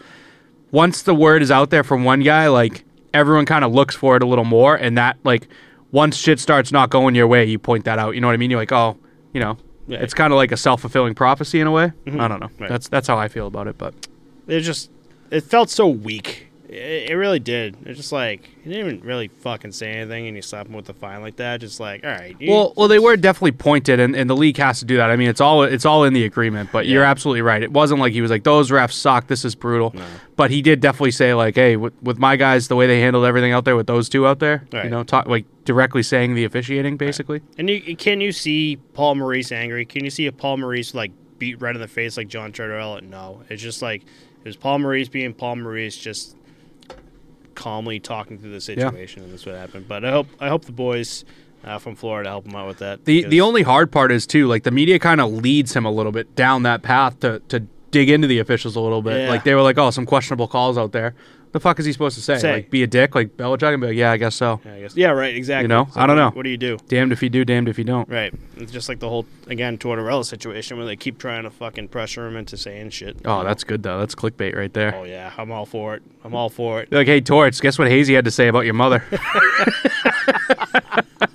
once 0.71 1.03
the 1.03 1.15
word 1.15 1.43
is 1.43 1.51
out 1.51 1.71
there 1.71 1.85
from 1.85 2.05
one 2.05 2.21
guy, 2.21 2.49
like 2.49 2.85
everyone 3.15 3.45
kind 3.47 3.65
of 3.65 3.73
looks 3.73 3.95
for 3.95 4.17
it 4.17 4.23
a 4.23 4.27
little 4.27 4.45
more, 4.45 4.75
and 4.77 4.97
that 4.99 5.17
like 5.25 5.49
once 5.91 6.17
shit 6.17 6.41
starts 6.41 6.73
not 6.73 6.91
going 6.91 7.15
your 7.15 7.27
way, 7.27 7.45
you 7.45 7.59
point 7.59 7.85
that 7.85 7.99
out. 7.99 8.15
You 8.15 8.21
know 8.21 8.27
what 8.29 8.35
I 8.35 8.39
mean? 8.39 8.51
You're 8.51 8.61
like, 8.61 8.73
oh, 8.73 8.97
you 9.33 9.41
know, 9.41 9.57
Yeah. 9.87 9.99
it's 10.01 10.15
kind 10.15 10.33
of 10.33 10.37
like 10.37 10.53
a 10.53 10.57
self 10.57 10.81
fulfilling 10.81 11.15
prophecy 11.15 11.61
in 11.61 11.67
a 11.67 11.71
way. 11.71 11.93
Mm-hmm. 12.07 12.21
I 12.21 12.29
don't 12.29 12.41
know. 12.41 12.51
Right. 12.59 12.69
That's 12.71 12.89
that's 12.89 13.07
how 13.09 13.19
I 13.19 13.29
feel 13.29 13.47
about 13.47 13.67
it. 13.67 13.77
But 13.79 13.95
It 14.47 14.61
just 14.61 14.91
it 15.31 15.43
felt 15.45 15.71
so 15.71 15.87
weak. 15.89 16.49
It, 16.73 17.11
it 17.11 17.15
really 17.15 17.39
did. 17.39 17.77
It's 17.85 17.99
just 17.99 18.13
like 18.13 18.45
he 18.63 18.71
didn't 18.71 18.87
even 18.95 19.01
really 19.07 19.29
fucking 19.29 19.73
say 19.73 19.91
anything, 19.93 20.27
and 20.27 20.37
you 20.37 20.43
slap 20.43 20.67
him 20.67 20.73
with 20.73 20.87
the 20.87 20.95
fine 20.95 21.21
like 21.21 21.37
that. 21.37 21.61
Just 21.61 21.79
like, 21.81 22.05
all 22.05 22.11
right. 22.11 22.35
you- 22.41 22.51
Well, 22.51 22.73
well, 22.77 22.89
they 22.89 22.99
were 22.99 23.17
definitely 23.17 23.53
pointed, 23.53 24.01
and, 24.01 24.17
and 24.17 24.29
the 24.31 24.37
league 24.37 24.57
has 24.57 24.79
to 24.81 24.85
do 24.85 24.97
that. 24.97 25.11
I 25.11 25.17
mean, 25.17 25.29
it's 25.29 25.41
all 25.41 25.63
it's 25.63 25.85
all 25.85 26.05
in 26.05 26.13
the 26.15 26.25
agreement. 26.25 26.71
But 26.73 26.87
you're 26.87 27.05
absolutely 27.05 27.43
right. 27.43 27.63
It 27.63 27.73
wasn't 27.73 28.01
like 28.01 28.13
he 28.13 28.21
was 28.23 28.31
like 28.31 28.45
those 28.45 28.71
refs 28.71 28.93
suck. 28.93 29.27
This 29.27 29.45
is 29.45 29.55
brutal. 29.55 29.95
But 30.35 30.51
he 30.51 30.63
did 30.63 30.81
definitely 30.81 31.11
say 31.11 31.35
like, 31.35 31.55
hey, 31.55 31.77
with, 31.77 31.93
with 32.03 32.19
my 32.19 32.37
guys, 32.37 32.69
the 32.69 32.77
way 32.77 32.87
they 32.87 33.01
handled 33.01 33.25
everything 33.27 33.53
out 33.53 33.65
there 33.65 33.77
with 33.77 33.87
those 33.87 34.09
two 34.09 34.27
out 34.27 34.39
there, 34.39 34.67
you 34.73 34.91
know, 34.91 35.05
talk 35.05 35.27
like 35.27 35.45
directly 35.65 36.03
saying 36.03 36.35
the 36.35 36.45
officiating 36.45 36.97
basically. 36.97 37.41
and 37.59 37.69
you, 37.71 37.95
can 37.97 38.21
you 38.21 38.33
see 38.33 38.77
Paul 38.95 39.15
Maurice 39.17 39.53
angry? 39.53 39.85
Can 39.85 40.05
you 40.05 40.11
see 40.11 40.27
a 40.27 40.33
Paul 40.33 40.57
Maurice 40.57 40.95
like 40.95 41.13
beat 41.39 41.61
right 41.61 41.75
in 41.75 41.81
the 41.81 41.87
face 41.87 42.17
like 42.17 42.29
John 42.29 42.51
Tortorella? 42.53 43.03
No, 43.03 43.43
it's 43.51 43.63
just 43.63 43.83
like 43.83 44.03
it 44.03 44.45
was 44.49 44.57
Paul 44.57 44.81
Maurice 44.81 45.09
being 45.09 45.35
Paul 45.35 45.57
Maurice, 45.57 45.97
just 45.97 46.35
calmly 47.55 48.01
talking 48.01 48.39
through 48.39 48.53
the 48.53 48.61
situation, 48.61 49.23
and 49.23 49.33
that's 49.33 49.47
what 49.47 49.55
happened. 49.55 49.89
But 49.89 50.05
I 50.05 50.11
hope 50.11 50.29
I 50.41 50.49
hope 50.49 50.65
the 50.65 50.73
boys 50.73 51.25
uh, 51.65 51.79
from 51.79 51.95
Florida 51.97 52.29
help 52.31 52.47
him 52.47 52.55
out 52.55 52.69
with 52.69 52.79
that. 52.79 53.05
The 53.05 53.25
the 53.25 53.41
only 53.41 53.63
hard 53.63 53.93
part 53.93 54.13
is 54.13 54.27
too 54.27 54.47
like 54.49 54.65
the 54.65 54.71
media 54.71 54.99
kind 54.99 55.21
of 55.21 55.33
leads 55.33 55.75
him 55.75 55.85
a 55.85 55.91
little 55.91 56.13
bit 56.13 56.35
down 56.35 56.63
that 56.65 56.83
path 56.83 57.21
to 57.21 57.41
to 57.49 57.61
dig 57.91 58.11
into 58.11 58.27
the 58.27 58.39
officials 58.39 58.75
a 58.75 58.81
little 58.81 59.03
bit. 59.03 59.23
Yeah. 59.23 59.31
Like 59.31 59.45
they 59.45 59.55
were 59.55 59.63
like, 59.63 59.79
oh, 59.79 59.91
some 59.91 60.07
questionable 60.07 60.49
calls 60.49 60.77
out 60.77 60.93
there. 60.93 61.15
The 61.53 61.61
fuck 61.61 61.79
is 61.79 61.85
he 61.85 61.93
supposed 61.93 62.17
to 62.17 62.23
say? 62.23 62.39
Say. 62.39 62.53
Like 62.53 62.71
be 62.71 62.83
a 62.83 62.87
dick 62.87 63.15
like 63.15 63.37
Belichick 63.37 63.75
and 63.75 63.81
be 63.81 63.89
like, 63.89 63.97
yeah, 63.97 64.11
I 64.11 64.17
guess 64.17 64.35
so. 64.35 64.61
Yeah, 64.65 64.75
I 64.75 64.81
guess. 64.81 64.97
Yeah, 64.97 65.11
right. 65.11 65.37
Exactly. 65.37 65.65
You 65.65 65.69
know? 65.69 65.87
So 65.93 66.01
I 66.01 66.07
don't 66.07 66.17
know. 66.17 66.31
What 66.31 66.45
do 66.45 66.51
you 66.51 66.57
do? 66.57 66.79
Damned 66.89 67.13
if 67.13 67.23
you 67.23 67.29
do, 67.29 67.45
damned 67.45 67.69
if 67.69 67.79
you 67.79 67.85
don't. 67.85 68.09
Right. 68.09 68.33
It's 68.57 68.73
just 68.73 68.89
like 68.89 69.01
the 69.01 69.09
whole 69.09 69.27
again 69.47 69.77
Tortorella 69.77 70.25
situation 70.25 70.79
where 70.79 70.87
they 70.87 70.97
keep 70.97 71.19
trying 71.19 71.45
to 71.45 71.51
fucking 71.51 71.89
pressure 71.89 72.27
him 72.27 72.37
into 72.37 72.57
saying 72.57 72.91
shit. 72.91 73.19
Oh, 73.25 73.45
that's 73.45 73.65
good 73.65 73.83
though. 73.83 73.99
That's 73.99 74.15
clickbait 74.15 74.57
right 74.57 74.73
there. 74.73 74.95
Oh 74.95 75.05
yeah, 75.05 75.33
I'm 75.37 75.53
all 75.53 75.67
for 75.67 75.95
it. 75.95 76.03
I'm 76.25 76.35
all 76.35 76.49
for 76.49 76.81
it. 76.81 76.91
They're 76.91 77.01
like, 77.01 77.09
hey, 77.09 77.21
Torts, 77.21 77.61
guess 77.61 77.79
what 77.79 77.89
Hazy 77.89 78.15
had 78.15 78.25
to 78.25 78.31
say 78.31 78.49
about 78.49 78.65
your 78.65 78.75
mother? 78.75 79.05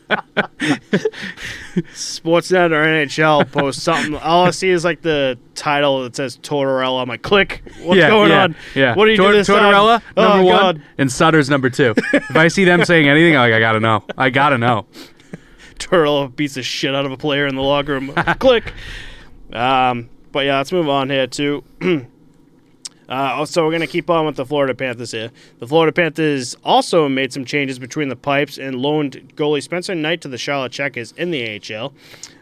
Sportsnet 1.93 2.71
or 2.71 2.83
NHL 2.83 3.51
post 3.51 3.81
something. 3.81 4.15
All 4.15 4.45
I 4.45 4.51
see 4.51 4.69
is 4.69 4.83
like 4.83 5.01
the 5.01 5.37
title 5.55 6.03
that 6.03 6.15
says 6.15 6.37
Tortorella. 6.37 7.01
I'm 7.01 7.09
like, 7.09 7.21
click. 7.21 7.63
What's 7.81 7.97
yeah, 7.97 8.09
going 8.09 8.31
yeah, 8.31 8.43
on? 8.43 8.55
Yeah. 8.73 8.95
What 8.95 9.07
are 9.07 9.11
you 9.11 9.17
Tor- 9.17 9.31
do 9.31 9.37
this 9.37 9.47
Tortorella, 9.47 9.99
time? 9.99 10.13
number 10.15 10.43
oh, 10.43 10.45
one, 10.45 10.75
God. 10.75 10.81
and 10.97 11.11
Sutter's 11.11 11.49
number 11.49 11.69
two. 11.69 11.93
if 12.13 12.35
I 12.35 12.47
see 12.47 12.65
them 12.65 12.83
saying 12.85 13.07
anything, 13.07 13.35
I'm 13.35 13.49
like, 13.49 13.53
I 13.53 13.59
gotta 13.59 13.79
know. 13.79 14.03
I 14.17 14.29
gotta 14.29 14.57
know. 14.57 14.85
Tortorella 15.75 16.35
beats 16.35 16.55
the 16.55 16.63
shit 16.63 16.95
out 16.95 17.05
of 17.05 17.11
a 17.11 17.17
player 17.17 17.45
in 17.45 17.55
the 17.55 17.61
locker 17.61 17.93
room. 17.93 18.13
click. 18.39 18.73
Um, 19.53 20.09
but 20.31 20.45
yeah, 20.45 20.57
let's 20.57 20.71
move 20.71 20.89
on 20.89 21.09
here 21.09 21.27
too. 21.27 21.63
Uh, 23.09 23.45
so 23.45 23.63
we're 23.63 23.71
going 23.71 23.81
to 23.81 23.87
keep 23.87 24.09
on 24.09 24.25
with 24.25 24.35
the 24.35 24.45
Florida 24.45 24.75
Panthers 24.75 25.11
here. 25.11 25.31
The 25.59 25.67
Florida 25.67 25.91
Panthers 25.91 26.55
also 26.63 27.07
made 27.07 27.31
some 27.31 27.45
changes 27.45 27.79
between 27.79 28.09
the 28.09 28.15
pipes 28.15 28.57
and 28.57 28.75
loaned 28.75 29.33
goalie 29.35 29.63
Spencer 29.63 29.95
Knight 29.95 30.21
to 30.21 30.27
the 30.27 30.37
Charlotte 30.37 30.71
Checkers 30.71 31.13
in 31.13 31.31
the 31.31 31.61
AHL. 31.73 31.93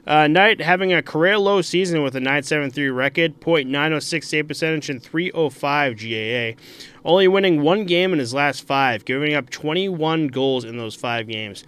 Uh, 0.08 0.28
Knight 0.28 0.62
having 0.62 0.94
a 0.94 1.02
career 1.02 1.38
low 1.38 1.62
season 1.62 2.04
with 2.04 2.16
a 2.16 2.20
9.73 2.20 2.96
record, 2.96 3.40
.906 3.40 4.24
save 4.24 4.48
percentage, 4.48 4.90
and 4.90 5.02
305 5.02 5.98
GAA. 5.98 6.60
Only 7.04 7.28
winning 7.28 7.62
one 7.62 7.86
game 7.86 8.14
in 8.14 8.20
his 8.20 8.34
last 8.34 8.66
five, 8.66 9.06
giving 9.06 9.34
up 9.34 9.50
21 9.50 10.28
goals 10.28 10.64
in 10.64 10.78
those 10.78 10.96
five 10.96 11.28
games. 11.28 11.64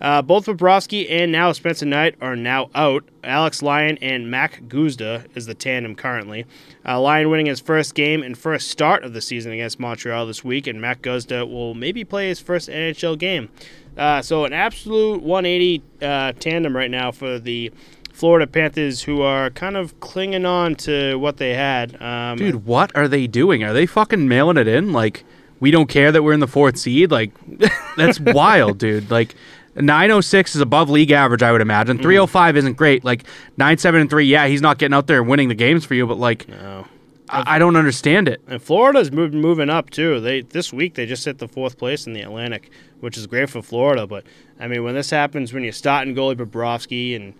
Uh, 0.00 0.22
both 0.22 0.46
Bobrovsky 0.46 1.10
and 1.10 1.30
now 1.30 1.52
Spencer 1.52 1.86
Knight 1.86 2.14
are 2.20 2.36
now 2.36 2.70
out. 2.74 3.04
Alex 3.22 3.62
Lyon 3.62 3.98
and 4.00 4.30
Mac 4.30 4.62
Guzda 4.66 5.26
is 5.34 5.46
the 5.46 5.54
tandem 5.54 5.94
currently. 5.94 6.46
Uh, 6.86 7.00
Lyon 7.00 7.28
winning 7.28 7.46
his 7.46 7.60
first 7.60 7.94
game 7.94 8.22
and 8.22 8.36
first 8.36 8.68
start 8.68 9.04
of 9.04 9.12
the 9.12 9.20
season 9.20 9.52
against 9.52 9.78
Montreal 9.78 10.26
this 10.26 10.42
week, 10.42 10.66
and 10.66 10.80
Mac 10.80 11.02
Guzda 11.02 11.46
will 11.46 11.74
maybe 11.74 12.04
play 12.04 12.28
his 12.28 12.40
first 12.40 12.68
NHL 12.68 13.18
game. 13.18 13.50
Uh, 13.96 14.22
so 14.22 14.44
an 14.44 14.52
absolute 14.52 15.22
180 15.22 15.82
uh, 16.00 16.32
tandem 16.32 16.74
right 16.74 16.90
now 16.90 17.12
for 17.12 17.38
the 17.38 17.70
Florida 18.12 18.46
Panthers, 18.46 19.02
who 19.02 19.22
are 19.22 19.50
kind 19.50 19.76
of 19.76 19.98
clinging 20.00 20.46
on 20.46 20.74
to 20.76 21.16
what 21.16 21.36
they 21.38 21.54
had. 21.54 22.00
Um, 22.00 22.38
Dude, 22.38 22.66
what 22.66 22.94
are 22.94 23.08
they 23.08 23.26
doing? 23.26 23.64
Are 23.64 23.72
they 23.72 23.86
fucking 23.86 24.28
mailing 24.28 24.56
it 24.56 24.68
in? 24.68 24.92
Like, 24.92 25.24
we 25.58 25.70
don't 25.70 25.88
care 25.88 26.12
that 26.12 26.22
we're 26.22 26.32
in 26.32 26.40
the 26.40 26.46
fourth 26.46 26.76
seed? 26.78 27.10
Like, 27.10 27.32
that's 27.96 28.20
wild, 28.20 28.78
dude. 28.78 29.10
Like, 29.10 29.34
906 29.76 30.56
is 30.56 30.60
above 30.60 30.90
league 30.90 31.10
average, 31.10 31.42
I 31.42 31.52
would 31.52 31.60
imagine. 31.60 31.98
305 31.98 32.56
isn't 32.56 32.76
great. 32.76 33.04
Like, 33.04 33.24
97 33.56 34.00
and 34.00 34.10
3, 34.10 34.24
yeah, 34.24 34.46
he's 34.46 34.62
not 34.62 34.78
getting 34.78 34.94
out 34.94 35.06
there 35.06 35.20
and 35.20 35.28
winning 35.28 35.48
the 35.48 35.54
games 35.54 35.84
for 35.84 35.94
you, 35.94 36.06
but, 36.06 36.18
like, 36.18 36.48
no. 36.48 36.86
I, 37.30 37.56
I 37.56 37.58
don't 37.58 37.76
understand 37.76 38.28
it. 38.28 38.40
And 38.48 38.60
Florida's 38.60 39.12
moved, 39.12 39.34
moving 39.34 39.70
up 39.70 39.90
too. 39.90 40.20
They 40.20 40.42
this 40.42 40.72
week 40.72 40.94
they 40.94 41.06
just 41.06 41.24
hit 41.24 41.38
the 41.38 41.48
fourth 41.48 41.78
place 41.78 42.06
in 42.06 42.12
the 42.12 42.22
Atlantic, 42.22 42.70
which 43.00 43.16
is 43.16 43.26
great 43.26 43.48
for 43.48 43.62
Florida. 43.62 44.06
But 44.06 44.24
I 44.58 44.66
mean, 44.66 44.82
when 44.82 44.94
this 44.94 45.10
happens, 45.10 45.52
when 45.52 45.62
you're 45.62 45.72
starting 45.72 46.14
goalie 46.14 46.36
Bobrovsky 46.36 47.14
and 47.14 47.34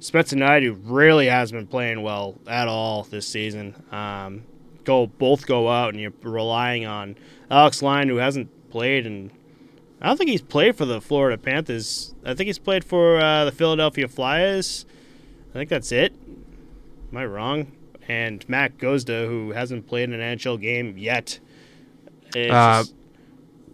Spencer 0.00 0.36
Knight, 0.36 0.62
who 0.62 0.72
really 0.72 1.26
has 1.26 1.52
been 1.52 1.66
playing 1.66 2.02
well 2.02 2.36
at 2.46 2.68
all 2.68 3.04
this 3.04 3.26
season, 3.26 3.74
um, 3.90 4.44
go 4.84 5.06
both 5.06 5.46
go 5.46 5.68
out, 5.68 5.90
and 5.90 6.00
you're 6.00 6.12
relying 6.22 6.86
on 6.86 7.16
Alex 7.50 7.82
Lyon, 7.82 8.08
who 8.08 8.16
hasn't 8.16 8.48
played, 8.70 9.06
and 9.06 9.30
I 10.02 10.08
don't 10.08 10.16
think 10.16 10.30
he's 10.30 10.42
played 10.42 10.76
for 10.76 10.84
the 10.84 11.00
Florida 11.00 11.38
Panthers. 11.38 12.12
I 12.24 12.34
think 12.34 12.48
he's 12.48 12.58
played 12.58 12.84
for 12.84 13.18
uh, 13.20 13.44
the 13.44 13.52
Philadelphia 13.52 14.08
Flyers. 14.08 14.84
I 15.50 15.52
think 15.54 15.70
that's 15.70 15.92
it. 15.92 16.12
Am 17.12 17.16
I 17.18 17.24
wrong? 17.24 17.70
And 18.08 18.46
Matt 18.48 18.78
Guzda, 18.78 19.28
who 19.28 19.52
hasn't 19.52 19.86
played 19.86 20.10
an 20.10 20.18
NHL 20.18 20.60
game 20.60 20.98
yet. 20.98 21.38
Uh, 22.34 22.80
just- 22.82 22.94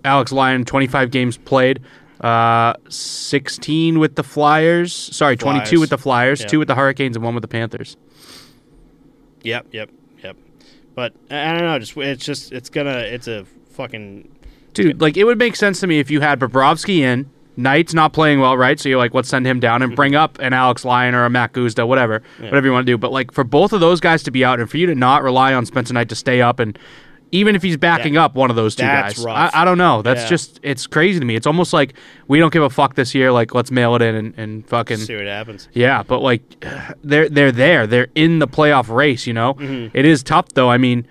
Alex 0.05 0.31
Lyon, 0.31 0.64
25 0.64 1.11
games 1.11 1.37
played. 1.39 1.81
Uh, 2.20 2.74
16 2.89 3.99
with 3.99 4.16
the 4.16 4.22
Flyers. 4.24 4.93
Sorry, 4.93 5.37
22 5.37 5.81
with 5.81 5.91
the 5.91 5.99
Flyers, 5.99 6.41
Yeah. 6.41 6.47
two 6.49 6.59
with 6.59 6.68
the 6.68 6.74
Hurricanes, 6.74 7.16
and 7.16 7.24
one 7.24 7.35
with 7.35 7.43
the 7.43 7.49
Panthers. 7.49 7.97
yep, 9.43 9.66
yep, 9.72 9.89
yep. 10.22 10.37
But 10.95 11.14
I 11.31 11.51
I 11.51 11.53
don't 11.55 11.62
know. 11.62 11.79
Just 11.79 11.97
it's 11.97 12.24
just 12.24 12.53
it's 12.53 12.68
gonna 12.68 12.99
it's 12.99 13.29
a 13.29 13.45
fucking 13.70 14.29
Dude, 14.83 15.01
like 15.01 15.16
it 15.16 15.24
would 15.24 15.39
make 15.39 15.57
sense 15.57 15.81
to 15.81 15.87
me 15.87 15.99
if 15.99 16.11
you 16.11 16.20
had 16.20 16.39
Bobrovsky 16.41 16.99
in, 16.99 17.31
Knight's 17.59 17.93
not 17.93 18.12
playing 18.12 18.39
well, 18.39 18.57
right? 18.57 18.79
So 18.79 18.89
you're 18.89 18.99
like, 18.99 19.14
let's 19.14 19.29
send 19.29 19.45
him 19.45 19.59
down 19.59 19.83
and 19.83 19.91
mm-hmm. 19.91 19.97
bring 19.97 20.14
up 20.14 20.39
an 20.39 20.53
Alex 20.53 20.85
Lyon 20.85 21.16
or 21.16 21.24
a 21.24 21.31
Matt 21.31 21.53
Guzda, 21.53 21.89
whatever, 21.89 22.22
whatever 22.39 22.68
you 22.68 22.72
want 22.72 22.87
to 22.87 22.93
do. 22.93 22.97
But 22.97 23.11
like 23.11 23.33
for 23.33 23.43
both 23.43 23.72
of 23.72 23.81
those 23.81 23.99
guys 23.99 24.22
to 24.22 24.31
be 24.31 24.45
out 24.45 24.61
and 24.61 24.70
for 24.70 24.76
you 24.76 24.87
to 24.87 24.95
not 24.95 25.24
rely 25.24 25.53
on 25.55 25.66
Spencer 25.66 25.93
Knight 25.93 26.09
to 26.11 26.14
stay 26.14 26.41
up 26.41 26.61
and 26.61 26.79
even 27.33 27.57
if 27.57 27.62
he's 27.62 27.76
backing 27.76 28.14
That- 28.14 28.20
up 28.20 28.35
one 28.37 28.49
of 28.49 28.55
those 28.55 28.76
two 28.76 28.85
guys. 28.85 29.26
I, 29.26 29.51
I 29.53 29.64
don't 29.64 29.76
know. 29.76 30.03
That's 30.03 30.22
Yeah. 30.22 30.29
just 30.29 30.61
it's 30.62 30.87
crazy 30.87 31.18
to 31.18 31.26
me. 31.26 31.35
It's 31.35 31.49
almost 31.49 31.72
like 31.72 31.95
we 32.29 32.39
don't 32.39 32.53
give 32.53 32.62
a 32.62 32.70
fuck 32.70 32.95
this 32.95 33.12
year. 33.12 33.33
Like 33.33 33.55
let's 33.55 33.72
mail 33.72 33.97
it 33.97 34.03
in 34.03 34.14
and, 34.14 34.35
and 34.39 34.66
fucking 34.68 34.99
see 34.99 35.16
what 35.16 35.26
happens. 35.26 35.68
yeah, 35.72 36.05
but 36.05 36.20
like 36.20 36.64
they're 37.03 37.29
they're 37.29 37.53
there. 37.53 37.89
They're 37.89 38.09
in 38.14 38.39
the 38.39 38.49
playoff 38.49 38.89
race, 38.89 39.26
you 39.26 39.33
know? 39.33 39.55
Mm-hmm. 39.55 39.97
It 39.97 40.05
is 40.05 40.22
tough 40.22 40.49
though. 40.51 40.70
I 40.70 40.79
mean, 40.79 41.09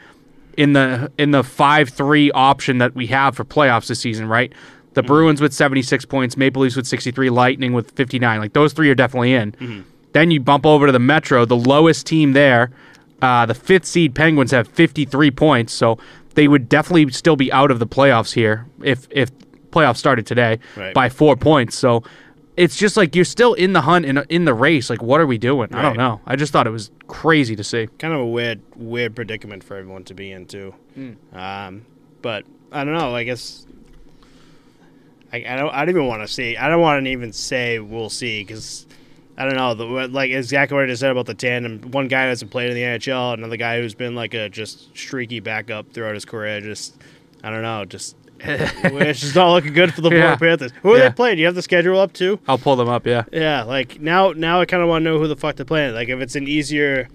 in 0.58 0.74
the 0.74 1.12
in 1.18 1.32
the 1.32 1.42
5-3 1.44 2.32
option 2.34 2.80
that 2.80 2.96
we 2.96 3.08
have 3.08 3.36
for 3.36 3.46
playoffs 3.46 3.88
this 3.88 4.00
season, 4.00 4.28
right? 4.28 4.52
The 4.94 5.04
Bruins 5.04 5.40
with 5.42 5.54
76 5.54 6.06
points, 6.06 6.36
Maple 6.36 6.64
Leafs 6.64 6.76
with 6.76 6.88
63, 6.88 7.30
Lightning 7.30 7.74
with 7.74 7.92
59. 7.92 8.40
Like 8.40 8.54
those 8.54 8.74
three 8.74 8.90
are 8.90 8.96
definitely 8.96 9.34
in. 9.34 9.86
Then 10.14 10.32
you 10.32 10.40
bump 10.40 10.66
over 10.66 10.88
to 10.88 10.92
the 10.92 10.98
Metro, 11.00 11.46
the 11.46 11.56
lowest 11.56 12.08
team 12.08 12.34
there. 12.34 12.72
Uh, 13.22 13.46
the 13.46 13.54
fifth 13.54 13.86
seed 13.86 14.16
Penguins 14.16 14.52
have 14.52 14.68
53 14.68 15.30
points, 15.32 15.74
so 15.74 16.00
they 16.34 16.48
would 16.48 16.68
definitely 16.70 17.12
still 17.12 17.36
be 17.36 17.52
out 17.52 17.70
of 17.72 17.78
the 17.80 17.88
playoffs 17.88 18.34
here 18.34 18.66
if 18.84 19.08
if 19.12 19.30
playoffs 19.70 19.98
started 19.98 20.26
today 20.26 20.60
Right. 20.76 20.94
by 20.94 21.10
four 21.10 21.36
points. 21.36 21.78
So 21.78 22.04
it's 22.58 22.76
just 22.76 22.98
like 22.98 23.16
you're 23.16 23.24
still 23.24 23.54
in 23.54 23.74
the 23.74 23.82
hunt 23.82 24.06
in 24.06 24.18
in 24.30 24.46
the 24.46 24.54
race. 24.54 24.90
Like, 24.90 25.02
what 25.02 25.22
are 25.22 25.28
we 25.28 25.38
doing? 25.38 25.74
I 25.74 25.82
don't 25.84 25.96
know. 25.96 26.20
I 26.26 26.36
just 26.36 26.52
thought 26.52 26.68
it 26.68 26.72
was 26.72 26.90
crazy 27.08 27.56
to 27.56 27.64
see. 27.64 27.88
Kind 28.00 28.14
of 28.14 28.20
a 28.20 28.26
weird 28.26 28.62
weird 28.76 29.16
predicament 29.16 29.64
for 29.64 29.78
everyone 29.78 30.04
to 30.06 30.14
be 30.16 30.32
in 30.32 30.48
too. 30.48 30.74
Um, 31.34 31.86
but 32.22 32.46
I 32.72 32.84
don't 32.84 32.94
know. 32.94 33.16
I 33.16 33.24
guess. 33.24 33.66
I, 35.32 35.46
I 35.48 35.56
don't. 35.56 35.70
I 35.74 35.86
don't 35.86 35.90
even 35.90 36.08
want 36.08 36.24
to 36.24 36.28
see. 36.28 36.58
I 36.58 36.68
don't 36.68 36.82
want 36.82 37.06
to 37.06 37.12
even 37.12 37.32
say 37.32 37.80
we'll 37.80 38.10
see 38.10 38.44
because 38.44 38.88
I 39.38 39.46
don't 39.46 39.56
know. 39.56 39.76
The, 39.76 40.08
like 40.08 40.32
exactly 40.32 40.76
what 40.76 40.86
I 40.86 40.88
just 40.88 41.02
said 41.02 41.12
about 41.12 41.28
the 41.28 41.36
tandem. 41.36 41.92
One 41.92 42.08
guy 42.08 42.24
hasn't 42.24 42.50
played 42.50 42.70
in 42.70 42.76
the 42.76 42.82
NHL, 42.82 43.36
another 43.36 43.58
guy 43.58 43.80
who's 43.80 43.94
been 43.94 44.16
like 44.16 44.34
a 44.34 44.50
just 44.50 44.98
streaky 44.98 45.42
backup 45.42 45.94
throughout 45.94 46.16
his 46.16 46.26
career. 46.26 46.60
Just 46.62 46.98
I 47.44 47.52
don't 47.52 47.62
know. 47.62 47.86
Just 47.86 48.16
it's 48.44 49.20
just 49.22 49.36
not 49.36 49.52
looking 49.52 49.74
good 49.74 49.94
for 49.94 50.02
the 50.02 50.10
Yeah. 50.12 50.36
Panthers. 50.36 50.72
Who 50.84 50.94
are 50.94 50.98
Yeah. 50.98 51.10
they 51.10 51.14
playing? 51.16 51.36
Do 51.38 51.42
you 51.42 51.46
have 51.48 51.56
the 51.56 51.62
schedule 51.62 52.00
up 52.00 52.14
too? 52.14 52.40
I'll 52.48 52.58
pull 52.58 52.76
them 52.76 52.90
up. 52.90 53.06
Yeah. 53.08 53.24
Yeah, 53.32 53.64
like 53.64 54.00
now, 54.02 54.32
now 54.32 54.62
I 54.62 54.66
kind 54.66 54.84
of 54.84 54.90
want 54.90 55.04
to 55.04 55.10
know 55.12 55.20
who 55.20 55.28
the 55.28 55.36
fuck 55.36 55.56
they're 55.56 55.66
playing. 55.66 55.94
Like, 55.94 56.10
if 56.10 56.20
it's 56.20 56.36
an 56.36 56.48
easier, 56.48 57.08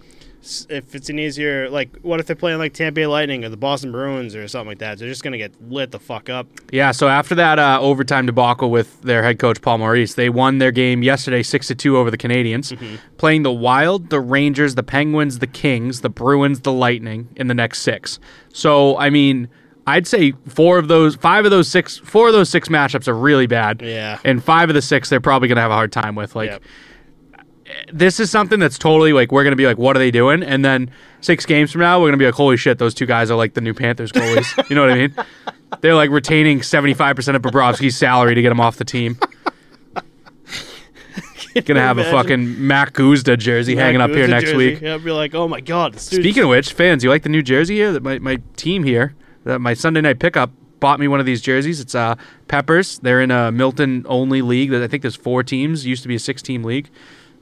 if 0.68 0.96
it's 0.96 1.08
an 1.08 1.20
easier, 1.20 1.70
like, 1.70 1.96
what 2.02 2.18
if 2.18 2.26
they're 2.26 2.34
playing 2.34 2.58
like 2.58 2.72
Tampa 2.72 2.94
Bay 2.96 3.06
Lightning 3.06 3.44
or 3.44 3.48
the 3.48 3.56
Boston 3.56 3.92
Bruins 3.92 4.34
or 4.34 4.48
something 4.48 4.66
like 4.66 4.78
that? 4.80 4.98
They're 4.98 5.08
just 5.08 5.22
gonna 5.22 5.38
get 5.38 5.52
lit 5.70 5.92
the 5.92 6.00
fuck 6.00 6.28
up. 6.28 6.48
Yeah, 6.72 6.90
so 6.90 7.06
after 7.06 7.36
that 7.36 7.60
uh, 7.60 7.78
overtime 7.80 8.26
debacle 8.26 8.68
with 8.70 9.00
their 9.02 9.22
head 9.22 9.38
coach 9.38 9.60
Paul 9.62 9.78
Maurice, 9.78 10.14
they 10.14 10.28
won 10.28 10.58
their 10.58 10.72
game 10.72 11.04
yesterday 11.04 11.44
six 11.44 11.68
to 11.68 11.76
two 11.76 11.96
over 11.96 12.10
the 12.10 12.18
Canadiens, 12.18 12.76
playing 13.18 13.44
the 13.44 13.52
Wild, 13.52 14.10
the 14.10 14.18
Rangers, 14.20 14.74
the 14.74 14.82
Penguins, 14.82 15.38
the 15.38 15.46
Kings, 15.46 16.00
the 16.00 16.10
Bruins, 16.10 16.60
the 16.62 16.72
Lightning 16.72 17.28
in 17.36 17.46
the 17.46 17.54
next 17.54 17.82
six. 17.82 18.18
So 18.52 18.98
I 18.98 19.10
mean, 19.10 19.48
I'd 19.86 20.06
say 20.06 20.32
four 20.48 20.78
of 20.78 20.88
those, 20.88 21.16
five 21.16 21.44
of 21.44 21.50
those 21.50 21.68
six, 21.68 21.98
four 21.98 22.28
of 22.28 22.32
those 22.34 22.48
six 22.48 22.68
matchups 22.68 23.08
are 23.08 23.14
really 23.16 23.46
bad. 23.46 23.82
Yeah. 23.82 24.18
And 24.24 24.42
five 24.42 24.68
of 24.70 24.74
the 24.74 24.82
six, 24.82 25.08
they're 25.08 25.20
probably 25.20 25.48
going 25.48 25.56
to 25.56 25.62
have 25.62 25.70
a 25.72 25.74
hard 25.74 25.90
time 25.92 26.14
with. 26.14 26.36
Like, 26.36 26.50
Yep. 26.50 26.62
this 27.92 28.20
is 28.20 28.30
something 28.30 28.60
that's 28.60 28.78
totally 28.78 29.12
like, 29.12 29.32
we're 29.32 29.42
going 29.42 29.52
to 29.52 29.56
be 29.56 29.66
like, 29.66 29.78
what 29.78 29.96
are 29.96 29.98
they 29.98 30.10
doing? 30.12 30.42
And 30.42 30.64
then 30.64 30.90
six 31.20 31.44
games 31.46 31.72
from 31.72 31.80
now, 31.80 31.98
we're 31.98 32.06
going 32.08 32.12
to 32.12 32.18
be 32.18 32.26
like, 32.26 32.34
holy 32.34 32.56
shit, 32.56 32.78
those 32.78 32.94
two 32.94 33.06
guys 33.06 33.30
are 33.30 33.36
like 33.36 33.54
the 33.54 33.60
new 33.60 33.74
Panthers 33.74 34.12
goalies. 34.12 34.68
you 34.70 34.76
know 34.76 34.82
what 34.82 34.90
I 34.92 34.94
mean? 34.94 35.14
They're 35.80 35.94
like 35.96 36.10
retaining 36.10 36.60
75% 36.60 37.34
of 37.34 37.42
Bobrovsky's 37.42 37.96
salary 37.96 38.34
to 38.36 38.42
get 38.42 38.52
him 38.52 38.60
off 38.60 38.76
the 38.76 38.84
team. 38.84 39.18
Gonna 41.66 41.80
have 41.82 41.98
a 41.98 42.04
fucking 42.04 42.66
Mac 42.66 42.94
Guzda 42.94 43.36
jersey 43.36 43.76
hanging 43.76 44.00
up 44.00 44.08
Like, 44.08 44.16
here 44.16 44.26
next 44.28 44.44
jersey? 44.52 44.56
week. 44.56 44.80
Yeah, 44.80 44.96
be 44.96 45.10
like, 45.10 45.34
oh 45.34 45.46
my 45.48 45.60
god. 45.60 46.00
Speaking 46.00 46.44
of 46.44 46.48
which, 46.48 46.72
fans, 46.72 47.04
you 47.04 47.10
like 47.10 47.24
the 47.24 47.28
new 47.28 47.42
jersey 47.42 47.74
here? 47.74 47.92
That 47.92 48.02
my, 48.02 48.18
my 48.20 48.38
team 48.56 48.84
here, 48.84 49.14
my 49.45 49.74
Sunday 49.74 50.01
night 50.01 50.18
pickup 50.18 50.51
bought 50.80 50.99
me 50.99 51.07
one 51.09 51.20
of 51.20 51.26
these 51.26 51.40
jerseys. 51.40 51.80
It's 51.80 51.95
uh 51.95 52.16
Peppers. 52.49 52.99
They're 52.99 53.20
in 53.20 53.30
a 53.30 53.53
Milton 53.53 54.05
only 54.09 54.43
league. 54.43 54.70
That 54.70 54.82
I 54.82 54.88
think 54.88 55.03
there's 55.03 55.16
four 55.16 55.43
teams. 55.43 55.86
Used 55.86 56.03
to 56.03 56.09
be 56.09 56.16
a 56.16 56.20
six 56.20 56.43
team 56.43 56.64
league, 56.64 56.90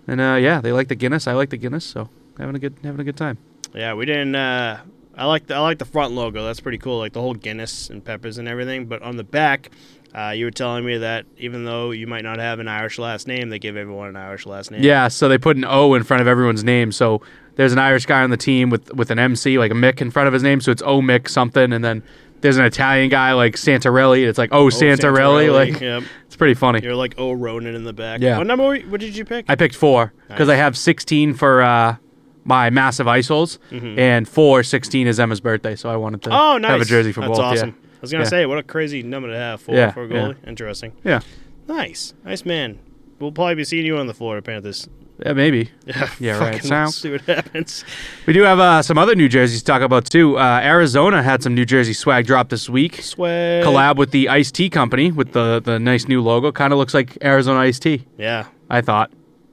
and 0.07 0.21
uh, 0.21 0.39
yeah, 0.41 0.61
they 0.61 0.73
like 0.73 0.89
the 0.89 0.95
Guinness. 0.95 1.27
I 1.27 1.33
like 1.33 1.51
the 1.51 1.57
Guinness, 1.57 1.85
so 1.85 2.09
having 2.39 2.55
a 2.55 2.59
good 2.59 2.77
having 2.85 3.01
a 3.01 3.05
good 3.05 3.17
time. 3.17 3.39
Yeah, 3.75 3.95
we 3.95 4.07
didn't. 4.07 4.35
Uh, 4.35 4.81
I 5.17 5.27
like 5.27 5.47
the 5.47 5.55
I 5.55 5.61
like 5.61 5.79
the 5.79 5.85
front 5.85 6.13
logo. 6.13 6.45
That's 6.45 6.61
pretty 6.61 6.79
cool. 6.79 6.99
Like 6.99 7.13
the 7.13 7.21
whole 7.21 7.35
Guinness 7.35 7.91
and 7.91 8.05
peppers 8.05 8.39
and 8.39 8.47
everything. 8.47 8.87
But 8.87 9.03
on 9.03 9.17
the 9.17 9.25
back, 9.25 9.71
uh, 10.15 10.31
you 10.31 10.45
were 10.45 10.51
telling 10.51 10.85
me 10.85 10.99
that 10.99 11.27
even 11.39 11.65
though 11.65 11.91
you 11.91 12.07
might 12.07 12.25
not 12.25 12.39
have 12.39 12.59
an 12.59 12.69
Irish 12.69 12.99
last 12.99 13.27
name, 13.27 13.49
they 13.49 13.59
give 13.59 13.77
everyone 13.77 14.09
an 14.09 14.17
Irish 14.17 14.47
last 14.47 14.71
name. 14.71 14.83
Yeah, 14.83 15.09
so 15.09 15.29
they 15.29 15.39
put 15.39 15.57
an 15.57 15.65
O 15.65 15.95
in 15.95 16.03
front 16.05 16.21
of 16.21 16.27
everyone's 16.27 16.65
name. 16.65 16.93
So 16.93 17.23
there's 17.61 17.73
an 17.75 17.79
Irish 17.79 18.07
guy 18.07 18.23
on 18.23 18.31
the 18.31 18.39
team 18.39 18.71
with 18.71 18.91
with 18.95 19.11
an 19.11 19.19
MC 19.19 19.59
like 19.59 19.71
a 19.71 19.75
Mick 19.75 20.01
in 20.01 20.11
front 20.11 20.27
of 20.29 20.33
his 20.33 20.43
name, 20.43 20.63
so 20.63 20.73
it's 20.73 20.81
O 20.81 21.03
Mick 21.03 21.29
something, 21.29 21.75
and 21.75 21.85
then 21.85 22.03
there's 22.41 22.57
an 22.57 22.65
Italian 22.65 23.11
guy 23.11 23.35
like 23.35 23.57
Santarelli. 23.57 24.27
It's 24.27 24.39
like 24.39 24.51
O 24.51 24.61
Oh, 24.61 24.67
Santarelli. 24.69 25.53
Like 25.53 25.79
yep. 25.79 26.03
it's 26.27 26.37
pretty 26.37 26.55
funny. 26.55 26.81
You're 26.83 26.95
like 26.95 27.17
oh 27.19 27.33
Ronan 27.33 27.75
in 27.75 27.85
the 27.85 27.93
back. 27.93 28.23
Yeah. 28.23 28.39
What 28.39 28.47
number? 28.47 28.65
were 28.65 28.79
What 28.79 29.01
did 29.01 29.15
you 29.15 29.27
pick? 29.27 29.45
I 29.49 29.57
picked 29.57 29.75
four 29.77 30.15
because 30.29 30.49
Nice. 30.49 30.55
I 30.55 30.57
have 30.57 30.75
16 30.79 31.35
for 31.35 31.61
uh, 31.61 31.97
my 32.45 32.71
massive 32.71 33.07
ice 33.07 33.29
holes, 33.29 33.59
and 33.71 34.27
four 34.27 34.63
16 34.63 35.07
is 35.07 35.21
Emma's 35.21 35.43
birthday, 35.43 35.77
so 35.77 35.91
I 35.91 35.97
wanted 35.97 36.23
to 36.23 36.31
Mm-hmm. 36.31 36.39
oh, 36.39 36.57
nice. 36.57 36.71
have 36.71 36.81
a 36.81 36.85
jersey 36.87 37.13
for 37.13 37.21
That's 37.21 37.33
both. 37.33 37.41
awesome. 37.41 37.77
I 37.79 37.99
was 38.01 38.11
gonna 38.11 38.25
Yeah. 38.25 38.31
say, 38.31 38.47
what 38.47 38.57
a 38.57 38.63
crazy 38.63 39.03
number 39.03 39.29
to 39.29 39.37
have 39.37 39.61
for 39.61 39.75
Yeah, 39.75 39.91
for 39.91 40.05
a 40.05 40.09
yeah. 40.09 40.15
goalie. 40.15 40.49
Interesting. 40.49 40.93
Yeah. 41.05 41.21
Nice, 41.69 42.15
nice 42.25 42.47
man. 42.47 42.79
We'll 43.19 43.33
probably 43.33 43.57
be 43.57 43.65
seeing 43.65 43.85
you 43.85 43.99
on 43.99 44.07
the 44.07 44.15
Florida 44.15 44.41
Panthers. 44.41 44.89
Yeah, 45.23 45.29
yeah, 45.29 45.33
maybe. 45.33 45.71
Yeah, 45.87 46.11
Yeah, 46.21 46.39
right. 46.39 46.63
So- 46.63 46.75
let's 46.75 46.97
see 46.97 47.11
what 47.13 47.21
happens. 47.23 47.85
We 48.27 48.33
do 48.33 48.43
have 48.43 48.59
uh, 48.59 48.83
some 48.83 48.99
other 48.99 49.15
New 49.15 49.29
Jerseys 49.29 49.61
to 49.61 49.65
talk 49.65 49.83
about 49.83 50.07
too. 50.07 50.39
Uh, 50.39 50.61
Arizona 50.63 51.23
had 51.23 51.43
some 51.43 51.55
New 51.55 51.65
Jersey 51.65 51.93
swag 51.93 52.27
drop 52.27 52.49
this 52.49 52.69
week. 52.69 53.03
Swag. 53.03 53.65
Collab 53.65 53.97
with 53.97 54.11
the 54.11 54.29
Ice 54.29 54.51
Tea 54.51 54.71
Company 54.71 55.11
with 55.13 55.33
the 55.33 55.61
the 55.65 55.79
nice 55.79 56.09
new 56.09 56.21
logo. 56.23 56.53
Kind 56.53 56.73
of 56.73 56.79
looks 56.79 56.95
like 56.95 57.17
Arizona 57.23 57.61
Ice 57.61 57.79
Tea. 57.79 58.05
Yeah. 58.19 58.47
I 58.69 58.81
thought. 58.81 59.11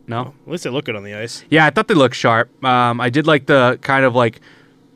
No. 0.08 0.34
At 0.46 0.52
least 0.52 0.64
they 0.64 0.70
look 0.70 0.86
good 0.86 0.96
on 0.96 1.04
the 1.04 1.16
ice. 1.16 1.44
Yeah, 1.50 1.66
I 1.66 1.70
thought 1.70 1.88
they 1.90 1.94
looked 1.94 2.16
sharp. 2.16 2.50
Um, 2.64 3.02
I 3.02 3.10
did 3.10 3.28
like 3.28 3.46
the 3.48 3.78
kind 3.82 4.06
of 4.06 4.16
like, 4.16 4.40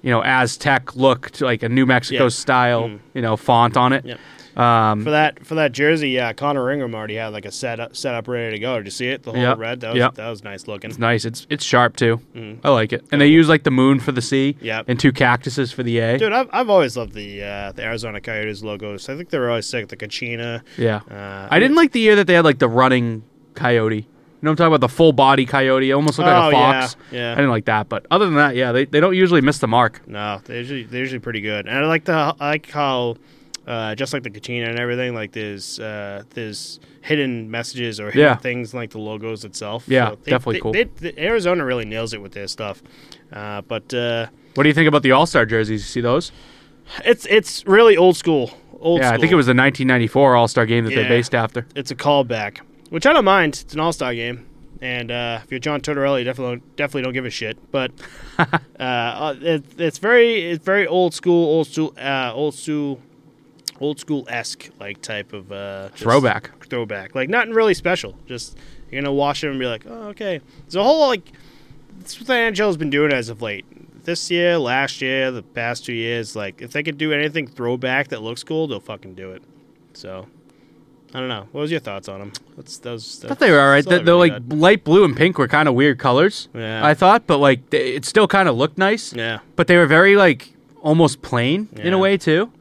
you 0.01 0.09
know, 0.09 0.23
Aztec 0.23 0.95
look 0.95 1.31
to 1.31 1.43
like 1.45 1.63
a 1.63 1.69
New 1.69 1.85
Mexico 1.85 2.23
Yeah. 2.23 2.29
style, 2.29 2.83
Mm. 2.83 2.99
you 3.13 3.21
know, 3.21 3.35
font 3.35 3.75
on 3.75 3.91
it. 3.91 4.05
Yep. 4.05 4.19
Um, 4.57 5.03
For 5.03 5.11
that 5.11 5.45
for 5.45 5.55
that 5.55 5.71
jersey, 5.71 6.09
yeah, 6.09 6.33
Connor 6.33 6.69
Ingram 6.71 6.93
already 6.93 7.15
had 7.15 7.27
like 7.29 7.45
a 7.45 7.51
set 7.51 7.79
up, 7.79 7.95
set 7.95 8.13
up 8.15 8.27
ready 8.27 8.55
to 8.57 8.59
go. 8.59 8.77
Did 8.77 8.85
you 8.85 8.91
see 8.91 9.07
it? 9.07 9.23
The 9.23 9.31
whole 9.31 9.39
Yep. 9.41 9.57
red. 9.57 9.79
That 9.81 9.89
was 9.93 9.97
Yep. 9.99 10.15
that 10.15 10.29
was 10.29 10.43
nice 10.43 10.67
looking. 10.67 10.89
It's 10.89 10.99
nice. 10.99 11.23
It's 11.25 11.47
it's 11.49 11.63
sharp 11.63 11.95
too. 11.95 12.19
Mm. 12.35 12.59
I 12.63 12.69
like 12.69 12.91
it. 12.91 13.05
And 13.11 13.21
they 13.21 13.27
use 13.27 13.47
like 13.47 13.63
the 13.63 13.71
moon 13.71 13.99
for 13.99 14.11
the 14.11 14.21
C. 14.21 14.57
Yep. 14.61 14.85
And 14.89 14.99
two 14.99 15.11
cactuses 15.13 15.71
for 15.71 15.83
the 15.83 15.99
A. 15.99 16.17
Dude, 16.17 16.33
I've, 16.33 16.49
I've 16.51 16.69
always 16.69 16.97
loved 16.97 17.13
the 17.13 17.43
uh, 17.43 17.71
the 17.71 17.83
Arizona 17.83 18.19
Coyotes 18.19 18.61
logos. 18.63 19.07
I 19.07 19.15
think 19.15 19.29
they 19.29 19.39
were 19.39 19.49
always 19.49 19.65
sick. 19.67 19.87
The 19.87 19.97
Kachina. 19.97 20.61
yeah. 20.77 21.01
Uh, 21.09 21.47
I 21.49 21.59
didn't 21.59 21.75
like 21.77 21.91
the 21.93 21.99
year 22.01 22.15
that 22.17 22.27
they 22.27 22.33
had 22.33 22.43
like 22.45 22.59
the 22.59 22.69
running 22.69 23.23
coyote. 23.53 23.95
You 23.97 24.45
know 24.47 24.51
I'm 24.51 24.57
talking 24.57 24.67
about? 24.73 24.81
The 24.81 24.89
full 24.89 25.13
body 25.13 25.45
coyote. 25.45 25.89
It 25.89 25.93
almost 25.93 26.17
looked 26.17 26.27
like 26.29 26.45
Oh, 26.45 26.49
a 26.49 26.51
fox. 26.51 26.95
yeah, 27.11 27.19
yeah. 27.19 27.31
I 27.33 27.35
didn't 27.35 27.51
like 27.51 27.65
that. 27.65 27.89
But 27.89 28.07
other 28.09 28.25
than 28.25 28.33
that, 28.35 28.55
yeah, 28.55 28.71
they, 28.71 28.85
they 28.85 28.99
don't 28.99 29.15
usually 29.15 29.39
miss 29.41 29.59
the 29.59 29.67
mark. 29.67 30.01
No, 30.07 30.41
they're 30.45 30.57
usually 30.57 30.83
they're 30.83 31.01
usually 31.01 31.19
pretty 31.19 31.41
good. 31.41 31.67
And 31.67 31.77
I 31.77 31.85
like 31.87 32.05
the 32.05 32.35
I 32.39 32.49
like 32.49 32.69
how 32.71 33.17
uh, 33.67 33.95
just 33.95 34.11
like 34.13 34.23
the 34.23 34.29
Kachina 34.29 34.67
and 34.69 34.79
everything, 34.79 35.13
like 35.13 35.31
there's 35.33 35.79
uh, 35.79 36.23
there's 36.31 36.79
hidden 37.01 37.49
messages 37.51 37.99
or 37.99 38.05
hidden 38.07 38.19
Yeah. 38.21 38.35
things 38.35 38.73
like 38.73 38.91
the 38.91 38.99
logos 38.99 39.43
itself. 39.45 39.85
Yeah, 39.87 40.15
they, 40.23 40.31
definitely 40.31 40.55
they- 40.55 40.59
cool. 40.59 40.71
they- 40.73 41.11
the 41.11 41.19
Arizona 41.23 41.63
really 41.65 41.85
nails 41.85 42.13
it 42.13 42.21
with 42.21 42.31
their 42.33 42.47
stuff. 42.47 42.81
Uh, 43.31 43.61
but 43.61 43.93
uh, 43.93 44.27
What 44.55 44.63
do 44.63 44.69
you 44.69 44.73
think 44.75 44.87
about 44.87 45.03
the 45.03 45.11
All 45.11 45.25
Star 45.25 45.45
jerseys? 45.45 45.81
You 45.81 45.87
see 45.87 46.01
those? 46.01 46.31
it's 47.05 47.25
it's 47.27 47.65
really 47.67 47.95
old 47.97 48.17
school. 48.17 48.51
Old 48.79 48.99
yeah, 48.99 49.09
school. 49.09 49.17
I 49.17 49.21
think 49.21 49.31
it 49.31 49.35
was 49.35 49.45
the 49.45 49.51
1994 49.51 50.35
All 50.35 50.47
Star 50.47 50.65
game 50.65 50.85
that 50.85 50.91
Yeah. 50.91 51.03
they 51.03 51.07
based 51.07 51.33
after. 51.35 51.65
it's 51.75 51.91
a 51.91 51.95
callback, 51.95 52.59
which 52.89 53.05
I 53.05 53.13
don't 53.13 53.25
mind. 53.25 53.59
It's 53.63 53.73
an 53.75 53.79
All 53.79 53.93
Star 53.93 54.13
game, 54.15 54.45
and 54.81 55.11
uh, 55.11 55.39
if 55.43 55.51
you're 55.51 55.59
John 55.59 55.81
Tortorella, 55.81 56.17
you 56.19 56.25
definitely 56.25 56.55
don't, 56.57 56.75
definitely 56.75 57.03
don't 57.03 57.13
give 57.13 57.25
a 57.25 57.29
shit. 57.29 57.57
But 57.71 57.91
uh, 58.39 58.45
uh, 58.79 59.35
it, 59.39 59.63
it's 59.77 59.99
very 59.99 60.49
it's 60.51 60.65
very 60.65 60.87
old 60.87 61.13
school, 61.13 61.45
old 61.45 61.67
school, 61.67 61.93
uh, 61.99 62.31
old 62.33 62.55
school, 62.55 62.99
old 63.81 63.99
school 63.99 64.25
esque 64.29 64.69
like 64.79 65.01
type 65.01 65.33
of 65.33 65.51
uh, 65.51 65.89
Throwback. 65.89 66.65
Throwback, 66.67 67.15
like 67.15 67.27
nothing 67.27 67.51
really 67.51 67.73
special. 67.73 68.15
Just 68.27 68.57
you're 68.89 69.01
gonna 69.01 69.13
watch 69.13 69.43
it 69.43 69.49
and 69.49 69.59
be 69.59 69.65
like, 69.65 69.85
oh 69.87 70.09
okay. 70.09 70.39
There's 70.61 70.75
a 70.75 70.83
whole 70.83 71.07
like 71.07 71.33
that's 71.97 72.17
what 72.19 72.27
the 72.27 72.33
NHL's 72.33 72.77
been 72.77 72.89
doing 72.89 73.11
as 73.11 73.27
of 73.27 73.41
late. 73.41 73.65
This 74.05 74.31
year, 74.31 74.57
last 74.57 75.01
year, 75.01 75.31
the 75.31 75.43
past 75.43 75.85
two 75.85 75.93
years, 75.93 76.35
like 76.35 76.61
if 76.61 76.71
they 76.71 76.83
could 76.83 76.97
do 76.97 77.11
anything 77.11 77.47
throwback 77.47 78.07
that 78.09 78.21
looks 78.21 78.43
cool, 78.43 78.67
they'll 78.67 78.79
fucking 78.79 79.13
do 79.15 79.31
it. 79.31 79.43
So, 79.93 80.27
I 81.13 81.19
don't 81.19 81.29
know. 81.29 81.47
What 81.51 81.61
was 81.61 81.71
your 81.71 81.81
thoughts 81.81 82.07
on 82.07 82.19
them? 82.19 82.33
That's 82.55 82.77
those. 82.79 83.23
I 83.25 83.27
thought 83.27 83.39
they 83.39 83.51
were 83.51 83.59
all 83.59 83.69
right. 83.69 83.85
The, 83.85 83.99
the 83.99 84.15
like 84.15 84.33
light 84.47 84.83
blue 84.83 85.03
and 85.03 85.15
pink 85.15 85.37
were 85.37 85.47
kind 85.47 85.67
of 85.67 85.75
weird 85.75 85.99
colors. 85.99 86.49
Yeah. 86.53 86.85
I 86.85 86.93
thought, 86.93 87.27
but 87.27 87.37
like 87.37 87.69
they, 87.69 87.93
it 87.95 88.05
still 88.05 88.27
kind 88.27 88.47
of 88.49 88.55
looked 88.55 88.77
nice. 88.77 89.13
yeah. 89.13 89.39
But 89.55 89.67
they 89.67 89.77
were 89.77 89.87
very 89.87 90.15
like 90.15 90.53
almost 90.81 91.21
plain 91.21 91.69
in 91.75 91.93
a 91.93 91.97
way 91.99 92.17
too. 92.17 92.51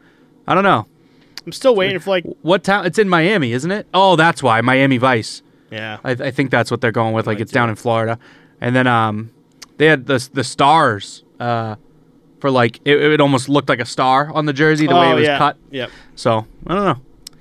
I 0.46 0.54
don't 0.54 0.64
know 0.64 0.86
I'm 1.50 1.52
still 1.52 1.74
waiting 1.74 1.98
for 1.98 2.10
like. 2.10 2.24
what 2.42 2.62
town. 2.62 2.86
It's 2.86 2.96
in 2.96 3.08
Miami, 3.08 3.50
isn't 3.50 3.72
it? 3.72 3.88
Oh, 3.92 4.14
that's 4.14 4.40
why 4.40 4.60
Miami 4.60 4.98
Vice. 4.98 5.42
Yeah. 5.68 5.98
I, 6.04 6.12
I 6.12 6.30
think 6.30 6.52
that's 6.52 6.70
what 6.70 6.80
they're 6.80 6.92
going 6.92 7.12
with. 7.12 7.26
Like 7.26 7.40
it's 7.40 7.50
down 7.50 7.68
in 7.68 7.74
Florida, 7.74 8.20
and 8.60 8.76
then 8.76 8.86
um, 8.86 9.32
they 9.76 9.86
had 9.86 10.06
the 10.06 10.28
the 10.32 10.44
stars 10.44 11.24
uh, 11.40 11.74
for 12.38 12.52
like 12.52 12.78
it, 12.84 13.02
it 13.02 13.20
almost 13.20 13.48
looked 13.48 13.68
like 13.68 13.80
a 13.80 13.84
star 13.84 14.32
on 14.32 14.46
the 14.46 14.52
jersey 14.52 14.86
the 14.86 14.94
way 14.94 15.08
oh 15.08 15.12
it 15.12 15.14
was 15.16 15.26
yeah. 15.26 15.38
cut. 15.38 15.56
Yep. 15.72 15.90
So 16.14 16.46
I 16.68 16.74
don't 16.76 16.84
know, 16.84 17.00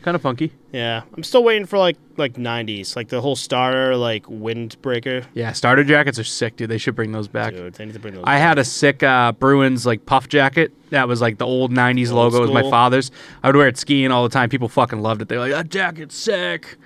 kind 0.10 0.16
of 0.16 0.24
funky. 0.24 0.51
Yeah. 0.72 1.03
I'm 1.16 1.22
still 1.22 1.43
waiting 1.43 1.68
for 1.68 1.78
like 1.78 1.95
like 2.18 2.34
90s, 2.34 2.95
like 2.95 3.10
the 3.10 3.22
whole 3.22 3.36
starter 3.36 3.95
like 3.95 4.24
windbreaker. 4.24 5.24
Yeah, 5.36 5.51
starter 5.51 5.84
jackets 5.84 6.18
are 6.18 6.24
sick, 6.24 6.55
dude. 6.55 6.68
They 6.68 6.80
should 6.80 6.95
bring 6.95 7.12
those 7.12 7.28
back. 7.28 7.53
Dude, 7.53 7.76
they 7.76 7.86
need 7.86 7.93
to 7.93 7.99
bring 7.99 8.16
those. 8.16 8.24
I 8.26 8.38
had 8.38 8.57
a 8.57 8.66
sick 8.66 9.03
uh, 9.03 9.34
Bruins 9.34 9.86
like 9.86 10.07
puff 10.07 10.28
jacket 10.28 10.74
that 10.89 11.07
was 11.07 11.22
like 11.22 11.38
the 11.38 11.45
old 11.45 11.72
'90s 11.72 12.07
Old 12.07 12.34
logo. 12.34 12.38
It 12.38 12.41
was 12.41 12.51
my 12.51 12.68
father's. 12.72 13.12
I 13.43 13.49
would 13.49 13.55
wear 13.55 13.68
it 13.68 13.78
skiing 13.78 14.10
all 14.12 14.24
the 14.24 14.34
time. 14.34 14.49
People 14.49 14.68
fucking 14.68 14.99
loved 14.99 15.22
it. 15.22 15.28
They're 15.28 15.39
like, 15.39 15.51
"That 15.51 15.70
jacket's 15.70 16.16
sick." 16.16 16.78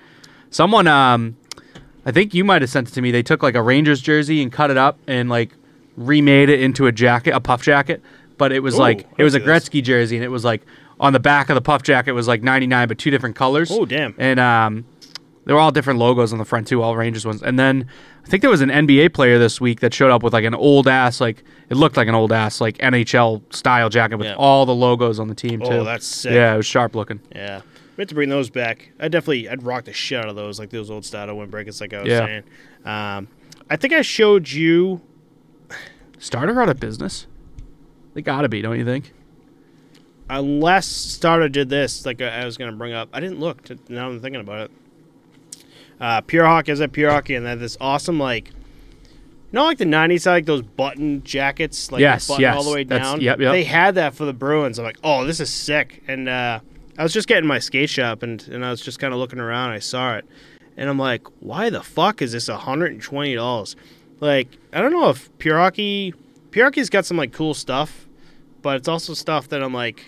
Someone, 0.50 0.86
um, 0.86 1.38
I 2.04 2.12
think 2.12 2.34
you 2.34 2.44
might 2.44 2.60
have 2.60 2.70
sent 2.70 2.88
it 2.88 2.92
to 2.92 3.00
me. 3.00 3.10
They 3.10 3.22
took 3.22 3.42
like 3.42 3.54
a 3.54 3.62
Rangers 3.62 4.02
jersey 4.02 4.42
and 4.42 4.52
cut 4.52 4.70
it 4.70 4.76
up 4.76 4.98
and 5.06 5.30
like 5.30 5.52
remade 5.96 6.50
it 6.50 6.60
into 6.60 6.86
a 6.86 6.92
jacket, 6.92 7.30
a 7.30 7.40
puff 7.40 7.62
jacket. 7.62 8.02
But 8.36 8.52
it 8.52 8.60
was 8.60 8.74
Ooh, 8.74 8.80
like 8.80 9.08
it 9.16 9.24
was 9.24 9.34
a 9.34 9.38
this. 9.38 9.48
Gretzky 9.48 9.82
jersey, 9.82 10.16
and 10.16 10.24
it 10.24 10.28
was 10.28 10.44
like 10.44 10.60
on 11.00 11.12
the 11.12 11.20
back 11.20 11.48
of 11.48 11.54
the 11.54 11.60
puff 11.60 11.82
jacket 11.82 12.12
was 12.12 12.28
like 12.28 12.42
99, 12.42 12.88
but 12.88 12.98
two 12.98 13.10
different 13.10 13.36
colors. 13.36 13.70
Oh 13.72 13.84
damn. 13.84 14.14
And 14.18 14.38
um, 14.40 14.84
they 15.44 15.52
were 15.52 15.58
all 15.58 15.70
different 15.72 15.98
logos 15.98 16.32
on 16.32 16.38
the 16.38 16.44
front 16.44 16.66
too, 16.68 16.82
all 16.82 16.96
Rangers 16.96 17.26
ones. 17.26 17.42
And 17.42 17.58
then 17.58 17.86
I 18.24 18.28
think 18.28 18.40
there 18.40 18.50
was 18.50 18.60
an 18.62 18.70
NBA 18.70 19.12
player 19.12 19.38
this 19.38 19.60
week 19.60 19.80
that 19.80 19.92
showed 19.92 20.10
up 20.10 20.22
with 20.22 20.32
like 20.32 20.44
an 20.44 20.54
old 20.54 20.88
ass, 20.88 21.20
like 21.20 21.44
it 21.68 21.76
looked 21.76 21.96
like 21.96 22.08
an 22.08 22.14
old 22.14 22.32
ass, 22.32 22.60
like 22.60 22.78
NHL 22.78 23.42
style 23.54 23.88
jacket 23.90 24.16
with 24.16 24.28
Yeah. 24.28 24.34
all 24.36 24.64
the 24.66 24.74
logos 24.74 25.18
on 25.18 25.28
the 25.28 25.34
team 25.34 25.60
too. 25.60 25.66
Oh, 25.66 25.84
that's 25.84 26.06
sick. 26.06 26.32
Yeah, 26.32 26.54
it 26.54 26.56
was 26.56 26.66
sharp 26.66 26.94
looking. 26.94 27.20
Yeah. 27.34 27.60
We 27.96 28.02
have 28.02 28.08
to 28.08 28.14
bring 28.14 28.28
those 28.28 28.50
back. 28.50 28.90
I 28.98 29.06
definitely, 29.08 29.48
I'd 29.48 29.62
rock 29.62 29.84
the 29.84 29.92
shit 29.92 30.18
out 30.18 30.28
of 30.28 30.34
those, 30.36 30.58
like 30.58 30.70
those 30.70 30.90
old 30.90 31.04
style 31.04 31.28
windbreakers, 31.28 31.80
like 31.80 31.92
I 31.94 32.00
was 32.00 32.08
Yeah. 32.08 32.26
saying. 32.26 32.42
Um, 32.84 33.28
I 33.70 33.76
think 33.76 33.92
I 33.92 34.02
showed 34.02 34.50
you. 34.50 35.00
Starter 36.18 36.60
out 36.60 36.68
of 36.68 36.80
business. 36.80 37.26
They 38.14 38.22
gotta 38.22 38.48
be, 38.48 38.62
don't 38.62 38.78
you 38.78 38.84
think? 38.84 39.12
Unless 40.28 40.86
Starter 40.86 41.48
did 41.48 41.68
this, 41.68 42.06
like 42.06 42.22
I 42.22 42.44
was 42.44 42.56
going 42.56 42.70
to 42.70 42.76
bring 42.76 42.92
up. 42.92 43.08
I 43.12 43.20
didn't 43.20 43.40
look. 43.40 43.62
To, 43.64 43.78
now 43.88 44.08
I'm 44.08 44.20
thinking 44.20 44.40
about 44.40 44.60
it. 44.60 44.70
Uh, 46.00 46.20
Pure 46.22 46.46
Hockey 46.46 46.72
is 46.72 46.80
at 46.80 46.92
Pure 46.92 47.10
Hockey, 47.10 47.34
and 47.34 47.44
they 47.44 47.50
had 47.50 47.60
this 47.60 47.76
awesome, 47.80 48.18
like, 48.18 48.48
you 48.48 48.54
know, 49.52 49.64
like 49.64 49.78
the 49.78 49.84
90s, 49.84 50.24
had, 50.24 50.32
like 50.32 50.46
those 50.46 50.62
button 50.62 51.22
jackets, 51.22 51.92
like 51.92 52.00
Yes, 52.00 52.26
button 52.26 52.42
yes. 52.42 52.56
all 52.56 52.64
the 52.64 52.72
way 52.72 52.84
down. 52.84 53.20
yep, 53.20 53.38
yep. 53.38 53.52
They 53.52 53.64
had 53.64 53.94
that 53.94 54.14
for 54.14 54.24
the 54.24 54.32
Bruins. 54.32 54.78
I'm 54.78 54.84
like, 54.84 54.98
oh, 55.04 55.24
this 55.24 55.40
is 55.40 55.50
sick. 55.50 56.02
And 56.08 56.28
uh, 56.28 56.60
I 56.98 57.02
was 57.02 57.12
just 57.12 57.28
getting 57.28 57.46
my 57.46 57.58
skate 57.58 57.90
shop, 57.90 58.22
and, 58.22 58.42
and 58.48 58.64
I 58.64 58.70
was 58.70 58.80
just 58.80 58.98
kind 58.98 59.12
of 59.12 59.20
looking 59.20 59.38
around. 59.38 59.70
I 59.70 59.78
saw 59.78 60.16
it, 60.16 60.24
and 60.76 60.88
I'm 60.90 60.98
like, 60.98 61.26
why 61.40 61.70
the 61.70 61.82
fuck 61.82 62.22
is 62.22 62.32
this 62.32 62.48
$120? 62.48 63.76
Like, 64.20 64.48
I 64.72 64.80
don't 64.80 64.92
know 64.92 65.10
if 65.10 65.36
Pure 65.38 65.58
Hockey, 65.58 66.14
Pure 66.50 66.66
Hockey's 66.66 66.90
got 66.90 67.04
some 67.04 67.16
like 67.16 67.32
cool 67.32 67.54
stuff, 67.54 68.08
but 68.62 68.76
it's 68.76 68.88
also 68.88 69.14
stuff 69.14 69.48
that 69.48 69.62
I'm 69.62 69.74
like, 69.74 70.04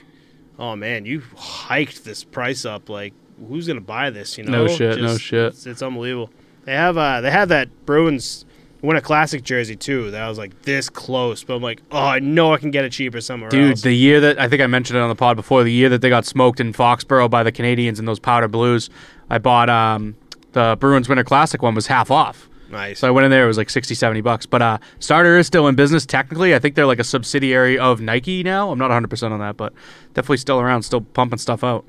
oh 0.58 0.76
man, 0.76 1.04
you 1.04 1.22
hiked 1.36 2.04
this 2.04 2.24
price 2.24 2.64
up. 2.64 2.88
Like, 2.88 3.12
who's 3.48 3.66
gonna 3.66 3.80
buy 3.80 4.10
this? 4.10 4.38
You 4.38 4.44
know, 4.44 4.64
No 4.64 4.68
shit, 4.68 5.00
no 5.00 5.18
shit. 5.18 5.48
It's, 5.48 5.66
it's 5.66 5.82
unbelievable. 5.82 6.30
They 6.64 6.74
have 6.74 6.96
uh, 6.96 7.20
they 7.20 7.30
have 7.30 7.48
that 7.50 7.68
Bruins 7.86 8.44
win 8.82 8.96
a 8.96 9.00
classic 9.00 9.42
jersey 9.42 9.76
too. 9.76 10.10
That 10.10 10.22
I 10.22 10.28
was 10.28 10.38
like 10.38 10.62
this 10.62 10.88
close, 10.88 11.44
but 11.44 11.54
I'm 11.54 11.62
like, 11.62 11.82
oh, 11.90 11.98
I 11.98 12.18
know 12.18 12.52
I 12.52 12.58
can 12.58 12.70
get 12.70 12.84
it 12.84 12.92
cheaper 12.92 13.20
somewhere 13.20 13.48
else. 13.48 13.52
Dude, 13.52 13.70
else. 13.70 13.82
the 13.82 13.92
year 13.92 14.20
that 14.20 14.38
I 14.38 14.48
think 14.48 14.62
I 14.62 14.66
mentioned 14.66 14.98
it 14.98 15.02
on 15.02 15.08
the 15.08 15.14
pod 15.14 15.36
before, 15.36 15.64
the 15.64 15.72
year 15.72 15.88
that 15.88 16.00
they 16.00 16.08
got 16.08 16.24
smoked 16.24 16.60
in 16.60 16.72
Foxborough 16.72 17.30
by 17.30 17.42
the 17.42 17.52
Canadiens 17.52 17.98
in 17.98 18.04
those 18.04 18.18
powder 18.18 18.48
blues, 18.48 18.90
I 19.30 19.38
bought 19.38 19.70
um, 19.70 20.16
the 20.52 20.76
Bruins 20.78 21.08
Winter 21.08 21.24
Classic 21.24 21.62
one 21.62 21.74
was 21.74 21.86
half 21.86 22.10
off. 22.10 22.48
Nice. 22.70 22.98
So 23.00 23.08
I 23.08 23.10
went 23.10 23.24
in 23.24 23.30
there, 23.30 23.44
it 23.44 23.48
was 23.48 23.56
like 23.58 23.70
60, 23.70 23.94
70 23.94 24.20
bucks. 24.20 24.46
But 24.46 24.62
uh, 24.62 24.78
Starter 24.98 25.36
is 25.38 25.46
still 25.46 25.68
in 25.68 25.74
business 25.74 26.06
technically. 26.06 26.54
I 26.54 26.58
think 26.58 26.74
they're 26.74 26.86
like 26.86 26.98
a 26.98 27.04
subsidiary 27.04 27.78
of 27.78 28.00
Nike 28.00 28.42
now. 28.42 28.70
I'm 28.70 28.78
not 28.78 28.90
100% 28.90 29.30
on 29.30 29.38
that, 29.40 29.56
but 29.56 29.72
definitely 30.14 30.38
still 30.38 30.60
around, 30.60 30.82
still 30.82 31.00
pumping 31.00 31.38
stuff 31.38 31.62
out. 31.64 31.84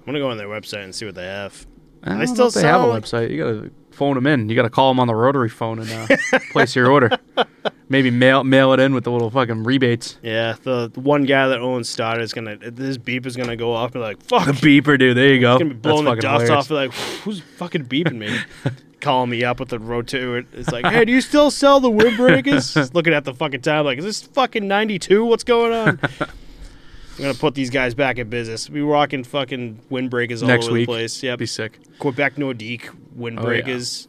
I'm 0.00 0.06
gonna 0.06 0.18
go 0.18 0.30
on 0.30 0.36
their 0.36 0.48
website 0.48 0.84
and 0.84 0.94
see 0.94 1.06
what 1.06 1.14
they 1.14 1.26
have. 1.26 1.66
I 2.02 2.08
don't 2.10 2.18
They 2.18 2.24
know 2.26 2.34
still 2.34 2.50
they 2.50 2.62
have 2.66 2.80
a 2.80 2.86
website. 2.86 3.30
You 3.30 3.38
gotta 3.38 3.70
phone 3.92 4.16
them 4.16 4.26
in. 4.26 4.48
You 4.48 4.56
gotta 4.56 4.70
call 4.70 4.90
them 4.90 4.98
on 4.98 5.06
the 5.06 5.14
rotary 5.14 5.48
phone 5.48 5.78
and 5.78 5.90
uh, 5.92 6.38
place 6.50 6.74
your 6.74 6.90
order. 6.90 7.10
Maybe 7.88 8.10
mail 8.10 8.42
mail 8.42 8.72
it 8.72 8.80
in 8.80 8.94
with 8.94 9.04
the 9.04 9.12
little 9.12 9.30
fucking 9.30 9.62
rebates. 9.62 10.18
Yeah, 10.22 10.56
the, 10.62 10.90
the 10.92 10.98
one 10.98 11.24
guy 11.24 11.46
that 11.48 11.60
owns 11.60 11.88
Starter 11.88 12.22
is 12.22 12.32
gonna 12.32 12.56
This 12.56 12.96
beep 12.96 13.26
is 13.26 13.36
gonna 13.36 13.54
go 13.54 13.72
off 13.72 13.94
and 13.94 13.94
be 13.94 13.98
like, 14.00 14.20
fuck, 14.22 14.46
The 14.46 14.52
beeper, 14.52 14.98
dude. 14.98 15.16
There 15.16 15.32
you 15.34 15.40
go. 15.40 15.58
gonna 15.58 15.70
be 15.70 15.76
blowing 15.76 16.04
the 16.06 16.16
dust 16.16 16.48
fucking 16.48 16.56
off. 16.56 16.70
Like, 16.70 16.92
who's 17.22 17.38
fucking 17.40 17.84
beeping 17.84 18.16
me? 18.18 18.36
Calling 19.02 19.30
me 19.30 19.42
up 19.44 19.58
with 19.60 19.68
the 19.70 19.78
rotor. 19.80 20.38
It's 20.52 20.70
like, 20.70 20.86
hey, 20.86 21.04
do 21.04 21.10
you 21.12 21.20
still 21.20 21.50
sell 21.50 21.80
the 21.80 21.90
windbreakers? 21.90 22.72
Just 22.74 22.94
looking 22.94 23.12
at 23.12 23.24
the 23.24 23.34
fucking 23.34 23.60
time, 23.60 23.84
like, 23.84 23.98
is 23.98 24.04
this 24.04 24.22
fucking 24.22 24.66
ninety 24.68 24.96
two? 24.98 25.24
What's 25.24 25.42
going 25.44 25.72
on? 25.72 25.98
I'm 26.20 26.28
gonna 27.18 27.34
put 27.34 27.54
these 27.56 27.68
guys 27.68 27.94
back 27.94 28.18
in 28.18 28.30
business. 28.30 28.70
We 28.70 28.80
rocking 28.80 29.24
fucking 29.24 29.80
windbreakers 29.90 30.40
all 30.42 30.48
Next 30.48 30.66
over 30.66 30.74
week. 30.74 30.86
the 30.86 30.92
place. 30.92 31.22
Yep, 31.22 31.38
Be 31.40 31.46
sick. 31.46 31.80
Quebec 31.98 32.36
Nordique 32.36 32.88
Oh, 32.90 33.20
windbreakers. 33.20 34.06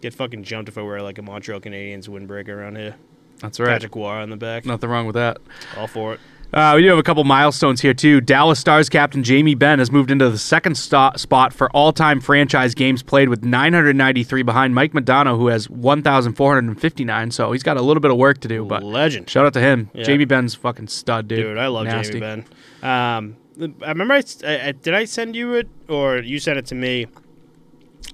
Get 0.00 0.14
fucking 0.14 0.42
jumped 0.42 0.68
if 0.70 0.78
I 0.78 0.82
wear 0.82 1.00
like 1.02 1.18
a 1.18 1.22
Montreal 1.22 1.60
Canadiens 1.60 2.08
windbreaker 2.08 2.48
around 2.48 2.76
here. 2.76 2.96
That's 3.40 3.60
right. 3.60 3.68
Patrick 3.68 3.94
Roy 3.94 4.22
on 4.22 4.30
the 4.30 4.36
back. 4.36 4.64
Nothing 4.64 4.88
wrong 4.88 5.04
with 5.06 5.14
that. 5.14 5.36
All 5.76 5.86
for 5.86 6.14
it. 6.14 6.20
Uh, 6.52 6.74
we 6.76 6.82
do 6.82 6.88
have 6.88 6.98
a 6.98 7.02
couple 7.02 7.24
milestones 7.24 7.80
here 7.80 7.94
too. 7.94 8.20
Dallas 8.20 8.58
Stars 8.58 8.90
captain 8.90 9.22
Jamie 9.22 9.54
Benn 9.54 9.78
has 9.78 9.90
moved 9.90 10.10
into 10.10 10.28
the 10.28 10.36
second 10.36 10.74
sto- 10.76 11.12
spot 11.16 11.54
for 11.54 11.70
all-time 11.70 12.20
franchise 12.20 12.74
games 12.74 13.02
played 13.02 13.30
with 13.30 13.42
993 13.42 14.42
behind 14.42 14.74
Mike 14.74 14.92
Modano, 14.92 15.38
who 15.38 15.46
has 15.46 15.70
1,459. 15.70 17.30
So 17.30 17.52
he's 17.52 17.62
got 17.62 17.78
a 17.78 17.82
little 17.82 18.02
bit 18.02 18.10
of 18.10 18.18
work 18.18 18.38
to 18.42 18.48
do, 18.48 18.66
but 18.66 18.82
Legend. 18.82 19.30
shout 19.30 19.46
out 19.46 19.54
to 19.54 19.60
him. 19.60 19.88
Yeah. 19.94 20.02
Jamie 20.04 20.26
Benn's 20.26 20.54
fucking 20.54 20.88
stud, 20.88 21.26
dude. 21.26 21.38
Dude, 21.38 21.56
I 21.58 21.68
love 21.68 21.86
Nasty. 21.86 22.20
Jamie 22.20 22.44
Benn. 22.82 22.88
Um, 22.88 23.36
I 23.82 23.88
remember. 23.88 24.14
I- 24.14 24.22
I- 24.68 24.72
did 24.72 24.92
I 24.92 25.04
send 25.06 25.34
you 25.34 25.54
it 25.54 25.68
or 25.88 26.18
you 26.18 26.38
sent 26.38 26.58
it 26.58 26.66
to 26.66 26.74
me? 26.74 27.06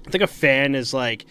I 0.07 0.09
think 0.11 0.23
a 0.23 0.27
fan 0.27 0.75
is 0.75 0.93
like, 0.93 1.25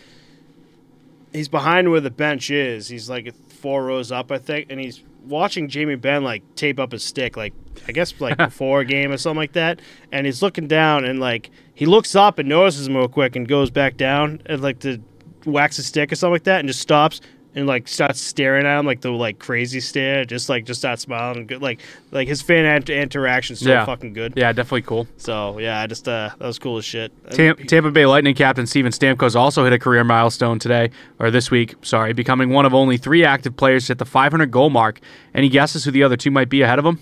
he's 1.33 1.49
behind 1.49 1.91
where 1.91 2.01
the 2.01 2.11
bench 2.11 2.51
is. 2.51 2.89
He's 2.89 3.09
like 3.09 3.33
four 3.49 3.85
rows 3.85 4.13
up, 4.13 4.31
I 4.31 4.37
think, 4.39 4.67
and 4.71 4.79
he's 4.79 5.03
watching 5.29 5.69
Jamie 5.69 5.97
Benn 5.97 6.25
like 6.25 6.43
tape 6.55 6.79
up 6.81 6.93
his 6.93 7.05
stick, 7.05 7.37
like 7.37 7.55
I 7.87 7.93
guess 7.93 8.19
like 8.21 8.37
before 8.39 8.81
a 8.81 8.85
game 8.85 9.13
or 9.13 9.17
something 9.17 9.39
like 9.39 9.53
that. 9.53 9.81
And 10.13 10.27
he's 10.27 10.43
looking 10.43 10.67
down 10.67 11.05
and 11.05 11.21
like 11.21 11.51
he 11.75 11.87
looks 11.87 12.15
up 12.17 12.39
and 12.39 12.49
notices 12.49 12.89
him 12.89 12.97
real 12.97 13.09
quick 13.09 13.37
and 13.37 13.47
goes 13.47 13.71
back 13.71 13.97
down 13.97 14.43
and 14.47 14.61
like 14.63 14.81
to 14.81 15.01
wax 15.45 15.77
his 15.77 15.87
stick 15.87 16.11
or 16.13 16.17
something 16.17 16.33
like 16.35 16.45
that, 16.45 16.61
and 16.61 16.69
just 16.69 16.81
stops 16.81 17.21
and 17.59 17.67
like 17.67 17.89
starts 17.89 18.21
staring 18.21 18.65
at 18.67 18.79
him 18.79 18.87
like 18.87 19.01
the 19.01 19.11
like 19.11 19.39
crazy 19.39 19.81
stare, 19.81 20.25
just 20.25 20.49
like 20.49 20.65
just 20.65 20.81
starts 20.81 21.03
smiling 21.03 21.47
good. 21.47 21.61
Like 21.61 21.81
like 22.13 22.29
his 22.29 22.41
fan 22.41 22.65
int- 22.65 22.89
interaction's 22.89 23.61
so 23.61 23.69
Yeah. 23.71 23.85
fucking 23.85 24.13
good. 24.13 24.35
Yeah, 24.37 24.53
definitely 24.53 24.83
cool. 24.83 25.07
So 25.17 25.59
yeah, 25.59 25.81
I 25.81 25.87
just 25.87 26.09
uh 26.09 26.31
that 26.39 26.47
was 26.47 26.59
cool 26.59 26.79
as 26.79 26.85
shit. 26.85 27.13
Tam- 27.33 27.57
Tampa 27.57 27.91
Bay 27.91 28.07
Lightning 28.07 28.35
captain 28.35 28.67
Steven 28.67 28.93
Stamkos 28.93 29.35
also 29.35 29.65
hit 29.65 29.73
a 29.73 29.79
career 29.79 30.05
milestone 30.05 30.59
today, 30.59 30.91
or 31.19 31.31
this 31.31 31.51
week, 31.51 31.75
sorry, 31.83 32.13
becoming 32.13 32.51
one 32.51 32.65
of 32.65 32.73
only 32.75 32.97
three 32.97 33.25
active 33.25 33.57
players 33.57 33.87
to 33.87 33.91
hit 33.93 33.99
the 33.99 34.05
500 34.07 34.51
goal 34.51 34.71
mark. 34.71 35.01
Any 35.35 35.49
guesses 35.49 35.85
who 35.85 35.91
the 35.91 36.03
other 36.03 36.17
two 36.17 36.31
might 36.31 36.49
be 36.49 36.63
ahead 36.63 36.79
of 36.79 36.87
him? 36.87 37.01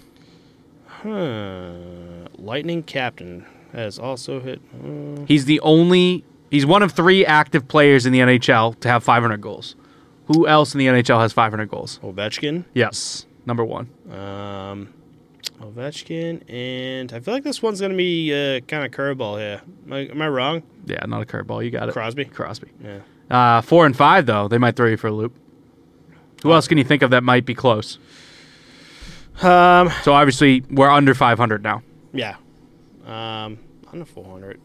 Huh. 0.87 1.73
Lightning 2.39 2.83
captain 2.83 3.45
has 3.73 3.99
also 3.99 4.41
hit. 4.41 4.61
uh, 4.83 5.25
He's 5.27 5.45
the 5.45 5.61
only. 5.61 6.25
He's 6.51 6.65
one 6.65 6.83
of 6.83 6.93
three 6.93 7.27
active 7.27 7.67
players 7.69 8.07
in 8.07 8.13
the 8.13 8.21
NHL 8.21 8.79
to 8.81 8.89
have 8.89 9.03
500 9.03 9.41
goals. 9.41 9.75
Who 10.27 10.47
else 10.47 10.75
in 10.75 10.79
the 10.79 10.87
NHL 10.87 11.21
has 11.21 11.33
500 11.33 11.69
goals? 11.69 12.01
Ovechkin. 12.03 12.65
Yes, 12.75 13.27
number 13.47 13.65
one. 13.65 13.89
Um, 14.11 14.93
Ovechkin, 15.61 16.43
and 16.51 17.13
I 17.13 17.21
feel 17.21 17.33
like 17.35 17.45
this 17.45 17.63
one's 17.63 17.81
gonna 17.81 17.95
be 17.95 18.33
uh, 18.33 18.61
kind 18.67 18.85
of 18.85 18.91
curveball 18.91 19.39
here. 19.39 19.63
Am 19.87 19.93
I, 19.93 19.99
am 20.09 20.21
I 20.23 20.29
wrong? 20.29 20.63
Yeah, 20.85 21.05
not 21.07 21.23
a 21.23 21.27
curveball. 21.27 21.65
You 21.65 21.71
got 21.71 21.89
it. 21.89 21.93
Crosby. 21.93 22.25
Crosby. 22.25 22.69
Yeah. 22.83 22.99
Uh, 23.31 23.61
four 23.61 23.87
and 23.87 23.97
five 23.97 24.27
though, 24.27 24.49
they 24.49 24.59
might 24.59 24.77
throw 24.77 24.87
you 24.87 24.97
for 24.97 25.07
a 25.09 25.13
loop. 25.13 25.35
Who 26.43 26.53
else 26.53 26.69
can 26.69 26.79
you 26.79 26.85
think 26.85 27.03
of 27.03 27.11
that 27.11 27.23
might 27.23 27.47
be 27.47 27.55
close? 27.55 27.99
Um. 29.43 29.91
So 30.03 30.13
obviously 30.13 30.63
we're 30.71 30.91
under 30.91 31.15
500 31.15 31.63
now. 31.63 31.83
Yeah. 32.13 32.37
Um. 33.07 33.59
Under 33.93 34.05
four 34.05 34.25
hundred. 34.25 34.61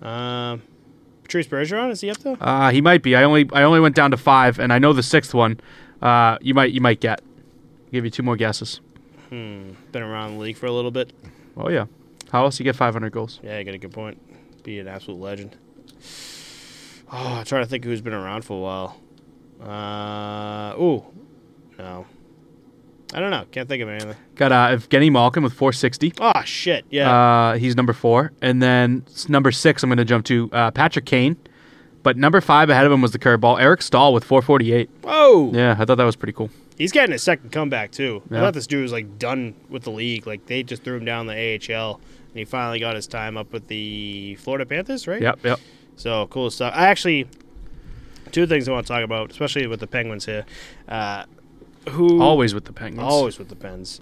Um. 0.00 0.62
Patrice 1.32 1.46
Bergeron 1.46 1.90
is 1.90 2.02
he 2.02 2.10
up 2.10 2.18
there? 2.18 2.36
Uh, 2.38 2.70
he 2.70 2.82
might 2.82 3.02
be. 3.02 3.16
I 3.16 3.24
only 3.24 3.48
I 3.54 3.62
only 3.62 3.80
went 3.80 3.94
down 3.94 4.10
to 4.10 4.18
five, 4.18 4.58
and 4.58 4.70
I 4.70 4.78
know 4.78 4.92
the 4.92 5.02
sixth 5.02 5.32
one. 5.32 5.58
Uh, 6.02 6.36
you 6.42 6.52
might 6.52 6.72
you 6.72 6.82
might 6.82 7.00
get. 7.00 7.22
give 7.90 8.04
you 8.04 8.10
two 8.10 8.22
more 8.22 8.36
guesses. 8.36 8.82
Hmm. 9.30 9.70
Been 9.92 10.02
around 10.02 10.34
the 10.34 10.40
league 10.40 10.58
for 10.58 10.66
a 10.66 10.72
little 10.72 10.90
bit. 10.90 11.14
Oh 11.56 11.70
yeah. 11.70 11.86
How 12.32 12.44
else 12.44 12.58
do 12.58 12.64
you 12.64 12.68
get 12.68 12.76
500 12.76 13.12
goals? 13.12 13.40
Yeah, 13.42 13.58
you 13.58 13.64
got 13.64 13.74
a 13.74 13.78
good 13.78 13.92
point. 13.92 14.62
Be 14.62 14.78
an 14.78 14.88
absolute 14.88 15.20
legend. 15.20 15.56
Oh, 17.10 17.36
I'm 17.38 17.44
trying 17.44 17.62
to 17.62 17.68
think 17.68 17.84
who's 17.84 18.00
been 18.00 18.14
around 18.14 18.42
for 18.42 18.58
a 18.58 18.60
while. 18.60 18.96
Uh, 19.62 20.74
ooh, 20.78 21.04
no. 21.78 22.06
I 23.14 23.20
don't 23.20 23.30
know. 23.30 23.44
Can't 23.50 23.68
think 23.68 23.82
of 23.82 23.88
anything. 23.88 24.14
Got 24.36 24.52
uh, 24.52 24.68
Evgeny 24.76 25.10
Malkin 25.12 25.42
with 25.42 25.52
460. 25.52 26.14
Oh 26.20 26.42
shit! 26.44 26.84
Yeah. 26.90 27.10
Uh, 27.12 27.54
he's 27.58 27.76
number 27.76 27.92
four, 27.92 28.32
and 28.40 28.62
then 28.62 29.04
s- 29.08 29.28
number 29.28 29.52
six. 29.52 29.82
I'm 29.82 29.88
going 29.90 29.98
to 29.98 30.04
jump 30.04 30.24
to 30.26 30.48
uh, 30.52 30.70
Patrick 30.70 31.04
Kane, 31.04 31.36
but 32.02 32.16
number 32.16 32.40
five 32.40 32.70
ahead 32.70 32.86
of 32.86 32.92
him 32.92 33.02
was 33.02 33.12
the 33.12 33.18
curveball 33.18 33.60
Eric 33.60 33.82
Staal 33.82 34.12
with 34.14 34.24
448. 34.24 34.88
Whoa! 35.02 35.50
Yeah, 35.52 35.76
I 35.78 35.84
thought 35.84 35.96
that 35.96 36.04
was 36.04 36.16
pretty 36.16 36.32
cool. 36.32 36.50
He's 36.78 36.90
getting 36.90 37.14
a 37.14 37.18
second 37.18 37.52
comeback 37.52 37.92
too. 37.92 38.22
I 38.30 38.34
Yeah. 38.34 38.40
thought 38.40 38.54
this 38.54 38.66
dude 38.66 38.82
was 38.82 38.92
like 38.92 39.18
done 39.18 39.54
with 39.68 39.82
the 39.82 39.90
league. 39.90 40.26
Like 40.26 40.46
they 40.46 40.62
just 40.62 40.82
threw 40.82 40.96
him 40.96 41.04
down 41.04 41.26
the 41.26 41.34
AHL, 41.34 41.96
and 42.30 42.38
he 42.38 42.44
finally 42.46 42.80
got 42.80 42.96
his 42.96 43.06
time 43.06 43.36
up 43.36 43.52
with 43.52 43.68
the 43.68 44.36
Florida 44.36 44.64
Panthers, 44.64 45.06
right? 45.06 45.20
Yep, 45.20 45.40
yep. 45.44 45.60
So 45.96 46.26
cool 46.28 46.50
stuff. 46.50 46.72
I 46.74 46.86
actually 46.86 47.28
two 48.32 48.46
things 48.46 48.66
I 48.68 48.72
want 48.72 48.86
to 48.86 48.92
talk 48.92 49.04
about, 49.04 49.30
especially 49.30 49.66
with 49.66 49.80
the 49.80 49.86
Penguins 49.86 50.24
here. 50.24 50.46
Uh, 50.88 51.24
who 51.90 52.20
Always 52.20 52.54
with 52.54 52.64
the 52.64 52.72
Penguins. 52.72 53.10
Always 53.10 53.38
with 53.38 53.48
the 53.48 53.56
Pens. 53.56 54.00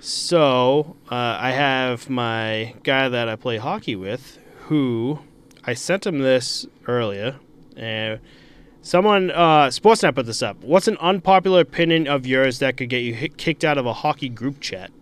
So 0.00 0.96
uh, 1.10 1.36
I 1.40 1.50
have 1.50 2.08
my 2.08 2.74
guy 2.82 3.08
that 3.08 3.28
I 3.28 3.36
play 3.36 3.56
hockey 3.56 3.96
with, 3.96 4.38
who 4.66 5.20
I 5.64 5.74
sent 5.74 6.06
him 6.06 6.20
this 6.20 6.66
earlier, 6.86 7.36
and 7.76 8.20
someone 8.82 9.30
uh, 9.30 9.66
Sportsnet 9.68 10.14
put 10.14 10.26
this 10.26 10.42
up. 10.42 10.62
What's 10.62 10.86
an 10.86 10.96
unpopular 10.98 11.60
opinion 11.60 12.06
of 12.06 12.26
yours 12.26 12.60
that 12.60 12.76
could 12.76 12.88
get 12.88 12.98
you 12.98 13.14
kicked 13.30 13.64
out 13.64 13.78
of 13.78 13.86
a 13.86 13.92
hockey 13.92 14.28
group 14.28 14.60
chat? 14.60 14.92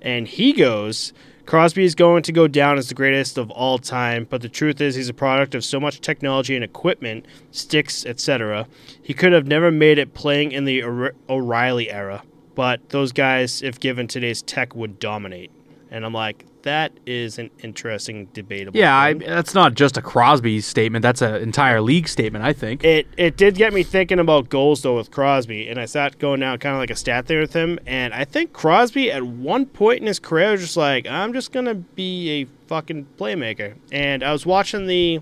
And 0.00 0.26
he 0.26 0.52
goes, 0.54 1.12
Crosby 1.50 1.82
is 1.82 1.96
going 1.96 2.22
to 2.22 2.30
go 2.30 2.46
down 2.46 2.78
as 2.78 2.90
the 2.90 2.94
greatest 2.94 3.36
of 3.36 3.50
all 3.50 3.76
time, 3.76 4.24
but 4.30 4.40
the 4.40 4.48
truth 4.48 4.80
is 4.80 4.94
he's 4.94 5.08
a 5.08 5.12
product 5.12 5.52
of 5.56 5.64
so 5.64 5.80
much 5.80 6.00
technology 6.00 6.54
and 6.54 6.62
equipment, 6.62 7.26
sticks, 7.50 8.06
etc. 8.06 8.68
He 9.02 9.14
could 9.14 9.32
have 9.32 9.48
never 9.48 9.72
made 9.72 9.98
it 9.98 10.14
playing 10.14 10.52
in 10.52 10.64
the 10.64 10.84
O'Reilly 11.28 11.90
era, 11.90 12.22
but 12.54 12.90
those 12.90 13.10
guys, 13.10 13.62
if 13.62 13.80
given 13.80 14.06
today's 14.06 14.42
tech, 14.42 14.76
would 14.76 15.00
dominate. 15.00 15.50
And 15.90 16.04
I'm 16.04 16.12
like, 16.12 16.44
that 16.62 16.92
is 17.06 17.38
an 17.38 17.50
interesting, 17.62 18.26
debatable. 18.26 18.78
Yeah, 18.78 18.96
I, 18.96 19.14
that's 19.14 19.54
not 19.54 19.74
just 19.74 19.96
a 19.96 20.02
Crosby 20.02 20.60
statement. 20.60 21.02
That's 21.02 21.22
an 21.22 21.36
entire 21.36 21.80
league 21.80 22.08
statement, 22.08 22.44
I 22.44 22.52
think. 22.52 22.84
It 22.84 23.06
it 23.16 23.36
did 23.36 23.54
get 23.54 23.72
me 23.72 23.82
thinking 23.82 24.18
about 24.18 24.48
goals 24.48 24.82
though 24.82 24.96
with 24.96 25.10
Crosby, 25.10 25.68
and 25.68 25.80
I 25.80 25.86
sat 25.86 26.18
going 26.18 26.40
down 26.40 26.58
kind 26.58 26.74
of 26.74 26.80
like 26.80 26.90
a 26.90 26.96
stat 26.96 27.26
there 27.26 27.40
with 27.40 27.52
him, 27.52 27.78
and 27.86 28.14
I 28.14 28.24
think 28.24 28.52
Crosby 28.52 29.10
at 29.10 29.22
one 29.22 29.66
point 29.66 30.00
in 30.00 30.06
his 30.06 30.18
career 30.18 30.52
was 30.52 30.60
just 30.60 30.76
like, 30.76 31.06
I'm 31.06 31.32
just 31.32 31.52
gonna 31.52 31.74
be 31.74 32.42
a 32.42 32.44
fucking 32.68 33.08
playmaker, 33.18 33.74
and 33.90 34.22
I 34.22 34.32
was 34.32 34.46
watching 34.46 34.86
the. 34.86 35.20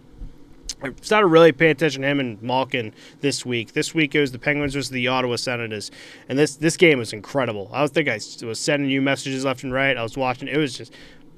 I 0.82 0.92
started 1.00 1.26
really 1.26 1.50
paying 1.50 1.72
attention 1.72 2.02
to 2.02 2.08
him 2.08 2.20
and 2.20 2.40
Malkin 2.40 2.94
this 3.20 3.44
week. 3.44 3.72
This 3.72 3.94
week 3.94 4.14
it 4.14 4.20
was 4.20 4.32
the 4.32 4.38
Penguins 4.38 4.74
versus 4.74 4.90
the 4.90 5.08
Ottawa 5.08 5.36
Senators, 5.36 5.90
and 6.28 6.38
this 6.38 6.56
this 6.56 6.76
game 6.76 6.98
was 6.98 7.12
incredible. 7.12 7.68
I 7.72 7.82
was 7.82 7.90
think 7.90 8.08
I 8.08 8.20
was 8.46 8.60
sending 8.60 8.88
you 8.88 9.02
messages 9.02 9.44
left 9.44 9.64
and 9.64 9.72
right. 9.72 9.96
I 9.96 10.02
was 10.02 10.16
watching. 10.16 10.46
It 10.46 10.56
was 10.56 10.76
just 10.76 10.92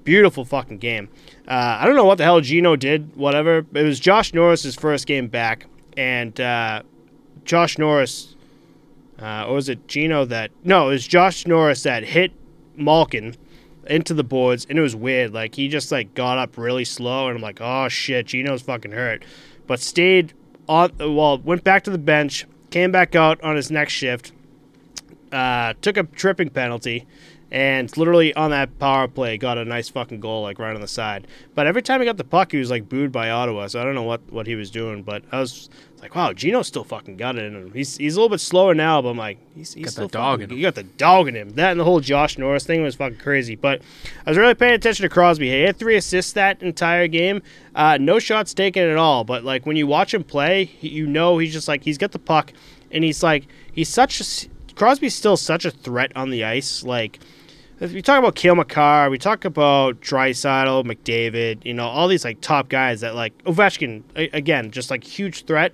beautiful 0.05 0.45
fucking 0.45 0.79
game. 0.79 1.09
Uh, 1.49 1.79
I 1.81 1.87
don't 1.87 1.97
know 1.97 2.05
what 2.05 2.19
the 2.19 2.25
hell 2.25 2.41
Gino 2.41 2.77
did. 2.77 3.17
Whatever. 3.17 3.65
It 3.73 3.83
was 3.83 3.99
Josh 3.99 4.35
Norris's 4.35 4.75
first 4.75 5.07
game 5.07 5.29
back, 5.29 5.67
and 5.97 6.39
uh, 6.39 6.83
Josh 7.45 7.79
Norris, 7.79 8.37
uh, 9.21 9.47
or 9.47 9.55
was 9.55 9.69
it 9.71 9.89
Gino 9.89 10.27
that? 10.27 10.51
No, 10.65 10.89
it 10.89 10.93
was 10.93 11.07
Josh 11.07 11.47
Norris 11.47 11.83
that 11.85 12.05
hit 12.05 12.33
Malkin, 12.77 13.37
into 13.91 14.15
the 14.15 14.25
boards, 14.25 14.67
and 14.69 14.79
it 14.79 14.83
was 14.83 14.97
weird. 14.97 15.35
Like 15.35 15.55
he 15.55 15.69
just 15.69 15.93
like 15.93 16.15
got 16.15 16.39
up 16.39 16.57
really 16.57 16.85
slow, 16.85 17.29
and 17.29 17.37
I'm 17.37 17.43
like, 17.43 17.61
oh 17.61 17.89
shit, 17.89 18.27
Gino's 18.27 18.63
fucking 18.63 18.93
hurt, 18.93 19.25
but 19.67 19.81
stayed 19.81 20.33
on. 20.69 20.93
Well, 20.99 21.39
went 21.39 21.65
back 21.65 21.85
to 21.85 21.91
the 21.91 21.99
bench, 21.99 22.47
came 22.71 22.93
back 22.93 23.15
out 23.15 23.43
on 23.43 23.57
his 23.57 23.71
next 23.71 23.93
shift, 23.93 24.33
uh, 25.33 25.75
took 25.83 25.97
a 25.97 26.05
tripping 26.05 26.51
penalty, 26.51 27.07
and 27.53 27.95
literally 27.97 28.33
on 28.35 28.51
that 28.51 28.79
power 28.79 29.09
play 29.09 29.37
got 29.39 29.59
a 29.59 29.65
nice 29.65 29.89
fucking 29.89 30.21
goal 30.21 30.43
like 30.43 30.59
right 30.59 30.75
on 30.75 30.81
the 30.81 30.89
side. 30.89 31.27
But 31.55 31.67
every 31.67 31.83
time 31.83 32.01
he 32.01 32.07
got 32.07 32.17
the 32.17 32.25
puck, 32.25 32.53
he 32.53 32.59
was 32.59 32.71
like 32.71 32.89
booed 32.89 33.11
by 33.13 33.31
Ottawa. 33.31 33.67
So 33.67 33.81
I 33.81 33.85
don't 33.85 33.95
know 33.95 34.03
what 34.05 34.21
what 34.33 34.47
he 34.47 34.55
was 34.55 34.71
doing, 34.71 35.03
but 35.03 35.23
I 35.33 35.41
was 35.41 35.69
like, 36.01 36.15
wow, 36.15 36.33
Gino 36.33 36.63
still 36.63 36.85
fucking 36.85 37.17
got 37.19 37.37
it 37.37 37.45
in 37.45 37.55
him. 37.55 37.73
He's 37.73 37.97
he's 37.97 38.15
a 38.15 38.19
little 38.21 38.29
bit 38.31 38.41
slower 38.41 38.75
now, 38.75 39.03
but 39.03 39.11
I'm 39.11 39.19
like, 39.19 39.39
he's, 39.55 39.75
he's 39.75 39.87
Got 39.87 39.91
still 39.93 40.07
that 40.09 40.13
dog 40.13 40.33
fucking- 40.41 40.45
in 40.45 40.51
him. 40.51 40.57
He 40.57 40.63
got 40.63 40.75
the 40.77 40.83
dog 40.85 41.29
in 41.29 41.35
him. 41.35 41.51
That 41.51 41.73
and 41.73 41.81
the 41.81 41.85
whole 41.85 42.01
Josh 42.01 42.39
Norris 42.39 42.65
thing 42.65 42.83
was 42.83 42.95
fucking 42.95 43.19
crazy. 43.19 43.57
But 43.57 43.83
I 44.27 44.31
was 44.31 44.39
really 44.39 44.55
paying 44.55 44.75
attention 44.75 45.03
to 45.03 45.09
Crosby. 45.09 45.51
He 45.51 45.61
had 45.63 45.77
three 45.77 45.97
assists 45.97 46.33
that 46.35 46.63
entire 46.63 47.09
game. 47.09 47.43
Uh, 47.75 47.99
no 48.01 48.19
shots 48.19 48.55
taken 48.55 48.85
at 48.89 48.97
all. 48.97 49.25
But 49.25 49.45
like 49.45 49.67
when 49.67 49.77
you 49.77 49.87
watch 49.87 50.15
him 50.15 50.23
play, 50.25 50.65
he- 50.67 50.89
you 50.89 51.07
know 51.07 51.39
he's 51.39 51.53
just 51.53 51.69
like 51.69 51.83
he's 51.85 51.99
got 51.99 52.13
the 52.13 52.19
puck, 52.21 52.53
and 52.93 53.03
he's 53.05 53.23
like 53.23 53.47
he's 53.73 53.89
such 53.89 54.21
a 54.21 54.49
Crosby's 54.77 55.15
still 55.15 55.37
such 55.37 55.67
a 55.67 55.71
threat 55.71 56.13
on 56.17 56.31
the 56.31 56.45
ice. 56.45 56.83
Like 56.85 57.19
if 57.81 57.93
we 57.95 58.03
talk 58.03 58.19
about 58.19 58.35
Cale 58.35 58.55
Makar, 58.55 59.09
we 59.09 59.17
talk 59.17 59.45
about 59.45 60.01
Draisaitl, 60.03 60.85
McDavid, 60.85 61.65
you 61.65 61.73
know, 61.73 61.87
all 61.87 62.09
these 62.09 62.25
like 62.25 62.41
top 62.43 62.69
guys 62.69 63.01
that 63.01 63.15
like 63.15 63.37
Ovechkin 63.45 64.03
again, 64.35 64.71
just 64.71 64.91
like 64.91 65.03
huge 65.03 65.47
threat. 65.47 65.73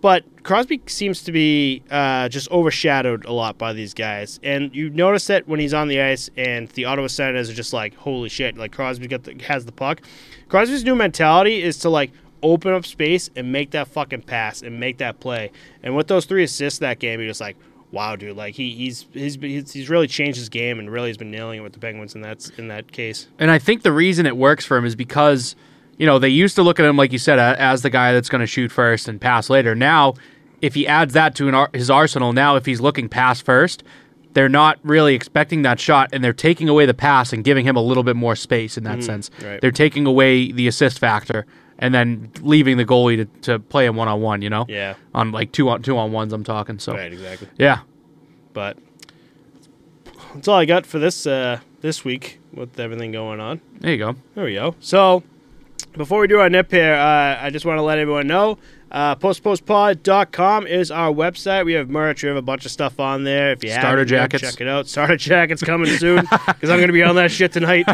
But 0.00 0.24
Crosby 0.42 0.82
seems 0.86 1.22
to 1.24 1.32
be 1.32 1.82
uh, 1.90 2.28
just 2.28 2.50
overshadowed 2.50 3.24
a 3.24 3.32
lot 3.32 3.56
by 3.56 3.72
these 3.72 3.94
guys, 3.94 4.40
and 4.42 4.74
you 4.74 4.90
notice 4.90 5.28
that 5.28 5.46
when 5.46 5.60
he's 5.60 5.72
on 5.72 5.86
the 5.86 6.00
ice, 6.00 6.28
and 6.36 6.68
the 6.70 6.86
Ottawa 6.86 7.06
Senators 7.06 7.48
are 7.48 7.54
just 7.54 7.72
like, 7.72 7.94
"Holy 7.94 8.28
shit!" 8.28 8.56
Like 8.56 8.72
Crosby 8.72 9.06
got 9.06 9.22
the, 9.22 9.40
has 9.44 9.64
the 9.64 9.70
puck. 9.70 10.02
Crosby's 10.48 10.82
new 10.82 10.96
mentality 10.96 11.62
is 11.62 11.78
to 11.78 11.88
like 11.88 12.10
open 12.42 12.72
up 12.72 12.84
space 12.84 13.30
and 13.36 13.52
make 13.52 13.70
that 13.70 13.88
fucking 13.88 14.22
pass 14.22 14.62
and 14.62 14.80
make 14.80 14.98
that 14.98 15.20
play. 15.20 15.50
And 15.84 15.94
with 15.94 16.08
those 16.08 16.24
three 16.24 16.42
assists 16.42 16.80
that 16.80 16.98
game, 16.98 17.20
you're 17.20 17.28
just 17.28 17.40
like, 17.40 17.56
"Wow, 17.92 18.16
dude!" 18.16 18.36
Like 18.36 18.54
he, 18.54 18.74
he's 18.74 19.06
he's 19.12 19.36
he's 19.36 19.72
he's 19.72 19.88
really 19.88 20.08
changed 20.08 20.38
his 20.38 20.48
game 20.48 20.78
and 20.78 20.90
really 20.90 21.08
has 21.08 21.16
been 21.16 21.30
nailing 21.30 21.60
it 21.60 21.62
with 21.62 21.74
the 21.74 21.78
Penguins 21.78 22.14
in 22.14 22.22
that 22.22 22.50
in 22.58 22.68
that 22.68 22.90
case. 22.90 23.28
And 23.38 23.50
I 23.50 23.58
think 23.58 23.82
the 23.82 23.92
reason 23.92 24.26
it 24.26 24.36
works 24.36 24.64
for 24.64 24.76
him 24.76 24.84
is 24.84 24.96
because, 24.96 25.54
you 25.98 26.06
know, 26.06 26.18
they 26.18 26.28
used 26.28 26.56
to 26.56 26.62
look 26.62 26.80
at 26.80 26.86
him, 26.86 26.96
like 26.96 27.12
you 27.12 27.18
said, 27.18 27.38
as 27.38 27.82
the 27.82 27.90
guy 27.90 28.12
that's 28.12 28.28
going 28.28 28.40
to 28.40 28.46
shoot 28.46 28.72
first 28.72 29.06
and 29.06 29.20
pass 29.20 29.48
later. 29.48 29.74
Now, 29.74 30.14
if 30.60 30.74
he 30.74 30.86
adds 30.86 31.12
that 31.14 31.34
to 31.36 31.48
an, 31.48 31.54
ar- 31.54 31.70
his 31.72 31.90
arsenal, 31.90 32.32
now 32.32 32.56
if 32.56 32.66
he's 32.66 32.80
looking 32.80 33.08
pass 33.08 33.40
first, 33.40 33.82
they're 34.32 34.48
not 34.48 34.78
really 34.82 35.14
expecting 35.14 35.62
that 35.62 35.78
shot 35.78 36.08
and 36.12 36.24
they're 36.24 36.32
taking 36.32 36.68
away 36.68 36.86
the 36.86 36.94
pass 36.94 37.32
and 37.32 37.44
giving 37.44 37.66
him 37.66 37.76
a 37.76 37.82
little 37.82 38.02
bit 38.02 38.16
more 38.16 38.34
space 38.34 38.78
in 38.78 38.84
that 38.84 39.02
sense. 39.04 39.28
Mm-hmm. 39.28 39.46
right. 39.46 39.60
They're 39.60 39.70
taking 39.70 40.06
away 40.06 40.50
the 40.52 40.66
assist 40.66 40.98
factor 40.98 41.46
and 41.82 41.92
then 41.92 42.30
leaving 42.40 42.76
the 42.76 42.84
goalie 42.84 43.16
to, 43.16 43.24
to 43.42 43.58
play 43.58 43.84
him 43.86 43.96
one 43.96 44.06
on 44.06 44.20
one, 44.22 44.40
you 44.40 44.48
know? 44.48 44.64
Yeah, 44.68 44.94
On 45.14 45.32
like 45.32 45.50
two 45.50 45.68
on 45.68 45.82
two 45.82 45.98
on 45.98 46.12
ones, 46.12 46.32
I'm 46.32 46.44
talking. 46.44 46.78
So, 46.78 46.94
right, 46.94 47.12
exactly. 47.12 47.48
yeah. 47.58 47.80
But 48.52 48.78
that's 50.34 50.46
all 50.48 50.58
I 50.58 50.64
got 50.64 50.86
for 50.86 50.98
this 50.98 51.26
uh, 51.26 51.58
this 51.80 52.04
week 52.04 52.38
with 52.54 52.78
everything 52.78 53.10
going 53.12 53.40
on. 53.40 53.60
There 53.80 53.90
you 53.90 53.98
go. 53.98 54.14
There 54.34 54.44
we 54.44 54.54
go. 54.54 54.76
So 54.78 55.24
before 55.96 56.20
we 56.20 56.28
do 56.28 56.38
our 56.38 56.48
nip 56.48 56.70
here, 56.70 56.94
uh, 56.94 57.38
I 57.44 57.50
just 57.50 57.66
want 57.66 57.78
to 57.78 57.82
let 57.82 57.98
everyone 57.98 58.26
know. 58.28 58.58
Uh, 58.92 59.16
postpostpod.com 59.16 60.66
is 60.66 60.90
our 60.90 61.10
website. 61.10 61.64
We 61.64 61.72
have 61.72 61.88
merch. 61.88 62.22
We 62.22 62.28
have 62.28 62.36
a 62.36 62.42
bunch 62.42 62.66
of 62.66 62.70
stuff 62.70 63.00
on 63.00 63.24
there. 63.24 63.52
If 63.52 63.64
you 63.64 63.70
Starter 63.70 64.04
jackets. 64.04 64.42
check 64.42 64.60
it 64.60 64.68
out. 64.68 64.86
Starter 64.86 65.16
jackets 65.16 65.62
coming 65.62 65.90
soon 65.96 66.20
because 66.46 66.68
I'm 66.68 66.76
going 66.76 66.88
to 66.88 66.92
be 66.92 67.02
on 67.02 67.16
that 67.16 67.30
shit 67.30 67.52
tonight. 67.52 67.86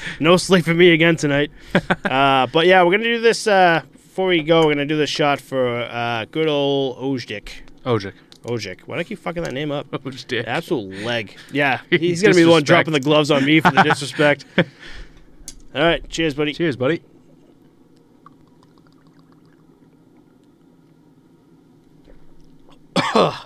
no 0.20 0.36
sleep 0.36 0.66
for 0.66 0.74
me 0.74 0.92
again 0.92 1.16
tonight. 1.16 1.50
Uh, 2.04 2.46
but 2.46 2.66
yeah, 2.66 2.82
we're 2.82 2.90
going 2.90 3.04
to 3.04 3.14
do 3.14 3.20
this. 3.22 3.46
Uh, 3.46 3.82
before 3.90 4.26
we 4.28 4.42
go, 4.42 4.60
we're 4.60 4.74
going 4.74 4.78
to 4.78 4.86
do 4.86 4.98
this 4.98 5.10
shot 5.10 5.40
for 5.40 5.78
uh, 5.78 6.26
good 6.30 6.46
old 6.46 6.98
Ojdik. 6.98 7.48
Ojik. 7.86 8.12
Ojik. 8.44 8.80
Why 8.82 8.96
do 8.96 9.00
I 9.00 9.04
keep 9.04 9.18
fucking 9.18 9.44
that 9.44 9.52
name 9.54 9.72
up? 9.72 9.90
Ojik. 9.90 10.44
Absolute 10.46 11.04
leg. 11.04 11.36
Yeah, 11.52 11.80
he's 11.90 12.22
gonna 12.22 12.34
be 12.34 12.42
the 12.44 12.50
one 12.50 12.62
dropping 12.62 12.92
the 12.92 13.00
gloves 13.00 13.30
on 13.30 13.44
me 13.44 13.60
for 13.60 13.70
the 13.70 13.82
disrespect. 13.82 14.44
All 14.56 15.82
right, 15.82 16.06
cheers, 16.08 16.34
buddy. 16.34 16.52
Cheers, 16.52 16.76
buddy. 16.76 17.02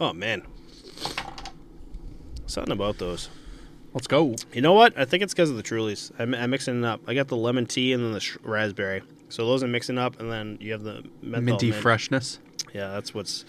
Oh 0.00 0.12
man, 0.12 0.42
something 2.46 2.72
about 2.72 2.98
those. 2.98 3.28
Let's 3.94 4.06
go. 4.06 4.36
You 4.52 4.60
know 4.60 4.72
what? 4.72 4.96
I 4.96 5.04
think 5.04 5.24
it's 5.24 5.34
because 5.34 5.50
of 5.50 5.56
the 5.56 5.62
Trulies. 5.62 6.12
I'm, 6.20 6.34
I'm 6.34 6.50
mixing 6.50 6.84
it 6.84 6.86
up. 6.86 7.00
I 7.08 7.14
got 7.14 7.26
the 7.26 7.36
lemon 7.36 7.66
tea 7.66 7.92
and 7.92 8.04
then 8.04 8.12
the 8.12 8.20
sh- 8.20 8.36
raspberry. 8.44 9.02
So 9.28 9.44
those 9.44 9.64
are 9.64 9.66
mixing 9.66 9.98
up, 9.98 10.20
and 10.20 10.30
then 10.30 10.56
you 10.60 10.70
have 10.70 10.82
the 10.84 11.02
Minty 11.20 11.70
mint. 11.70 11.82
freshness. 11.82 12.38
Yeah, 12.72 12.88
that's 12.92 13.12
what's 13.12 13.44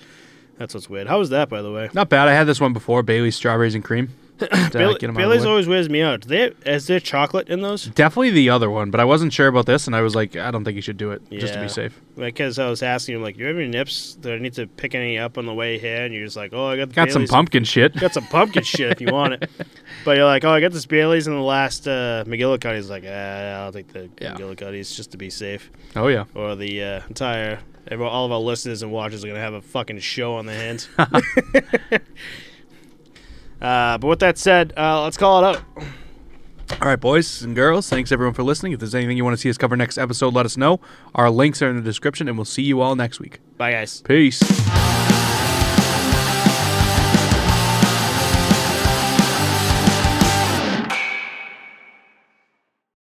that's 0.57 0.73
what's 0.73 0.89
weird. 0.89 1.05
How 1.07 1.19
was 1.19 1.29
that, 1.29 1.49
by 1.49 1.61
the 1.61 1.71
way? 1.71 1.89
Not 1.93 2.09
bad. 2.09 2.27
I 2.27 2.33
had 2.33 2.47
this 2.47 2.59
one 2.59 2.73
before, 2.73 3.03
Bailey's 3.03 3.35
strawberries 3.35 3.75
and 3.75 3.83
cream. 3.83 4.09
To, 4.39 4.69
Bailey, 4.73 4.93
get 4.95 5.03
'em 5.03 5.09
out 5.09 5.09
of 5.09 5.13
the 5.15 5.19
Bailey's 5.19 5.45
always 5.45 5.67
wears 5.67 5.89
me 5.89 6.01
out. 6.01 6.21
They, 6.21 6.51
is 6.65 6.87
there 6.87 6.99
chocolate 6.99 7.49
in 7.49 7.61
those? 7.61 7.85
Definitely 7.87 8.31
the 8.31 8.49
other 8.49 8.69
one, 8.69 8.89
but 8.91 8.99
I 8.99 9.03
wasn't 9.05 9.33
sure 9.33 9.47
about 9.47 9.65
this, 9.65 9.85
and 9.87 9.95
I 9.95 10.01
was 10.01 10.15
like, 10.15 10.35
I 10.35 10.49
don't 10.51 10.63
think 10.63 10.75
you 10.75 10.81
should 10.81 10.97
do 10.97 11.11
it 11.11 11.21
just 11.31 11.53
to 11.53 11.59
Yeah. 11.59 11.63
be 11.63 11.69
safe. 11.69 11.99
Because 12.17 12.59
I 12.59 12.69
was 12.69 12.81
asking 12.83 13.15
him, 13.15 13.21
like, 13.21 13.35
do 13.35 13.41
you 13.41 13.47
have 13.47 13.55
any 13.57 13.67
nips 13.67 14.17
that 14.21 14.33
I 14.33 14.37
need 14.39 14.53
to 14.53 14.67
pick 14.67 14.93
any 14.95 15.17
up 15.17 15.37
on 15.37 15.45
the 15.45 15.53
way 15.53 15.77
here? 15.79 16.03
And 16.05 16.13
you're 16.13 16.25
just 16.25 16.35
like, 16.37 16.51
oh, 16.53 16.67
I 16.67 16.77
got 16.77 16.89
the 16.89 16.95
Got 16.95 17.11
some 17.11 17.21
Bailey's- 17.21 17.31
pumpkin 17.31 17.63
shit. 17.63 17.95
got 17.95 18.13
some 18.13 18.25
pumpkin 18.27 18.63
shit 18.63 18.91
if 18.91 19.01
you 19.01 19.11
want 19.11 19.33
it. 19.35 19.49
But 20.05 20.15
you're 20.17 20.25
like, 20.25 20.45
oh, 20.45 20.51
I 20.51 20.61
got 20.61 20.71
this 20.71 20.85
Bailey's 20.85 21.27
in 21.27 21.33
the 21.33 21.41
last 21.41 21.85
uh, 21.87 22.23
McGillicuddy's. 22.25 22.89
Like, 22.89 23.03
ah, 23.07 23.63
I'll 23.65 23.71
take 23.73 23.91
the 23.91 24.09
Yeah. 24.21 24.35
McGillicuddy's 24.35 24.95
just 24.95 25.11
to 25.11 25.17
be 25.17 25.29
safe. 25.29 25.69
Oh 25.95 26.07
yeah. 26.07 26.23
Or 26.35 26.55
the 26.55 26.81
uh, 26.83 27.01
entire, 27.09 27.59
all 27.91 28.25
of 28.25 28.31
our 28.31 28.39
listeners 28.39 28.81
and 28.81 28.91
watchers 28.91 29.23
are 29.25 29.27
gonna 29.27 29.39
have 29.39 29.53
a 29.53 29.61
fucking 29.61 29.99
show 29.99 30.35
on 30.35 30.45
their 30.45 30.55
hands. 30.57 30.87
uh, 33.61 33.97
but 33.97 34.07
with 34.07 34.19
that 34.19 34.37
said, 34.37 34.73
uh, 34.77 35.03
let's 35.03 35.17
call 35.17 35.43
it 35.43 35.47
out. 35.47 35.63
All 36.81 36.87
right, 36.87 36.99
boys 36.99 37.41
and 37.41 37.55
girls, 37.55 37.89
thanks 37.89 38.11
everyone 38.11 38.33
for 38.35 38.43
listening. 38.43 38.73
If 38.73 38.79
there's 38.79 38.93
anything 38.93 39.17
you 39.17 39.23
want 39.25 39.33
to 39.33 39.41
see 39.41 39.49
us 39.49 39.57
cover 39.57 39.75
next 39.75 39.97
episode, 39.97 40.33
let 40.35 40.45
us 40.45 40.55
know. 40.55 40.79
Our 41.15 41.29
links 41.29 41.61
are 41.61 41.69
in 41.69 41.75
the 41.75 41.81
description, 41.81 42.27
and 42.27 42.37
we'll 42.37 42.45
see 42.45 42.61
you 42.63 42.81
all 42.81 42.95
next 42.95 43.19
week. 43.19 43.39
Bye, 43.57 43.71
guys. 43.71 44.01
Peace. 44.01 44.39